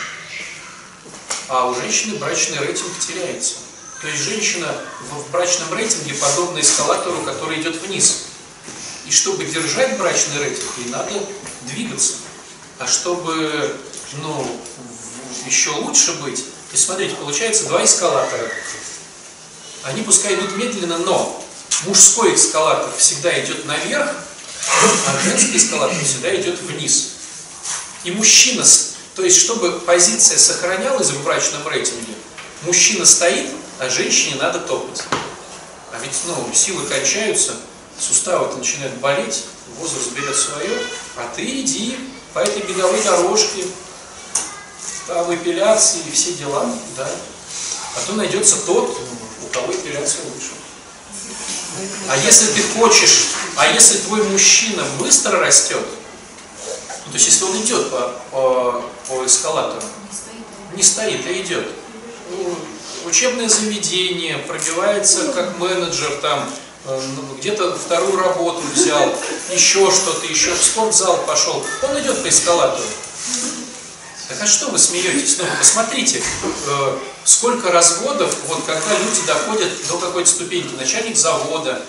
А 1.48 1.68
у 1.68 1.74
женщины 1.74 2.18
брачный 2.18 2.58
рейтинг 2.58 2.98
теряется. 2.98 3.54
То 4.00 4.08
есть 4.08 4.22
женщина 4.22 4.74
в, 5.10 5.30
брачном 5.30 5.72
рейтинге 5.72 6.14
подобна 6.14 6.60
эскалатору, 6.60 7.22
который 7.22 7.60
идет 7.60 7.80
вниз. 7.82 8.24
И 9.06 9.10
чтобы 9.10 9.44
держать 9.44 9.96
брачный 9.96 10.38
рейтинг, 10.40 10.70
ей 10.78 10.90
надо 10.90 11.12
двигаться. 11.62 12.14
А 12.78 12.86
чтобы 12.86 13.74
ну, 14.22 14.60
еще 15.46 15.70
лучше 15.70 16.12
быть, 16.14 16.44
то 16.70 16.76
смотрите, 16.76 17.14
получается 17.16 17.66
два 17.66 17.84
эскалатора. 17.84 18.50
Они 19.84 20.02
пускай 20.02 20.34
идут 20.34 20.56
медленно, 20.56 20.98
но 20.98 21.42
мужской 21.86 22.34
эскалатор 22.34 22.90
всегда 22.98 23.38
идет 23.42 23.64
наверх, 23.64 24.14
а 24.68 25.22
женский 25.24 25.56
эскалатор 25.56 25.96
всегда 26.02 26.34
идет 26.34 26.60
вниз. 26.62 27.12
И 28.04 28.10
мужчина, 28.10 28.64
то 29.14 29.24
есть 29.24 29.40
чтобы 29.40 29.80
позиция 29.80 30.38
сохранялась 30.38 31.10
в 31.10 31.22
брачном 31.24 31.66
рейтинге, 31.66 32.14
мужчина 32.62 33.04
стоит, 33.04 33.50
а 33.78 33.88
женщине 33.88 34.36
надо 34.36 34.60
топать. 34.60 35.04
А 35.92 35.98
ведь 36.02 36.12
ну, 36.26 36.50
силы 36.54 36.84
кончаются, 36.86 37.56
суставы 37.98 38.54
начинают 38.56 38.94
болеть, 38.94 39.44
возраст 39.78 40.12
берет 40.12 40.36
свое, 40.36 40.70
а 41.16 41.32
ты 41.34 41.44
иди 41.62 41.96
по 42.34 42.40
этой 42.40 42.62
беговой 42.62 43.02
дорожке, 43.02 43.64
там 45.06 45.34
эпиляции 45.34 46.00
и 46.06 46.10
все 46.10 46.32
дела, 46.34 46.68
да. 46.96 47.08
А 47.94 48.00
то 48.06 48.12
найдется 48.12 48.56
тот, 48.66 49.00
у 49.42 49.46
кого 49.54 49.72
эпиляция 49.72 50.24
лучше. 50.24 50.50
А 52.08 52.16
если 52.16 52.46
ты 52.52 52.62
хочешь, 52.78 53.28
а 53.56 53.66
если 53.66 53.98
твой 53.98 54.22
мужчина 54.24 54.84
быстро 54.98 55.38
растет, 55.38 55.84
ну, 57.06 57.12
то 57.12 57.18
есть 57.18 57.26
если 57.26 57.44
он 57.44 57.56
идет 57.62 57.90
по, 57.90 58.12
по, 58.30 58.84
по 59.08 59.26
эскалатору, 59.26 59.82
не 60.74 60.82
стоит, 60.82 61.26
а 61.26 61.32
идет. 61.32 61.66
Ну, 62.30 62.56
учебное 63.06 63.48
заведение, 63.48 64.38
пробивается 64.38 65.32
как 65.32 65.58
менеджер, 65.58 66.18
там, 66.20 66.48
э, 66.86 67.00
ну, 67.16 67.36
где-то 67.38 67.76
вторую 67.76 68.18
работу 68.18 68.62
взял, 68.74 69.14
еще 69.52 69.90
что-то, 69.90 70.26
еще 70.26 70.52
в 70.52 70.62
спортзал 70.62 71.18
пошел, 71.26 71.64
он 71.82 72.00
идет 72.00 72.22
по 72.22 72.28
эскалатору. 72.28 72.84
Так 74.28 74.42
а 74.42 74.46
что 74.46 74.70
вы 74.70 74.78
смеетесь? 74.78 75.38
Ну, 75.38 75.44
посмотрите, 75.58 76.20
э, 76.20 76.98
сколько 77.24 77.70
разводов, 77.70 78.36
вот 78.48 78.64
когда 78.66 78.98
люди 78.98 79.24
доходят 79.24 79.70
до 79.88 79.98
какой-то 79.98 80.28
ступеньки, 80.28 80.74
начальник 80.74 81.16
завода, 81.16 81.80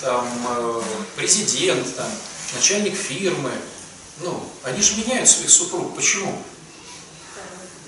там, 0.00 0.26
э, 0.48 0.82
президент, 1.16 1.96
там, 1.96 2.06
начальник 2.54 2.94
фирмы, 2.94 3.50
ну, 4.20 4.48
они 4.62 4.80
же 4.80 4.96
меняют 4.96 5.28
своих 5.28 5.50
супруг. 5.50 5.96
Почему? 5.96 6.40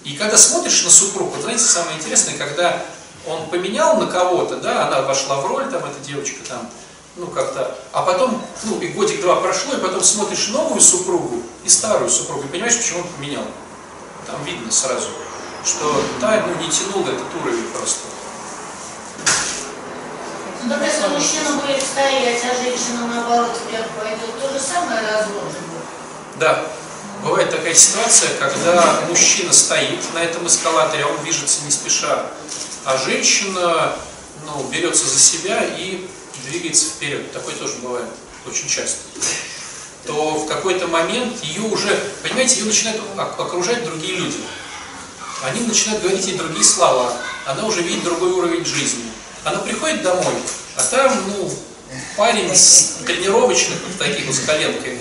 И 0.03 0.17
когда 0.17 0.37
смотришь 0.37 0.83
на 0.83 0.91
супруг, 0.91 1.33
вот 1.33 1.43
знаете, 1.43 1.63
самое 1.63 1.97
интересное, 1.97 2.37
когда 2.37 2.85
он 3.27 3.49
поменял 3.49 3.97
на 3.99 4.07
кого-то, 4.07 4.57
да, 4.57 4.89
она 4.89 5.03
вошла 5.03 5.41
в 5.41 5.47
роль, 5.47 5.71
там, 5.71 5.85
эта 5.85 6.01
девочка, 6.05 6.41
там, 6.49 6.69
ну, 7.15 7.29
как-то, 7.29 7.79
а 7.93 8.03
потом, 8.03 8.45
ну, 8.65 8.81
и 8.81 8.89
годик-два 8.89 9.37
прошло, 9.37 9.75
и 9.75 9.81
потом 9.81 10.03
смотришь 10.03 10.49
новую 10.49 10.81
супругу 10.81 11.45
и 11.65 11.69
старую 11.69 12.11
супругу, 12.11 12.43
и 12.43 12.49
понимаешь, 12.49 12.77
почему 12.77 13.01
он 13.01 13.09
поменял. 13.17 13.45
Там 14.27 14.43
видно 14.45 14.71
сразу, 14.73 15.09
что 15.65 16.03
та, 16.21 16.45
ну, 16.47 16.55
не 16.63 16.71
тянула 16.71 17.11
этот 17.11 17.35
уровень 17.43 17.69
просто. 17.73 18.01
Ну, 20.63 20.71
так 20.71 20.83
если 20.83 21.09
мужчина 21.09 21.61
будет 21.61 21.83
стоять, 21.83 22.43
а 22.45 22.63
женщина 22.63 23.07
наоборот 23.07 23.53
вверх 23.69 23.87
пойдет, 24.01 24.41
то 24.41 24.51
же 24.51 24.59
самое 24.59 25.01
будет. 25.27 25.85
Да, 26.37 26.65
бывает 27.23 27.51
такая 27.51 27.75
ситуация, 27.75 28.31
когда 28.39 29.01
мужчина 29.09 29.53
стоит 29.53 30.01
на 30.15 30.19
этом 30.19 30.47
эскалаторе, 30.47 31.05
а 31.05 31.09
он 31.09 31.23
движется 31.23 31.65
не 31.65 31.71
спеша, 31.71 32.27
а 32.87 32.97
женщина 32.97 33.95
ну, 34.47 34.63
берется 34.71 35.07
за 35.07 35.19
себя 35.19 35.63
и 35.65 36.09
двигается 36.47 36.87
вперед. 36.87 37.31
Такое 37.33 37.55
тоже 37.57 37.75
бывает 37.83 38.09
очень 38.47 38.69
часто. 38.69 39.01
То 40.07 40.35
в 40.39 40.47
какой-то 40.47 40.87
момент 40.87 41.43
ее 41.43 41.63
уже, 41.63 41.89
понимаете, 42.23 42.61
ее 42.61 42.67
начинают 42.67 43.01
ок- 43.17 43.41
окружать 43.41 43.85
другие 43.85 44.17
люди. 44.17 44.37
Они 45.43 45.61
начинают 45.67 46.03
говорить 46.03 46.27
ей 46.27 46.37
другие 46.37 46.65
слова. 46.65 47.13
Она 47.47 47.65
уже 47.67 47.81
видит 47.83 48.05
другой 48.05 48.31
уровень 48.33 48.65
жизни. 48.65 49.05
Она 49.45 49.59
приходит 49.59 50.03
домой, 50.03 50.35
а 50.77 50.83
там, 50.83 51.13
ну, 51.29 51.55
парень 52.17 52.55
с 52.55 52.99
тренировочных 53.07 53.79
вот 53.87 53.99
таких 53.99 54.27
вот 54.27 54.35
с 54.35 54.41
коленками, 54.41 55.01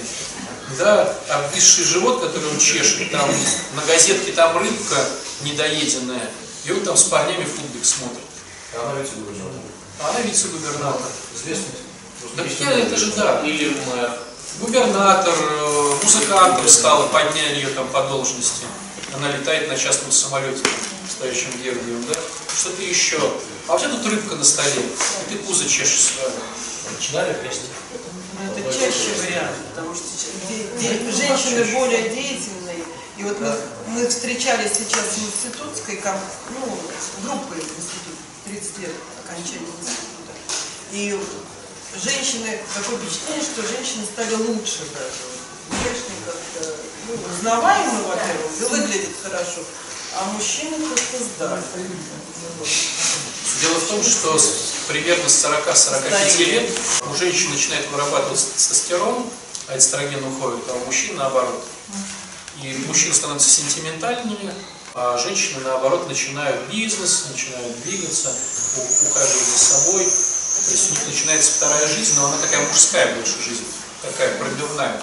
да, 0.78 1.18
обвисший 1.30 1.86
живот, 1.86 2.22
который 2.22 2.49
он 2.49 2.60
чешет, 2.60 3.10
там 3.12 3.30
на 3.76 3.82
газетке 3.86 4.34
там 4.34 4.58
рыбка 4.58 4.97
недоеденная, 5.43 6.30
и 6.66 6.72
он 6.72 6.82
там 6.82 6.97
с 6.97 7.04
парнями 7.04 7.45
футбик 7.45 7.86
смотрит. 7.86 8.20
А 8.76 8.89
она 8.91 8.99
вице-губернатор. 8.99 9.62
А 10.01 10.10
она 10.10 10.20
вице-губернатор. 10.22 11.08
Известный. 11.36 11.80
Да 12.36 12.43
я, 12.43 12.80
это 12.80 12.97
же 12.97 13.12
да. 13.14 13.41
Или 13.45 13.78
мэр. 13.88 14.12
Губернатор, 14.60 15.34
э, 15.34 15.93
музыкантом 16.04 16.68
стала, 16.68 17.08
подняли 17.08 17.56
ее 17.56 17.70
там 17.70 17.88
по 17.89 18.04
должности. 18.04 18.66
Она 19.16 19.32
летает 19.32 19.68
на 19.68 19.76
частном 19.76 20.12
самолете, 20.12 20.64
стоящем 21.10 21.51
Гевдием, 21.64 22.06
да? 22.08 22.14
Что-то 22.56 22.82
еще. 22.82 23.20
А 23.68 23.76
у 23.76 23.80
тебя 23.80 23.89
тут 23.89 24.06
рыбка 24.06 24.36
на 24.36 24.43
столе, 24.43 24.82
и 24.82 25.30
ты 25.32 25.38
пузо 25.39 25.68
чешешь 25.68 26.14
свое. 26.14 26.30
Начинали 26.95 27.34
вместе. 27.41 27.66
Ну, 28.39 28.51
это 28.51 28.74
чаще 28.74 29.10
вариант, 29.22 29.56
потому 29.70 29.95
что 29.95 30.06
де- 30.49 31.12
женщины 31.12 31.66
более 31.74 32.10
деятельные. 32.10 32.84
И 33.18 33.24
вот 33.24 33.39
мы, 33.39 33.56
мы 33.88 34.08
встречались 34.08 34.74
сейчас 34.74 35.06
в 35.06 35.20
институтской 35.20 36.01
ну, 36.49 36.78
группой 37.24 37.58
в 37.58 37.80
институте, 37.80 38.22
30 38.45 38.80
лет 38.80 38.91
окончания 39.24 39.68
института. 39.80 40.34
И 40.91 41.20
женщины, 42.02 42.60
такое 42.74 42.98
впечатление, 42.98 43.44
что 43.44 43.62
женщины 43.62 44.06
стали 44.06 44.36
лучше 44.36 44.80
даже. 44.94 45.24
Внешне 45.70 46.16
как-то, 46.26 46.76
ну, 47.08 47.14
узнаваемы, 47.34 48.04
во-первых, 48.04 48.52
и 48.60 48.64
выглядят 48.66 49.12
хорошо. 49.24 49.62
а 50.16 50.26
мужчины 50.34 50.78
как-то 50.89 51.18
сдали. 51.24 51.62
Дело 53.62 53.80
в 53.80 53.88
том, 53.88 54.04
что 54.04 54.39
примерно 54.88 55.28
с 55.30 55.44
40-45 55.46 56.38
лет 56.46 56.70
у 57.10 57.16
женщин 57.16 57.50
начинает 57.52 57.88
вырабатываться 57.89 58.48
тестостерон, 58.56 59.26
а 59.68 59.78
эстроген 59.78 60.24
уходит, 60.24 60.64
а 60.70 60.74
у 60.74 60.86
мужчин 60.86 61.16
наоборот. 61.16 61.64
И 62.62 62.74
мужчины 62.88 63.14
становятся 63.14 63.50
сентиментальнее, 63.50 64.54
а 64.94 65.18
женщины 65.18 65.62
наоборот 65.64 66.08
начинают 66.08 66.70
бизнес, 66.70 67.26
начинают 67.32 67.82
двигаться, 67.84 68.30
у- 68.78 69.08
ухаживать 69.10 69.48
за 69.48 69.58
собой. 69.58 70.08
То 70.66 70.72
есть 70.72 70.91
у 70.91 70.93
них 70.93 71.07
начинается 71.07 71.51
вторая 71.57 71.88
жизнь, 71.88 72.14
но 72.16 72.28
она 72.28 72.38
такая 72.38 72.66
мужская 72.68 73.16
больше 73.16 73.41
жизнь, 73.41 73.66
такая 74.01 74.38
пробивная. 74.38 75.01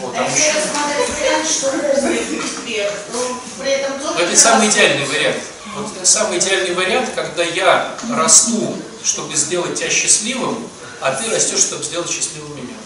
Вот, 0.00 0.14
А 0.16 0.22
если 0.22 0.58
рассматривать 0.58 1.10
вариант, 1.18 1.50
что 1.50 1.72
мужик 1.72 2.44
успех, 2.44 2.92
но 3.12 3.40
при 3.58 3.70
этом 3.72 3.98
тоже... 3.98 4.14
Но 4.14 4.20
это 4.20 4.36
самый 4.36 4.68
идеальный 4.68 5.06
вариант. 5.06 5.42
Вот 5.74 6.06
самый 6.06 6.38
идеальный 6.38 6.74
вариант, 6.74 7.10
когда 7.14 7.42
я 7.42 7.96
расту, 8.10 8.76
чтобы 9.02 9.34
сделать 9.34 9.78
тебя 9.78 9.90
счастливым, 9.90 10.68
а 11.00 11.12
ты 11.12 11.30
растешь, 11.30 11.60
чтобы 11.60 11.82
сделать 11.84 12.10
счастливым 12.10 12.56
меня. 12.56 12.76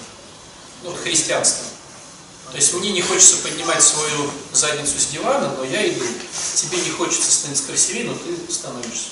Ну, 0.82 0.90
вот 0.90 1.01
христианство. 1.01 1.64
То 2.51 2.57
есть 2.57 2.74
мне 2.74 2.90
не 2.90 3.03
хочется 3.03 3.36
поднимать 3.38 3.82
свою 3.82 4.30
задницу 4.53 4.98
с 4.98 5.07
дивана, 5.07 5.55
но 5.57 5.64
я 5.64 5.86
иду. 5.88 6.05
Тебе 6.55 6.78
не 6.78 6.90
хочется 6.90 7.30
становиться 7.30 7.66
красивее, 7.66 8.05
но 8.05 8.14
ты 8.14 8.53
становишься. 8.53 9.11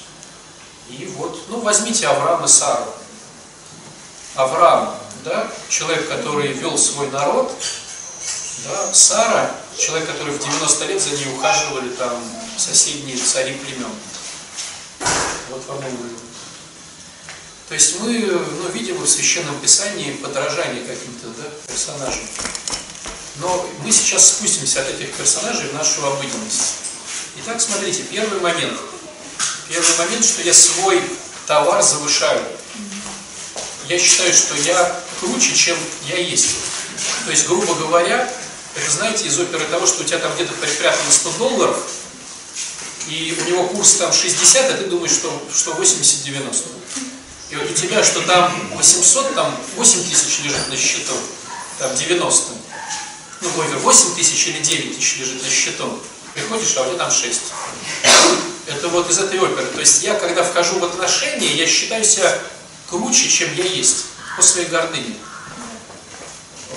И 0.90 1.12
вот, 1.16 1.48
ну 1.48 1.60
возьмите 1.60 2.06
Авраама 2.06 2.46
и 2.46 2.48
Сару. 2.48 2.86
Авраам, 4.34 4.94
да, 5.24 5.50
человек, 5.68 6.08
который 6.08 6.52
вел 6.52 6.78
свой 6.78 7.10
народ, 7.10 7.52
да, 8.64 8.92
Сара, 8.92 9.54
человек, 9.76 10.08
который 10.08 10.34
в 10.34 10.38
90 10.38 10.86
лет 10.86 11.02
за 11.02 11.10
ней 11.10 11.32
ухаживали 11.34 11.90
там 11.90 12.22
соседние 12.56 13.16
цари 13.16 13.54
племен. 13.54 13.90
Вот 15.50 15.66
вам 15.66 15.78
и. 15.78 16.28
То 17.68 17.74
есть 17.74 18.00
мы 18.00 18.18
ну, 18.18 18.68
видим 18.70 18.96
в 18.96 19.06
Священном 19.06 19.58
Писании 19.60 20.12
подражание 20.12 20.82
каким-то 20.84 21.28
да, 21.28 21.44
персонажам. 21.66 22.24
Но 23.36 23.68
мы 23.84 23.92
сейчас 23.92 24.28
спустимся 24.28 24.80
от 24.80 24.88
этих 24.88 25.12
персонажей 25.14 25.68
в 25.68 25.74
нашу 25.74 26.04
обыденность. 26.04 26.74
Итак, 27.38 27.60
смотрите, 27.60 28.02
первый 28.04 28.40
момент. 28.40 28.78
Первый 29.68 29.98
момент, 29.98 30.24
что 30.24 30.42
я 30.42 30.54
свой 30.54 31.02
товар 31.46 31.82
завышаю. 31.82 32.42
Я 33.88 33.98
считаю, 33.98 34.32
что 34.32 34.54
я 34.56 35.00
круче, 35.20 35.54
чем 35.54 35.76
я 36.06 36.18
есть. 36.18 36.56
То 37.24 37.30
есть, 37.30 37.46
грубо 37.46 37.74
говоря, 37.74 38.32
это 38.74 38.90
знаете 38.90 39.26
из 39.26 39.38
оперы 39.38 39.64
того, 39.66 39.86
что 39.86 40.02
у 40.02 40.04
тебя 40.04 40.18
там 40.18 40.34
где-то 40.34 40.54
припрятано 40.54 41.10
100 41.10 41.30
долларов, 41.32 41.78
и 43.08 43.36
у 43.40 43.44
него 43.44 43.68
курс 43.68 43.94
там 43.94 44.12
60, 44.12 44.70
а 44.70 44.76
ты 44.76 44.84
думаешь, 44.84 45.12
что, 45.12 45.42
что 45.54 45.72
80-90. 45.72 46.66
И 47.50 47.56
вот 47.56 47.70
у 47.70 47.74
тебя, 47.74 48.02
что 48.04 48.20
там 48.22 48.70
800, 48.74 49.34
там 49.34 49.58
8 49.76 50.04
тысяч 50.04 50.40
лежит 50.44 50.68
на 50.68 50.76
счету, 50.76 51.12
там 51.78 51.94
90. 51.94 52.52
Ну, 53.40 53.50
ой, 53.56 53.66
8 53.68 54.14
тысяч 54.14 54.46
или 54.48 54.60
9 54.60 54.96
тысяч 54.96 55.18
лежит 55.18 55.42
на 55.42 55.50
счету. 55.50 55.98
Приходишь, 56.34 56.76
а 56.76 56.82
у 56.82 56.86
тебя 56.86 56.98
там 56.98 57.10
6. 57.10 57.40
Это 58.68 58.88
вот 58.88 59.10
из 59.10 59.18
этой 59.18 59.38
оперы. 59.40 59.66
То 59.66 59.80
есть 59.80 60.02
я, 60.02 60.14
когда 60.14 60.42
вхожу 60.42 60.78
в 60.78 60.84
отношения, 60.84 61.54
я 61.54 61.66
считаю 61.66 62.04
себя 62.04 62.38
круче, 62.88 63.28
чем 63.28 63.54
я 63.54 63.64
есть, 63.64 64.06
по 64.36 64.42
своей 64.42 64.68
гордыне. 64.68 65.14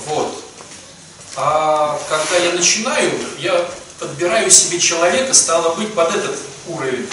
Вот. 0.07 0.43
А 1.35 1.99
когда 2.09 2.37
я 2.37 2.53
начинаю, 2.53 3.11
я 3.39 3.69
подбираю 3.99 4.49
себе 4.49 4.79
человека, 4.79 5.33
стало 5.33 5.75
быть, 5.75 5.93
под 5.93 6.15
этот 6.15 6.37
уровень. 6.67 7.07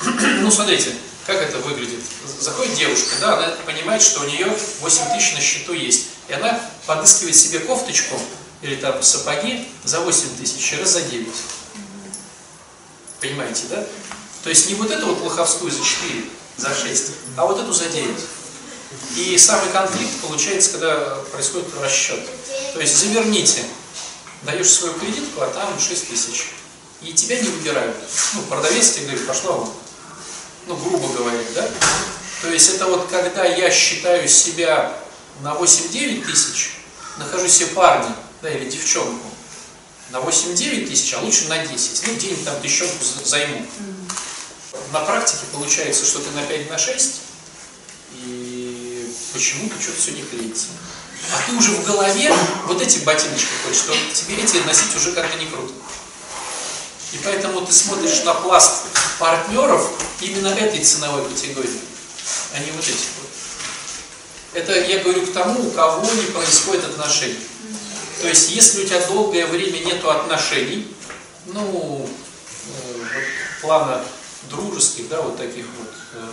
Ну, 0.40 0.50
смотрите, 0.50 0.94
как 1.26 1.36
это 1.36 1.58
выглядит. 1.58 2.00
Заходит 2.40 2.74
девушка, 2.74 3.16
да, 3.20 3.36
она 3.36 3.48
понимает, 3.66 4.00
что 4.00 4.20
у 4.20 4.24
нее 4.24 4.46
8 4.80 5.02
тысяч 5.12 5.34
на 5.34 5.40
счету 5.40 5.72
есть. 5.72 6.06
И 6.28 6.32
она 6.32 6.60
подыскивает 6.86 7.36
себе 7.36 7.58
кофточку 7.60 8.18
или 8.62 8.76
там 8.76 9.02
сапоги 9.02 9.68
за 9.84 10.00
8 10.00 10.36
тысяч, 10.38 10.78
раз 10.78 10.90
за 10.90 11.02
9. 11.02 11.26
Понимаете, 13.20 13.64
да? 13.70 13.84
То 14.44 14.50
есть 14.50 14.68
не 14.68 14.74
вот 14.76 14.90
эту 14.90 15.06
вот 15.06 15.20
лоховскую 15.22 15.70
за 15.70 15.82
4, 15.82 16.24
за 16.56 16.74
6, 16.74 17.04
а 17.36 17.46
вот 17.46 17.58
эту 17.60 17.72
за 17.72 17.86
9. 17.86 18.16
И 19.16 19.36
самый 19.36 19.70
конфликт 19.70 20.20
получается, 20.22 20.72
когда 20.72 21.16
происходит 21.32 21.68
расчет. 21.80 22.20
То 22.74 22.80
есть 22.80 22.96
заверните, 22.96 23.64
даешь 24.42 24.70
свою 24.70 24.94
кредитку, 24.94 25.40
а 25.40 25.48
там 25.48 25.78
6 25.78 26.08
тысяч. 26.08 26.46
И 27.02 27.12
тебя 27.12 27.40
не 27.40 27.48
выбирают. 27.48 27.96
Ну, 28.34 28.42
продавец 28.42 28.92
тебе 28.92 29.06
говорит, 29.06 29.26
пошла 29.26 29.52
вон. 29.52 29.70
Ну, 30.66 30.76
грубо 30.76 31.08
говоря, 31.08 31.42
да? 31.54 31.68
То 32.42 32.48
есть 32.48 32.74
это 32.74 32.86
вот 32.86 33.08
когда 33.08 33.44
я 33.44 33.70
считаю 33.70 34.28
себя 34.28 34.96
на 35.40 35.54
8-9 35.54 36.24
тысяч, 36.24 36.78
нахожу 37.18 37.48
себе 37.48 37.68
парня, 37.68 38.14
да, 38.42 38.50
или 38.50 38.68
девчонку, 38.68 39.27
на 40.10 40.18
8-9 40.18 40.88
тысяч, 40.88 41.12
а 41.14 41.20
лучше 41.20 41.48
на 41.48 41.58
10. 41.58 42.06
Ну, 42.06 42.14
денег 42.14 42.44
там 42.44 42.60
тысячонку 42.60 43.04
за- 43.04 43.24
займу. 43.28 43.64
На 44.92 45.00
практике 45.00 45.40
получается, 45.52 46.04
что 46.06 46.18
ты 46.20 46.30
на 46.30 46.42
5 46.42 46.70
на 46.70 46.78
6, 46.78 47.14
и 48.24 49.12
почему-то 49.32 49.80
что-то 49.80 50.00
все 50.00 50.12
не 50.12 50.22
клеится. 50.22 50.66
А 51.32 51.42
ты 51.46 51.54
уже 51.56 51.72
в 51.72 51.84
голове 51.84 52.32
вот 52.66 52.80
эти 52.80 53.00
ботиночки 53.00 53.48
хочешь, 53.64 53.82
что 53.82 53.92
тебе 54.14 54.42
эти 54.42 54.56
носить 54.66 54.94
уже 54.96 55.12
как-то 55.12 55.36
не 55.38 55.46
круто. 55.46 55.72
И 57.12 57.18
поэтому 57.24 57.60
ты 57.66 57.72
смотришь 57.72 58.22
на 58.24 58.34
пласт 58.34 58.84
партнеров 59.18 59.90
именно 60.20 60.48
этой 60.48 60.82
ценовой 60.82 61.28
категории, 61.28 61.80
а 62.54 62.60
не 62.60 62.70
вот 62.70 62.84
этих 62.84 62.94
вот. 63.20 63.28
Это 64.54 64.72
я 64.80 65.00
говорю 65.00 65.26
к 65.26 65.32
тому, 65.32 65.68
у 65.68 65.70
кого 65.72 66.10
не 66.14 66.22
происходит 66.30 66.84
отношений. 66.84 67.38
То 68.20 68.28
есть, 68.28 68.50
если 68.50 68.82
у 68.82 68.86
тебя 68.86 69.06
долгое 69.06 69.46
время 69.46 69.78
нету 69.78 70.10
отношений, 70.10 70.86
ну, 71.46 72.08
э, 72.08 72.98
вот 72.98 73.22
плана 73.62 74.04
дружеских, 74.50 75.08
да, 75.08 75.22
вот 75.22 75.36
таких 75.36 75.64
вот 75.78 75.90
э, 76.14 76.28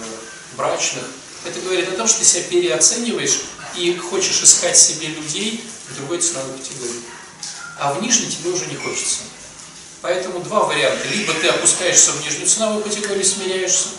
брачных, 0.57 1.03
это 1.45 1.59
говорит 1.61 1.89
о 1.89 1.97
том, 1.97 2.07
что 2.07 2.19
ты 2.19 2.25
себя 2.25 2.43
переоцениваешь 2.43 3.41
и 3.75 3.95
хочешь 3.97 4.41
искать 4.41 4.77
себе 4.77 5.07
людей 5.07 5.63
в 5.89 5.97
другой 5.97 6.19
ценовой 6.19 6.57
категории. 6.57 7.01
А 7.77 7.93
в 7.93 8.01
нижней 8.01 8.31
тебе 8.31 8.49
уже 8.49 8.65
не 8.65 8.75
хочется. 8.75 9.19
Поэтому 10.01 10.39
два 10.39 10.63
варианта. 10.63 11.07
Либо 11.09 11.33
ты 11.33 11.49
опускаешься 11.49 12.11
в 12.11 12.23
нижнюю 12.23 12.47
ценовую 12.47 12.83
категорию, 12.83 13.23
смиряешься, 13.23 13.89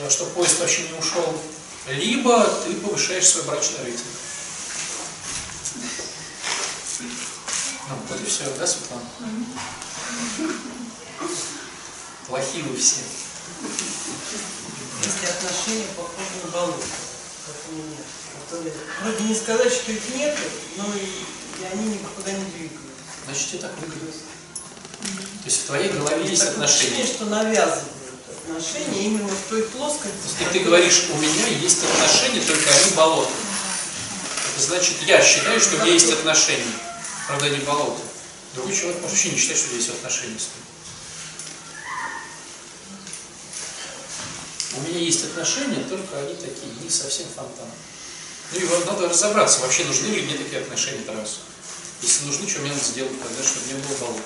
э, 0.00 0.08
чтобы 0.08 0.30
поезд 0.30 0.60
вообще 0.60 0.82
не 0.82 0.98
ушел, 0.98 1.40
либо 1.88 2.42
ты 2.64 2.74
повышаешь 2.74 3.26
свой 3.26 3.44
брачный 3.44 3.84
рейтинг. 3.84 4.06
Ну, 7.88 7.96
вот 8.08 8.20
и 8.20 8.24
все, 8.24 8.44
да, 8.58 8.66
Светлана? 8.66 9.04
Плохие 12.26 12.64
вы 12.64 12.76
все. 12.76 12.96
Если 15.04 15.26
отношения 15.26 15.86
похожи 15.96 16.44
на 16.44 16.50
болото, 16.50 16.82
как 17.46 17.56
у 17.70 17.74
меня, 17.76 17.96
которые, 18.44 18.72
вроде 19.02 19.24
не 19.24 19.34
сказать, 19.34 19.72
что 19.72 19.92
их 19.92 20.02
нет, 20.16 20.36
но 20.76 20.84
и, 20.94 21.62
и 21.62 21.64
они 21.72 21.84
никуда 21.94 22.32
не 22.32 22.44
двигаются. 22.50 22.78
Значит, 23.26 23.48
тебе 23.50 23.58
так 23.60 23.72
выглядит. 23.78 24.14
То 25.00 25.44
есть 25.44 25.62
в 25.62 25.66
твоей 25.66 25.90
голове 25.90 26.26
есть 26.28 26.40
Такое 26.42 26.54
отношения. 26.54 26.88
ощущение, 27.02 27.06
что 27.14 27.24
навязывают 27.26 27.92
отношения 28.48 29.04
именно 29.04 29.28
в 29.32 29.48
той 29.48 29.62
плоскости. 29.62 30.16
Если 30.40 30.58
ты 30.58 30.64
говоришь, 30.64 31.04
у 31.12 31.16
меня 31.18 31.46
есть 31.60 31.84
отношения, 31.84 32.40
только 32.40 32.68
они 32.68 32.90
болото. 32.96 33.30
Это 34.56 34.66
значит, 34.66 34.96
я 35.06 35.22
считаю, 35.22 35.60
что 35.60 35.76
у 35.76 35.80
меня 35.80 35.92
есть 35.92 36.10
отношения. 36.12 36.64
Правда, 37.26 37.46
они 37.46 37.58
болото. 37.58 38.02
Другой 38.54 38.74
человек 38.74 39.02
может 39.02 39.16
вообще 39.16 39.30
не 39.30 39.38
считать, 39.38 39.58
что 39.58 39.74
есть 39.74 39.88
отношения 39.88 40.38
с 40.38 40.48
ним. 40.54 40.64
У 44.76 44.80
меня 44.88 44.98
есть 44.98 45.24
отношения, 45.24 45.84
только 45.88 46.18
они 46.18 46.34
такие, 46.34 46.72
не 46.82 46.90
совсем 46.90 47.26
фонтан. 47.34 47.68
Ну 48.52 48.60
и 48.60 48.64
вот 48.64 48.86
надо 48.86 49.08
разобраться, 49.08 49.60
вообще 49.60 49.84
нужны 49.84 50.06
ли 50.06 50.22
мне 50.22 50.36
такие 50.36 50.60
отношения 50.60 51.02
раз. 51.08 51.40
Если 52.02 52.26
нужны, 52.26 52.48
что 52.48 52.60
мне 52.60 52.70
надо 52.70 52.84
сделать 52.84 53.20
тогда, 53.22 53.42
чтобы 53.42 53.66
не 53.66 53.74
было 53.74 53.96
болота. 53.98 54.22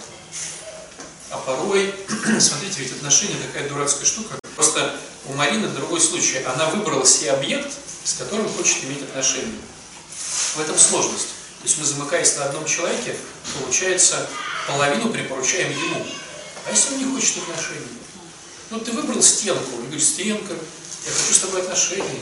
А 1.30 1.38
порой, 1.38 1.94
смотрите, 2.40 2.80
ведь 2.80 2.92
отношения 2.92 3.36
такая 3.46 3.68
дурацкая 3.68 4.04
штука. 4.04 4.38
Просто 4.56 4.98
у 5.26 5.32
Марины 5.34 5.68
другой 5.68 6.00
случай. 6.00 6.42
Она 6.42 6.66
выбрала 6.66 7.06
себе 7.06 7.30
объект, 7.32 7.72
с 8.04 8.14
которым 8.14 8.52
хочет 8.52 8.84
иметь 8.84 9.02
отношения. 9.02 9.58
В 10.56 10.60
этом 10.60 10.76
сложность. 10.76 11.28
То 11.60 11.66
есть 11.66 11.78
мы, 11.78 11.84
замыкаясь 11.84 12.36
на 12.36 12.44
одном 12.46 12.64
человеке, 12.64 13.14
получается, 13.58 14.26
половину 14.66 15.10
припоручаем 15.10 15.70
ему. 15.70 16.06
А 16.66 16.70
если 16.70 16.94
он 16.94 16.98
не 17.00 17.14
хочет 17.14 17.36
отношений? 17.38 17.86
Ну, 18.70 18.78
ты 18.80 18.92
выбрал 18.92 19.22
стенку, 19.22 19.76
и 19.78 19.82
говоришь, 19.82 20.04
стенка, 20.04 20.54
я 20.54 21.12
хочу 21.12 21.34
с 21.34 21.38
тобой 21.40 21.60
отношения. 21.60 22.18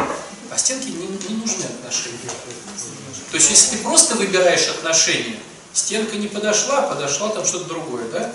А 0.51 0.59
стенке 0.59 0.91
не, 0.91 1.07
не 1.07 1.37
нужны 1.37 1.65
отношения. 1.65 2.19
То 3.31 3.37
есть, 3.37 3.51
если 3.51 3.77
ты 3.77 3.83
просто 3.83 4.17
выбираешь 4.17 4.69
отношения, 4.69 5.39
стенка 5.73 6.17
не 6.17 6.27
подошла, 6.27 6.83
подошла 6.83 7.29
там 7.29 7.45
что-то 7.45 7.67
другое, 7.67 8.09
да? 8.11 8.33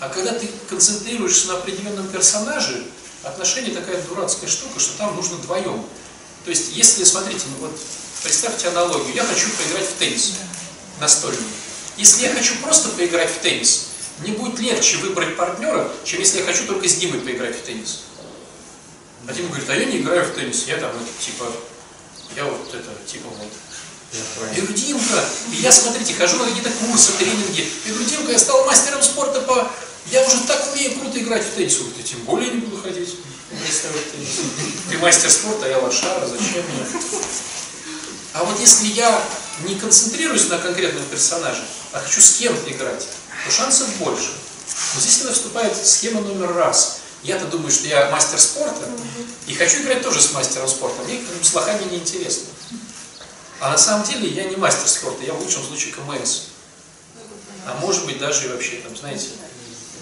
А 0.00 0.10
когда 0.10 0.32
ты 0.32 0.50
концентрируешься 0.68 1.48
на 1.48 1.54
определенном 1.54 2.08
персонаже, 2.08 2.84
отношения 3.22 3.72
такая 3.72 4.02
дурацкая 4.02 4.50
штука, 4.50 4.80
что 4.80 4.98
там 4.98 5.16
нужно 5.16 5.36
вдвоем. 5.36 5.86
То 6.44 6.50
есть, 6.50 6.72
если, 6.72 7.04
смотрите, 7.04 7.44
ну 7.58 7.68
вот 7.68 7.78
представьте 8.24 8.68
аналогию, 8.68 9.14
я 9.14 9.22
хочу 9.22 9.48
поиграть 9.50 9.86
в 9.86 9.98
теннис 9.98 10.32
настольный. 10.98 11.44
Если 11.98 12.22
я 12.22 12.32
хочу 12.32 12.56
просто 12.62 12.88
поиграть 12.88 13.30
в 13.30 13.38
теннис, 13.40 13.88
мне 14.18 14.32
будет 14.32 14.58
легче 14.58 14.96
выбрать 14.96 15.36
партнера, 15.36 15.92
чем 16.04 16.20
если 16.20 16.38
я 16.38 16.44
хочу 16.44 16.66
только 16.66 16.88
с 16.88 16.94
Димой 16.94 17.20
поиграть 17.20 17.56
в 17.56 17.62
теннис. 17.62 18.00
А 19.28 19.32
Дима 19.32 19.48
говорит, 19.48 19.68
а 19.68 19.76
я 19.76 19.84
не 19.84 19.98
играю 19.98 20.24
в 20.24 20.34
теннис, 20.34 20.64
я 20.66 20.78
там, 20.78 20.90
это, 20.90 21.24
типа, 21.24 21.46
я 22.34 22.44
вот 22.44 22.74
это, 22.74 22.90
типа 23.06 23.28
вот. 23.28 23.48
Я 24.54 24.62
говорю, 24.62 24.74
Димка, 24.74 25.24
я, 25.52 25.72
смотрите, 25.72 26.14
хожу 26.14 26.36
на 26.38 26.46
какие-то 26.46 26.70
курсы, 26.70 27.12
тренинги. 27.18 27.68
Я 27.84 27.92
говорю, 27.92 28.08
Димка, 28.08 28.32
я 28.32 28.38
стал 28.38 28.64
мастером 28.64 29.02
спорта 29.02 29.40
по... 29.42 29.70
Я 30.10 30.24
уже 30.24 30.40
так 30.46 30.72
умею 30.72 30.98
круто 30.98 31.18
играть 31.18 31.44
в 31.44 31.54
теннис. 31.54 31.78
Говорит, 31.78 32.04
тем 32.04 32.20
более 32.20 32.50
не 32.50 32.58
буду 32.58 32.80
ходить. 32.80 33.16
Ты 34.90 34.98
мастер 34.98 35.30
спорта, 35.30 35.66
а 35.66 35.68
я 35.68 35.78
лошара, 35.78 36.26
зачем 36.26 36.64
мне? 36.68 36.86
А 38.34 38.42
вот 38.42 38.58
если 38.58 38.88
я 38.88 39.22
не 39.60 39.76
концентрируюсь 39.76 40.48
на 40.48 40.58
конкретном 40.58 41.04
персонаже, 41.04 41.64
а 41.92 42.00
хочу 42.00 42.20
с 42.20 42.36
кем-то 42.36 42.68
играть, 42.68 43.06
то 43.44 43.50
шансов 43.52 43.88
больше. 43.98 44.32
Но 44.94 45.00
здесь 45.00 45.18
когда 45.18 45.32
вступает 45.32 45.74
схема 45.76 46.20
номер 46.20 46.52
раз. 46.52 46.98
Я-то 47.22 47.46
думаю, 47.46 47.70
что 47.70 47.86
я 47.86 48.10
мастер 48.10 48.38
спорта, 48.40 48.86
и 49.46 49.54
хочу 49.54 49.82
играть 49.82 50.02
тоже 50.02 50.20
с 50.20 50.32
мастером 50.32 50.68
спорта. 50.68 51.00
Мне 51.04 51.20
с 51.42 51.54
лохами 51.54 51.84
не 51.90 51.98
интересно. 51.98 52.48
А 53.60 53.70
на 53.70 53.78
самом 53.78 54.04
деле 54.06 54.28
я 54.28 54.44
не 54.44 54.56
мастер 54.56 54.88
спорта, 54.88 55.24
я 55.24 55.32
в 55.32 55.40
лучшем 55.40 55.64
случае 55.64 55.94
КМС. 55.94 56.40
А 57.66 57.78
может 57.80 58.04
быть 58.04 58.18
даже 58.18 58.46
и 58.46 58.48
вообще, 58.48 58.76
там, 58.78 58.94
знаете, 58.96 59.28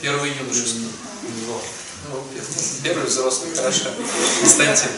первый 0.01 0.33
юношеский. 0.33 0.89
Ну, 2.11 2.25
первый 2.83 3.07
взрослый, 3.07 3.55
хорошо. 3.55 3.91
Константин. 4.41 4.91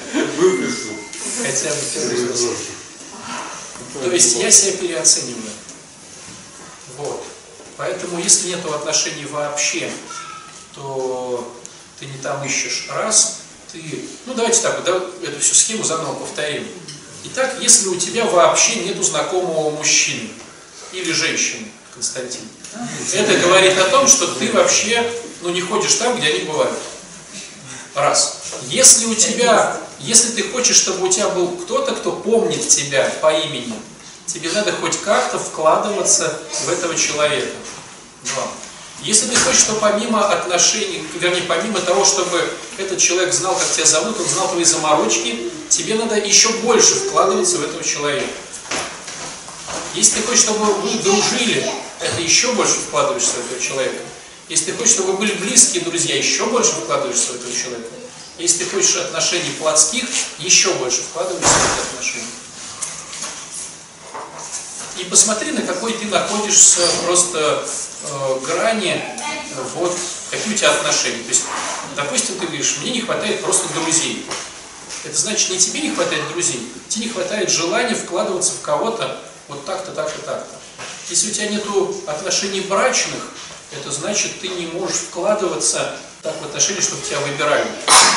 Хотя 1.43 1.74
бы 1.74 1.80
первый 1.93 2.32
взрослый. 2.32 2.84
То 4.03 4.11
есть 4.11 4.37
я 4.37 4.51
себя 4.51 4.77
переоцениваю. 4.79 5.51
Вот. 6.97 7.25
Поэтому, 7.77 8.18
если 8.18 8.49
нет 8.49 8.64
отношений 8.66 9.27
вообще, 9.27 9.91
то 10.75 11.53
ты 11.99 12.07
не 12.07 12.18
там 12.18 12.45
ищешь 12.45 12.87
раз, 12.91 13.41
ты... 13.72 14.05
Ну, 14.27 14.35
давайте 14.35 14.61
так, 14.61 14.83
да, 14.85 15.01
эту 15.22 15.41
всю 15.41 15.55
схему 15.55 15.83
заново 15.83 16.14
повторим. 16.14 16.66
Итак, 17.25 17.57
если 17.61 17.89
у 17.89 17.97
тебя 17.97 18.27
вообще 18.27 18.77
нету 18.77 19.03
знакомого 19.03 19.70
мужчины 19.70 20.29
или 20.93 21.12
женщины, 21.12 21.66
Константин, 21.95 22.43
это 23.12 23.39
говорит 23.39 23.79
о 23.79 23.89
том, 23.89 24.07
что 24.07 24.27
ты 24.35 24.53
вообще 24.53 25.11
ну, 25.43 25.51
не 25.51 25.61
ходишь 25.61 25.95
там, 25.95 26.16
где 26.16 26.29
они 26.29 26.41
бывают. 26.41 26.79
Раз. 27.95 28.44
Если 28.69 29.07
у 29.07 29.15
тебя, 29.15 29.77
если 30.01 30.33
ты 30.33 30.49
хочешь, 30.51 30.77
чтобы 30.77 31.07
у 31.07 31.11
тебя 31.11 31.29
был 31.29 31.49
кто-то, 31.49 31.93
кто 31.93 32.13
помнит 32.13 32.67
тебя 32.69 33.11
по 33.21 33.33
имени, 33.33 33.75
тебе 34.27 34.51
надо 34.53 34.73
хоть 34.73 35.01
как-то 35.01 35.39
вкладываться 35.39 36.39
в 36.67 36.71
этого 36.71 36.95
человека. 36.97 37.53
Два. 38.25 38.47
Если 39.03 39.27
ты 39.29 39.37
хочешь, 39.37 39.61
чтобы 39.61 39.81
помимо 39.81 40.27
отношений, 40.27 41.07
вернее, 41.21 41.43
помимо 41.43 41.79
того, 41.81 42.05
чтобы 42.05 42.43
этот 42.79 42.99
человек 42.99 43.35
знал, 43.35 43.55
как 43.55 43.71
тебя 43.71 43.85
зовут, 43.85 44.19
он 44.19 44.27
знал 44.27 44.49
твои 44.49 44.65
заморочки, 44.65 45.51
тебе 45.69 45.95
надо 45.97 46.17
еще 46.17 46.49
больше 46.63 46.95
вкладываться 46.95 47.59
в 47.59 47.65
этого 47.65 47.85
человека. 47.85 48.27
Если 49.95 50.21
ты 50.21 50.27
хочешь, 50.27 50.45
чтобы 50.45 50.65
вы 50.65 50.91
дружили, 51.03 51.71
это 52.01 52.21
еще 52.21 52.53
больше 52.53 52.75
вкладываешься 52.75 53.33
в 53.33 53.47
этого 53.47 53.61
человека. 53.61 54.03
Если 54.49 54.73
ты 54.73 54.77
хочешь, 54.77 54.95
чтобы 54.95 55.13
вы 55.13 55.19
были 55.19 55.33
близкие 55.35 55.85
друзья, 55.85 56.17
еще 56.17 56.47
больше 56.47 56.73
вкладываешься 56.73 57.33
в 57.33 57.37
этого 57.37 57.53
человека. 57.53 57.89
Если 58.39 58.64
ты 58.64 58.70
хочешь 58.70 58.97
отношений 58.97 59.51
плотских, 59.61 60.05
еще 60.39 60.72
больше 60.74 61.03
вкладываешься 61.03 61.53
в 61.53 61.78
эти 61.78 61.89
отношения. 61.89 62.26
И 64.99 65.05
посмотри, 65.05 65.53
на 65.53 65.62
какой 65.62 65.93
ты 65.93 66.07
находишься 66.07 66.80
просто 67.05 67.64
э, 68.05 68.41
грани, 68.45 68.95
э, 68.95 69.62
вот, 69.74 69.97
какие 70.30 70.53
у 70.53 70.57
тебя 70.57 70.72
отношения. 70.72 71.22
То 71.22 71.28
есть, 71.28 71.45
допустим, 71.95 72.37
ты 72.39 72.47
говоришь, 72.47 72.78
мне 72.80 72.91
не 72.91 73.01
хватает 73.03 73.41
просто 73.41 73.72
друзей. 73.74 74.26
Это 75.05 75.16
значит, 75.16 75.51
не 75.51 75.59
тебе 75.59 75.80
не 75.82 75.95
хватает 75.95 76.26
друзей, 76.28 76.72
тебе 76.89 77.07
не 77.07 77.12
хватает 77.12 77.51
желания 77.51 77.95
вкладываться 77.95 78.53
в 78.53 78.61
кого-то 78.62 79.20
вот 79.49 79.64
так-то, 79.64 79.93
так-то, 79.93 80.20
так-то. 80.22 80.57
Если 81.09 81.30
у 81.30 81.35
тебя 81.35 81.49
нет 81.49 81.64
отношений 82.07 82.62
брачных, 82.62 83.22
это 83.70 83.93
значит, 83.93 84.41
ты 84.41 84.49
не 84.49 84.66
можешь 84.66 84.97
вкладываться 84.97 85.97
так 86.25 86.41
в 86.41 86.45
отношения, 86.47 86.81
чтобы 86.81 87.03
тебя 87.03 87.20
выбирали. 87.20 87.66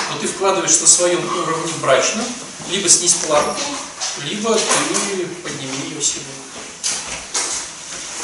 Но 0.10 0.18
ты 0.20 0.28
вкладываешь 0.28 0.80
на 0.80 0.88
своем 0.88 1.20
уровне 1.44 1.74
брачном, 1.82 2.26
либо 2.70 2.88
снизь 2.88 3.16
планку, 3.16 3.60
либо 4.24 4.56
ты 4.56 5.26
подними 5.44 5.90
ее 5.90 6.02
себе. 6.02 6.24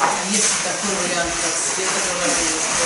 А 0.00 0.08
Есть 0.32 0.54
такой 0.64 0.96
вариант, 1.04 1.30
как 1.36 1.52
Света 1.52 2.00
говорила, 2.08 2.60
что 2.64 2.84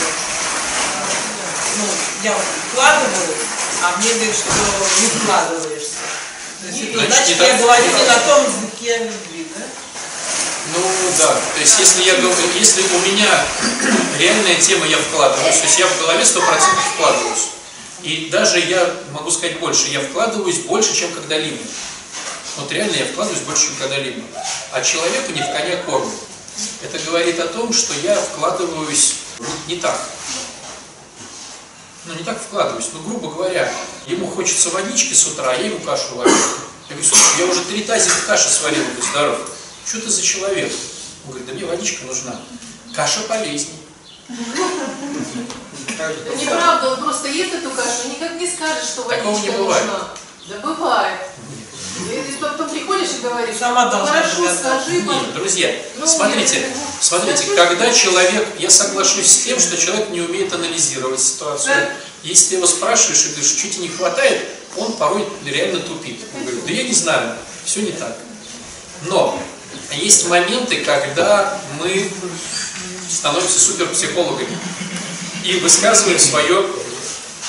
ну, 1.78 1.84
я 2.24 2.32
вот 2.34 2.44
вкладываю, 2.72 3.36
а 3.84 3.96
мне 3.98 4.14
говорят, 4.14 4.34
что 4.34 4.50
не 5.00 5.06
вкладываешься. 5.20 6.02
То 6.60 6.66
есть 6.66 6.92
Значит, 6.92 7.14
значит, 7.14 7.38
я 7.38 7.58
говорю 7.58 7.92
на 8.08 8.18
том 8.18 8.44
языке 8.44 8.98
любви, 9.04 9.46
да? 9.54 9.62
Ну 10.74 10.80
да, 11.18 11.26
то 11.26 11.60
есть 11.60 11.78
если 11.78 12.02
я 12.02 12.14
говорю, 12.16 12.36
если 12.58 12.82
у 12.82 12.98
меня 13.00 13.44
реальная 14.18 14.56
тема, 14.56 14.86
я 14.86 14.98
вкладываюсь, 14.98 15.56
то 15.56 15.64
есть 15.64 15.78
я 15.78 15.86
в 15.86 16.00
голове 16.00 16.22
100% 16.22 16.40
вкладываюсь. 16.94 17.48
И 18.02 18.28
даже 18.30 18.60
я 18.60 18.94
могу 19.12 19.30
сказать 19.30 19.58
больше, 19.60 19.88
я 19.88 20.00
вкладываюсь 20.00 20.58
больше, 20.60 20.94
чем 20.94 21.12
когда-либо. 21.12 21.58
Вот 22.56 22.70
реально 22.70 22.96
я 22.96 23.06
вкладываюсь 23.06 23.42
больше, 23.42 23.66
чем 23.66 23.76
когда-либо. 23.76 24.22
А 24.72 24.82
человеку 24.82 25.32
не 25.32 25.40
в 25.40 25.46
коня 25.46 25.76
кормят. 25.84 26.14
Это 26.82 26.98
говорит 26.98 27.38
о 27.40 27.46
том, 27.48 27.72
что 27.72 27.94
я 28.02 28.14
вкладываюсь 28.16 29.14
не 29.68 29.76
так. 29.76 29.98
Ну, 32.04 32.14
не 32.14 32.24
так 32.24 32.40
вкладываюсь. 32.40 32.88
Ну, 32.92 33.00
грубо 33.00 33.30
говоря, 33.30 33.72
ему 34.06 34.26
хочется 34.26 34.70
водички 34.70 35.14
с 35.14 35.26
утра, 35.26 35.50
а 35.50 35.54
я 35.54 35.66
ему 35.66 35.78
кашу 35.80 36.14
варю. 36.16 36.30
Я 36.88 36.94
говорю, 36.94 37.08
слушай, 37.08 37.38
я 37.38 37.46
уже 37.46 37.62
три 37.64 37.82
тазика 37.82 38.16
каши 38.26 38.48
сварил, 38.48 38.82
будь 38.96 39.04
здоров. 39.04 39.38
Что 39.88 40.02
ты 40.02 40.10
за 40.10 40.20
человек? 40.20 40.70
Он 41.24 41.30
говорит, 41.30 41.48
да 41.48 41.54
мне 41.54 41.64
водичка 41.64 42.04
нужна. 42.04 42.38
Каша 42.94 43.20
полезней. 43.20 43.72
Да 45.96 46.34
неправда, 46.38 46.90
он 46.90 47.04
просто 47.04 47.28
ест 47.28 47.54
эту 47.54 47.70
кашу 47.70 48.08
никак 48.10 48.38
не 48.38 48.46
скажет, 48.46 48.84
что 48.84 49.04
водичка 49.04 49.52
нужна. 49.52 50.10
Да 50.48 50.58
бывает. 50.62 51.20
Ты 52.06 52.36
потом 52.38 52.68
приходишь 52.68 53.08
и 53.18 53.22
говоришь, 53.22 53.56
Сама 53.56 53.86
«Ну, 53.86 53.90
должна 53.92 54.22
хорошо, 54.22 54.36
догадаться». 54.36 54.60
скажи, 54.60 54.96
Нет, 54.96 55.06
пожалуйста». 55.06 55.32
друзья, 55.32 55.74
Ну, 55.96 56.06
смотрите, 56.06 56.66
смотрите, 57.00 57.44
когда 57.56 57.92
человек, 57.92 58.46
я 58.58 58.70
соглашусь 58.70 59.26
с 59.26 59.44
тем, 59.44 59.58
что 59.58 59.76
человек 59.76 60.10
не 60.10 60.20
умеет 60.20 60.52
анализировать 60.52 61.20
ситуацию. 61.20 61.74
Да. 61.74 61.90
Если 62.22 62.50
ты 62.50 62.54
его 62.56 62.66
спрашиваешь 62.66 63.24
и 63.24 63.28
говоришь, 63.30 63.50
что 63.50 63.68
тебе 63.68 63.82
не 63.84 63.88
хватает, 63.88 64.48
он 64.76 64.92
порой 64.92 65.26
реально 65.44 65.80
тупит. 65.80 66.20
Он 66.34 66.42
говорит, 66.42 66.66
да 66.66 66.72
я 66.72 66.84
не 66.84 66.94
знаю, 66.94 67.36
все 67.64 67.80
не 67.80 67.92
так. 67.92 68.16
Но 69.06 69.38
есть 69.92 70.28
моменты, 70.28 70.84
когда 70.84 71.60
мы 71.78 72.10
становимся 73.08 73.58
суперпсихологами 73.58 74.58
и 75.44 75.60
высказываем 75.60 76.18
свое 76.18 76.66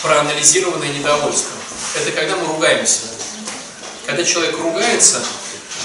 проанализированное 0.02 0.90
недовольство. 0.90 1.52
Это 1.96 2.12
когда 2.12 2.36
мы 2.36 2.48
ругаемся. 2.48 3.02
Когда 4.06 4.24
человек 4.24 4.58
ругается, 4.58 5.22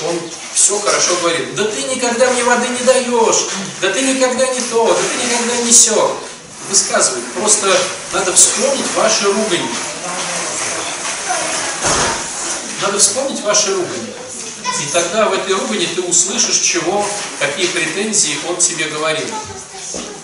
он 0.08 0.18
все 0.54 0.78
хорошо 0.78 1.16
говорит. 1.16 1.54
Да 1.54 1.64
ты 1.64 1.82
никогда 1.82 2.30
мне 2.30 2.44
воды 2.44 2.68
не 2.68 2.84
даешь, 2.84 3.46
да 3.80 3.92
ты 3.92 4.00
никогда 4.02 4.46
не 4.46 4.60
то, 4.60 4.86
да 4.86 4.94
ты 4.94 5.26
никогда 5.26 5.56
не 5.62 5.72
все. 5.72 6.20
Высказывает. 6.70 7.24
Просто 7.34 7.76
надо 8.12 8.32
вспомнить 8.32 8.86
ваши 8.96 9.26
ругани. 9.26 9.68
Надо 12.80 12.98
вспомнить 12.98 13.42
ваши 13.42 13.74
ругани. 13.74 14.23
И 14.80 14.86
тогда 14.92 15.28
в 15.28 15.32
этой 15.32 15.54
ругани 15.54 15.86
ты 15.94 16.02
услышишь, 16.02 16.58
чего, 16.58 17.06
какие 17.38 17.66
претензии 17.66 18.36
он 18.48 18.56
тебе 18.56 18.86
говорил. 18.86 19.28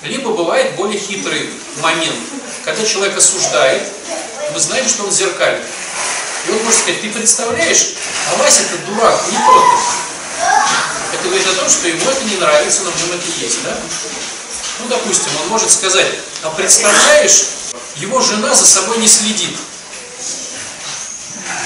Либо 0.03 0.31
бывает 0.31 0.75
более 0.77 0.99
хитрый 0.99 1.51
момент, 1.79 2.17
когда 2.65 2.85
человек 2.85 3.17
осуждает, 3.17 3.83
мы 4.53 4.59
знаем, 4.59 4.89
что 4.89 5.05
он 5.05 5.11
зеркалит. 5.11 5.63
И 6.47 6.51
он 6.51 6.65
может 6.65 6.81
сказать, 6.81 7.01
ты 7.01 7.11
представляешь, 7.11 7.95
а 8.31 8.37
Вася-то 8.37 8.79
дурак, 8.87 9.21
не 9.31 9.37
тот. 9.37 9.65
Это 11.13 11.25
говорит 11.25 11.47
о 11.47 11.55
том, 11.55 11.69
что 11.69 11.89
ему 11.89 12.11
это 12.11 12.25
не 12.25 12.37
нравится, 12.37 12.83
но 12.83 12.91
в 12.91 12.97
нем 12.97 13.13
это 13.13 13.27
есть, 13.45 13.63
да? 13.63 13.77
Ну, 14.81 14.89
допустим, 14.89 15.31
он 15.43 15.49
может 15.49 15.71
сказать, 15.71 16.07
а 16.43 16.51
представляешь, 16.51 17.45
его 17.97 18.21
жена 18.21 18.55
за 18.55 18.65
собой 18.65 18.99
не 18.99 19.09
следит. 19.09 19.57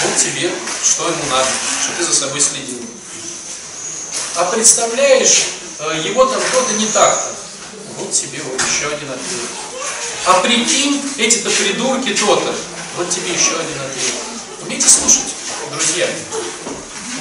Вот 0.05 0.17
тебе, 0.17 0.53
что 0.83 1.09
ему 1.09 1.25
надо, 1.31 1.49
что 1.83 1.97
ты 1.97 2.05
за 2.05 2.15
собой 2.15 2.41
следил. 2.41 2.79
А 4.37 4.45
представляешь, 4.53 5.47
э, 5.79 6.03
его 6.05 6.27
там 6.27 6.41
кто-то 6.51 6.75
не 6.75 6.87
так-то. 6.87 7.35
Вот 7.99 8.13
тебе 8.13 8.43
вот 8.43 8.61
еще 8.61 8.89
один 8.89 9.11
ответ. 9.11 9.49
А 10.27 10.41
прикинь, 10.41 11.03
эти-то 11.17 11.49
придурки 11.49 12.15
то-то. 12.15 12.55
Вот 12.97 13.09
тебе 13.09 13.33
еще 13.33 13.59
один 13.59 13.81
ответ. 13.81 14.15
Умейте 14.63 14.89
слушать, 14.89 15.35
друзья. 15.73 16.07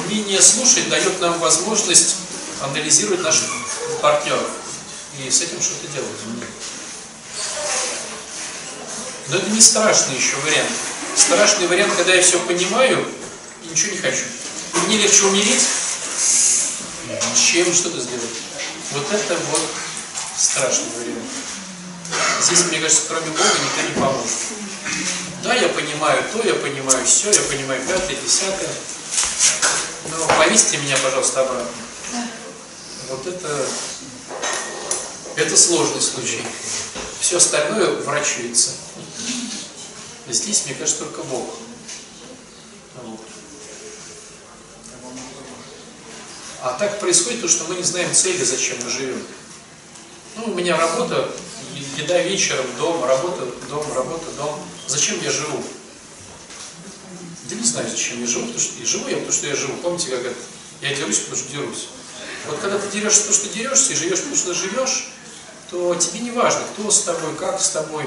Умение 0.05 0.41
слушать 0.41 0.89
дает 0.89 1.21
нам 1.21 1.39
возможность 1.39 2.17
анализировать 2.61 3.21
наших 3.21 3.49
партнеров 4.01 4.49
и 5.19 5.29
с 5.29 5.41
этим 5.41 5.61
что-то 5.61 5.87
делать. 5.93 6.09
Но 9.29 9.37
это 9.37 9.49
не 9.49 9.61
страшный 9.61 10.15
еще 10.15 10.35
вариант. 10.37 10.71
Страшный 11.15 11.67
вариант, 11.67 11.93
когда 11.95 12.13
я 12.13 12.21
все 12.21 12.39
понимаю 12.39 13.07
и 13.63 13.67
ничего 13.67 13.91
не 13.91 13.97
хочу. 13.97 14.25
И 14.75 14.77
мне 14.87 14.97
легче 14.97 15.25
умереть, 15.25 15.63
чем 17.35 17.73
что-то 17.73 17.99
сделать. 17.99 18.29
Вот 18.91 19.11
это 19.11 19.37
вот 19.51 19.61
страшный 20.37 20.89
вариант. 20.97 21.29
Здесь, 22.41 22.65
мне 22.65 22.79
кажется, 22.79 23.03
кроме 23.07 23.27
Бога 23.27 23.43
никто 23.43 23.81
не 23.87 24.01
поможет. 24.01 24.29
Да, 25.43 25.53
я 25.53 25.69
понимаю 25.69 26.23
то, 26.31 26.41
я 26.45 26.53
понимаю 26.55 27.05
все, 27.05 27.31
я 27.31 27.41
понимаю 27.41 27.81
пятое, 27.87 28.15
десятое. 28.15 28.69
Но 30.09 30.27
повесьте 30.37 30.77
меня, 30.77 30.97
пожалуйста, 31.03 31.41
обратно. 31.41 31.69
Вот 33.09 33.27
это, 33.27 33.67
это 35.35 35.57
сложный 35.57 36.01
случай. 36.01 36.43
Все 37.19 37.37
остальное 37.37 37.91
врачуется. 38.01 38.71
Здесь, 40.27 40.65
мне 40.65 40.75
кажется, 40.75 41.03
только 41.03 41.23
Бог. 41.23 41.55
А 46.61 46.77
так 46.79 46.99
происходит 47.01 47.41
то, 47.41 47.49
что 47.49 47.65
мы 47.65 47.75
не 47.75 47.83
знаем 47.83 48.13
цели, 48.13 48.41
зачем 48.41 48.77
мы 48.81 48.89
живем. 48.89 49.21
Ну, 50.37 50.45
у 50.45 50.53
меня 50.53 50.77
работа, 50.77 51.29
еда 51.97 52.19
вечером, 52.19 52.65
дом, 52.77 53.03
работа, 53.03 53.45
дом, 53.69 53.85
работа, 53.93 54.31
дом. 54.37 54.59
Зачем 54.87 55.21
я 55.21 55.29
живу? 55.29 55.61
Да 57.49 57.55
не 57.55 57.65
знаю, 57.65 57.89
зачем 57.89 58.21
я 58.21 58.27
живу, 58.27 58.45
потому 58.45 58.63
что 58.63 58.81
и 58.81 58.85
живу 58.85 59.07
я, 59.09 59.17
потому 59.17 59.33
что 59.33 59.47
я 59.47 59.55
живу. 59.57 59.73
Помните, 59.77 60.09
как 60.09 60.21
это? 60.21 60.35
Я 60.81 60.95
дерусь, 60.95 61.19
потому 61.19 61.37
что 61.37 61.51
дерусь. 61.51 61.87
Вот 62.47 62.59
когда 62.59 62.79
ты 62.79 62.89
дерешься, 62.91 63.21
потому 63.21 63.35
что 63.35 63.53
дерешься, 63.53 63.93
и 63.93 63.95
живешь, 63.97 64.19
потому 64.19 64.35
что 64.37 64.53
живешь, 64.53 65.09
то 65.69 65.95
тебе 65.95 66.21
не 66.21 66.31
важно, 66.31 66.61
кто 66.73 66.89
с 66.89 67.01
тобой, 67.01 67.35
как 67.35 67.59
с 67.59 67.71
тобой. 67.71 68.05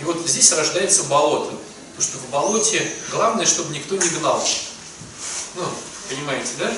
И 0.00 0.04
вот 0.04 0.18
здесь 0.26 0.52
рождается 0.52 1.04
болото. 1.04 1.54
Потому 1.96 2.02
что 2.10 2.18
в 2.18 2.30
болоте 2.30 2.90
главное, 3.10 3.46
чтобы 3.46 3.74
никто 3.74 3.96
не 3.96 4.08
гнал. 4.08 4.42
Ну, 5.54 5.62
понимаете, 6.10 6.50
да? 6.58 6.72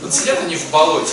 Вот 0.00 0.14
сидят 0.14 0.38
они 0.40 0.56
в 0.56 0.70
болоте. 0.70 1.12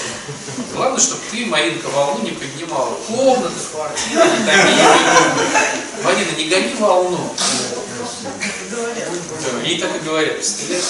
Главное, 0.74 1.00
чтобы 1.00 1.22
ты, 1.30 1.46
Маринка, 1.46 1.88
волну 1.89 2.24
не 2.24 2.32
поднимала. 2.32 2.96
Комната, 3.08 3.52
квартира, 3.72 4.24
не 4.24 4.46
томи. 4.46 6.04
Марина, 6.04 6.32
не 6.38 6.46
гони 6.50 6.74
волну. 6.80 7.36
Ей 9.64 9.80
так 9.80 9.96
и 9.96 10.00
говорят, 10.00 10.36
представляешь? 10.36 10.84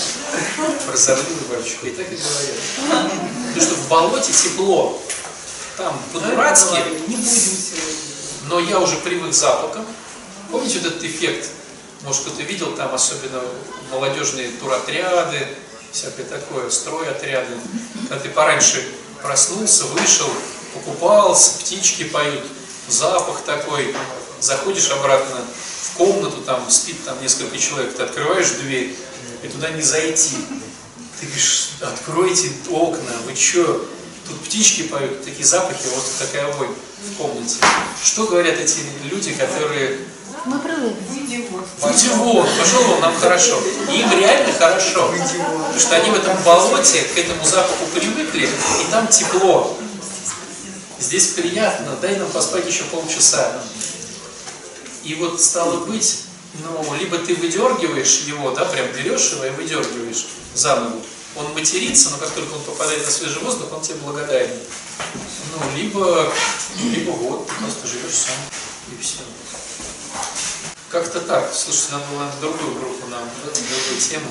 Прозорливый 0.88 1.44
батюшка, 1.50 1.88
ей 1.88 1.96
так 1.96 2.08
и 2.12 2.16
говорят. 2.16 3.16
Потому 3.54 3.62
что 3.62 3.76
в 3.76 3.88
болоте 3.88 4.32
тепло. 4.32 5.02
Там 5.78 6.00
по-дурацки, 6.14 6.76
Не 7.08 7.16
будем 7.16 7.26
сегодня. 7.26 7.84
но 8.48 8.60
я 8.60 8.80
уже 8.80 8.98
привык 8.98 9.32
к 9.32 9.34
запахам. 9.34 9.86
Помните 10.54 10.78
вот 10.82 10.92
этот 10.92 11.04
эффект? 11.04 11.50
Может, 12.04 12.22
кто-то 12.22 12.44
видел 12.44 12.76
там, 12.76 12.94
особенно 12.94 13.42
молодежные 13.90 14.50
туротряды, 14.50 15.48
всякое 15.92 16.28
такое, 16.28 16.70
стройотряды. 16.70 17.56
Когда 18.08 18.20
ты 18.20 18.30
пораньше 18.30 18.88
проснулся, 19.24 19.86
вышел, 19.86 20.30
покупался, 20.76 21.58
птички 21.58 22.04
поют, 22.04 22.44
запах 22.88 23.42
такой, 23.42 23.96
заходишь 24.40 24.92
обратно 24.92 25.42
в 25.82 25.98
комнату, 25.98 26.40
там 26.46 26.70
спит 26.70 27.04
там 27.04 27.20
несколько 27.20 27.58
человек, 27.58 27.96
ты 27.96 28.04
открываешь 28.04 28.52
дверь, 28.52 28.96
и 29.42 29.48
туда 29.48 29.72
не 29.72 29.82
зайти. 29.82 30.36
Ты 31.20 31.26
говоришь, 31.26 31.70
откройте 31.82 32.52
окна, 32.70 33.12
вы 33.26 33.34
чё? 33.34 33.88
Тут 34.28 34.40
птички 34.42 34.84
поют, 34.84 35.26
такие 35.26 35.46
запахи, 35.46 35.88
вот 35.96 36.06
такая 36.20 36.54
вонь 36.54 36.76
в 37.10 37.18
комнате. 37.18 37.56
Что 38.04 38.28
говорят 38.28 38.60
эти 38.60 38.82
люди, 39.10 39.34
которые 39.34 40.13
Мы 40.46 40.60
привыкли. 40.60 41.48
Вон, 42.18 42.48
пошел 42.60 42.84
вон, 42.84 43.00
нам 43.00 43.16
хорошо. 43.16 43.62
Им 43.90 44.12
реально 44.12 44.52
хорошо. 44.52 45.10
Потому 45.10 45.80
что 45.80 45.96
они 45.96 46.10
в 46.10 46.16
этом 46.16 46.38
болоте 46.44 47.02
к 47.02 47.18
этому 47.18 47.46
запаху 47.46 47.86
привыкли, 47.94 48.46
и 48.48 48.92
там 48.92 49.08
тепло. 49.08 49.78
Здесь 51.00 51.28
приятно, 51.28 51.96
дай 52.02 52.18
нам 52.18 52.30
поспать 52.30 52.68
еще 52.68 52.84
полчаса. 52.86 53.62
И 55.06 55.16
вот 55.16 55.42
стало 55.42 55.86
быть, 55.86 56.26
ну, 56.62 56.94
либо 56.96 57.18
ты 57.20 57.36
выдергиваешь 57.36 58.24
его, 58.26 58.52
да, 58.52 58.66
прям 58.66 58.88
берешь 58.92 59.32
его 59.32 59.46
и 59.46 59.50
выдергиваешь 59.52 60.26
за 60.56 60.76
ногу. 60.76 61.02
Он 61.38 61.54
матерится, 61.54 62.10
но 62.12 62.18
как 62.18 62.30
только 62.32 62.54
он 62.54 62.62
попадает 62.64 63.06
на 63.06 63.12
свежий 63.12 63.42
воздух, 63.42 63.72
он 63.72 63.82
тебе 63.82 63.96
благодарен. 63.96 64.52
Ну, 65.54 65.78
либо, 65.78 66.32
либо 66.82 67.12
вот, 67.12 67.48
ты 67.48 67.54
просто 67.56 67.88
живешь 67.88 68.14
сам, 68.14 68.36
и 68.92 69.02
все. 69.02 69.20
Как-то 70.94 71.22
так. 71.22 71.52
Слушайте, 71.52 71.94
надо 71.94 72.06
было 72.14 72.20
на 72.26 72.32
другую 72.40 72.76
группу 72.76 73.08
нам, 73.08 73.24
на 73.24 73.52
другую 73.52 74.00
тему. 74.00 74.28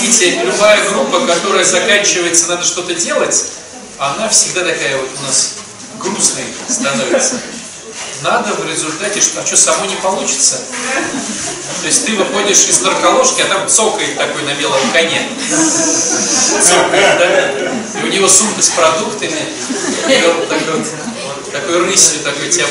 Видите, 0.00 0.42
любая 0.42 0.88
группа, 0.88 1.20
которая 1.26 1.62
заканчивается, 1.62 2.48
надо 2.48 2.64
что-то 2.64 2.94
делать, 2.94 3.52
она 3.98 4.30
всегда 4.30 4.64
такая 4.64 4.96
вот 4.96 5.10
у 5.20 5.26
нас 5.26 5.56
грустной 6.00 6.44
становится. 6.66 7.38
Надо 8.22 8.54
в 8.54 8.66
результате, 8.66 9.20
что, 9.20 9.42
а 9.42 9.44
что, 9.44 9.58
само 9.58 9.84
не 9.84 9.96
получится? 9.96 10.56
То 11.82 11.86
есть 11.86 12.06
ты 12.06 12.16
выходишь 12.16 12.66
из 12.68 12.80
нарколожки, 12.80 13.42
а 13.42 13.48
там 13.48 13.68
цокает 13.68 14.16
такой 14.16 14.44
на 14.44 14.54
белом 14.54 14.80
коне. 14.92 15.28
Цокает, 16.62 17.18
да? 17.18 18.00
И 18.00 18.02
у 18.02 18.06
него 18.06 18.28
сумка 18.28 18.62
с 18.62 18.70
продуктами, 18.70 19.52
и 20.08 20.24
он 20.24 20.46
такой, 20.48 20.78
вот, 20.78 20.86
такой 21.52 21.78
рысью 21.84 22.20
такой 22.20 22.48
тебя 22.48 22.66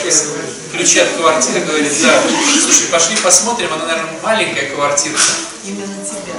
ключи 0.75 0.99
от 0.99 1.09
квартиры 1.17 1.61
говорит, 1.61 1.91
да, 2.01 2.21
слушай, 2.61 2.87
пошли 2.91 3.15
посмотрим, 3.17 3.73
она, 3.73 3.85
наверное, 3.85 4.19
маленькая 4.21 4.69
квартирка. 4.69 5.21
Именно 5.63 6.05
тебя. 6.05 6.35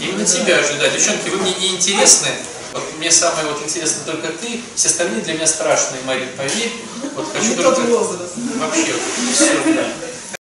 Именно 0.00 0.24
тебя 0.24 0.62
же, 0.62 0.74
да. 0.78 0.88
Девчонки, 0.88 1.28
вы 1.28 1.38
мне 1.38 1.54
не 1.54 1.68
интересны. 1.74 2.28
Вот 2.72 2.82
мне 2.98 3.10
самое 3.10 3.46
вот 3.46 3.62
интересно 3.62 4.02
только 4.04 4.28
ты, 4.28 4.60
все 4.74 4.88
остальные 4.88 5.22
для 5.22 5.34
меня 5.34 5.46
страшные, 5.46 6.02
Марин, 6.06 6.28
поверь. 6.36 6.72
Вот 7.14 7.28
хочу 7.32 7.50
Не 7.50 7.54
только 7.54 7.76
тот 7.76 7.88
возраст. 7.88 8.32
вообще 8.58 8.92
вот, 8.92 9.34
все, 9.34 9.74
да. 9.74 9.86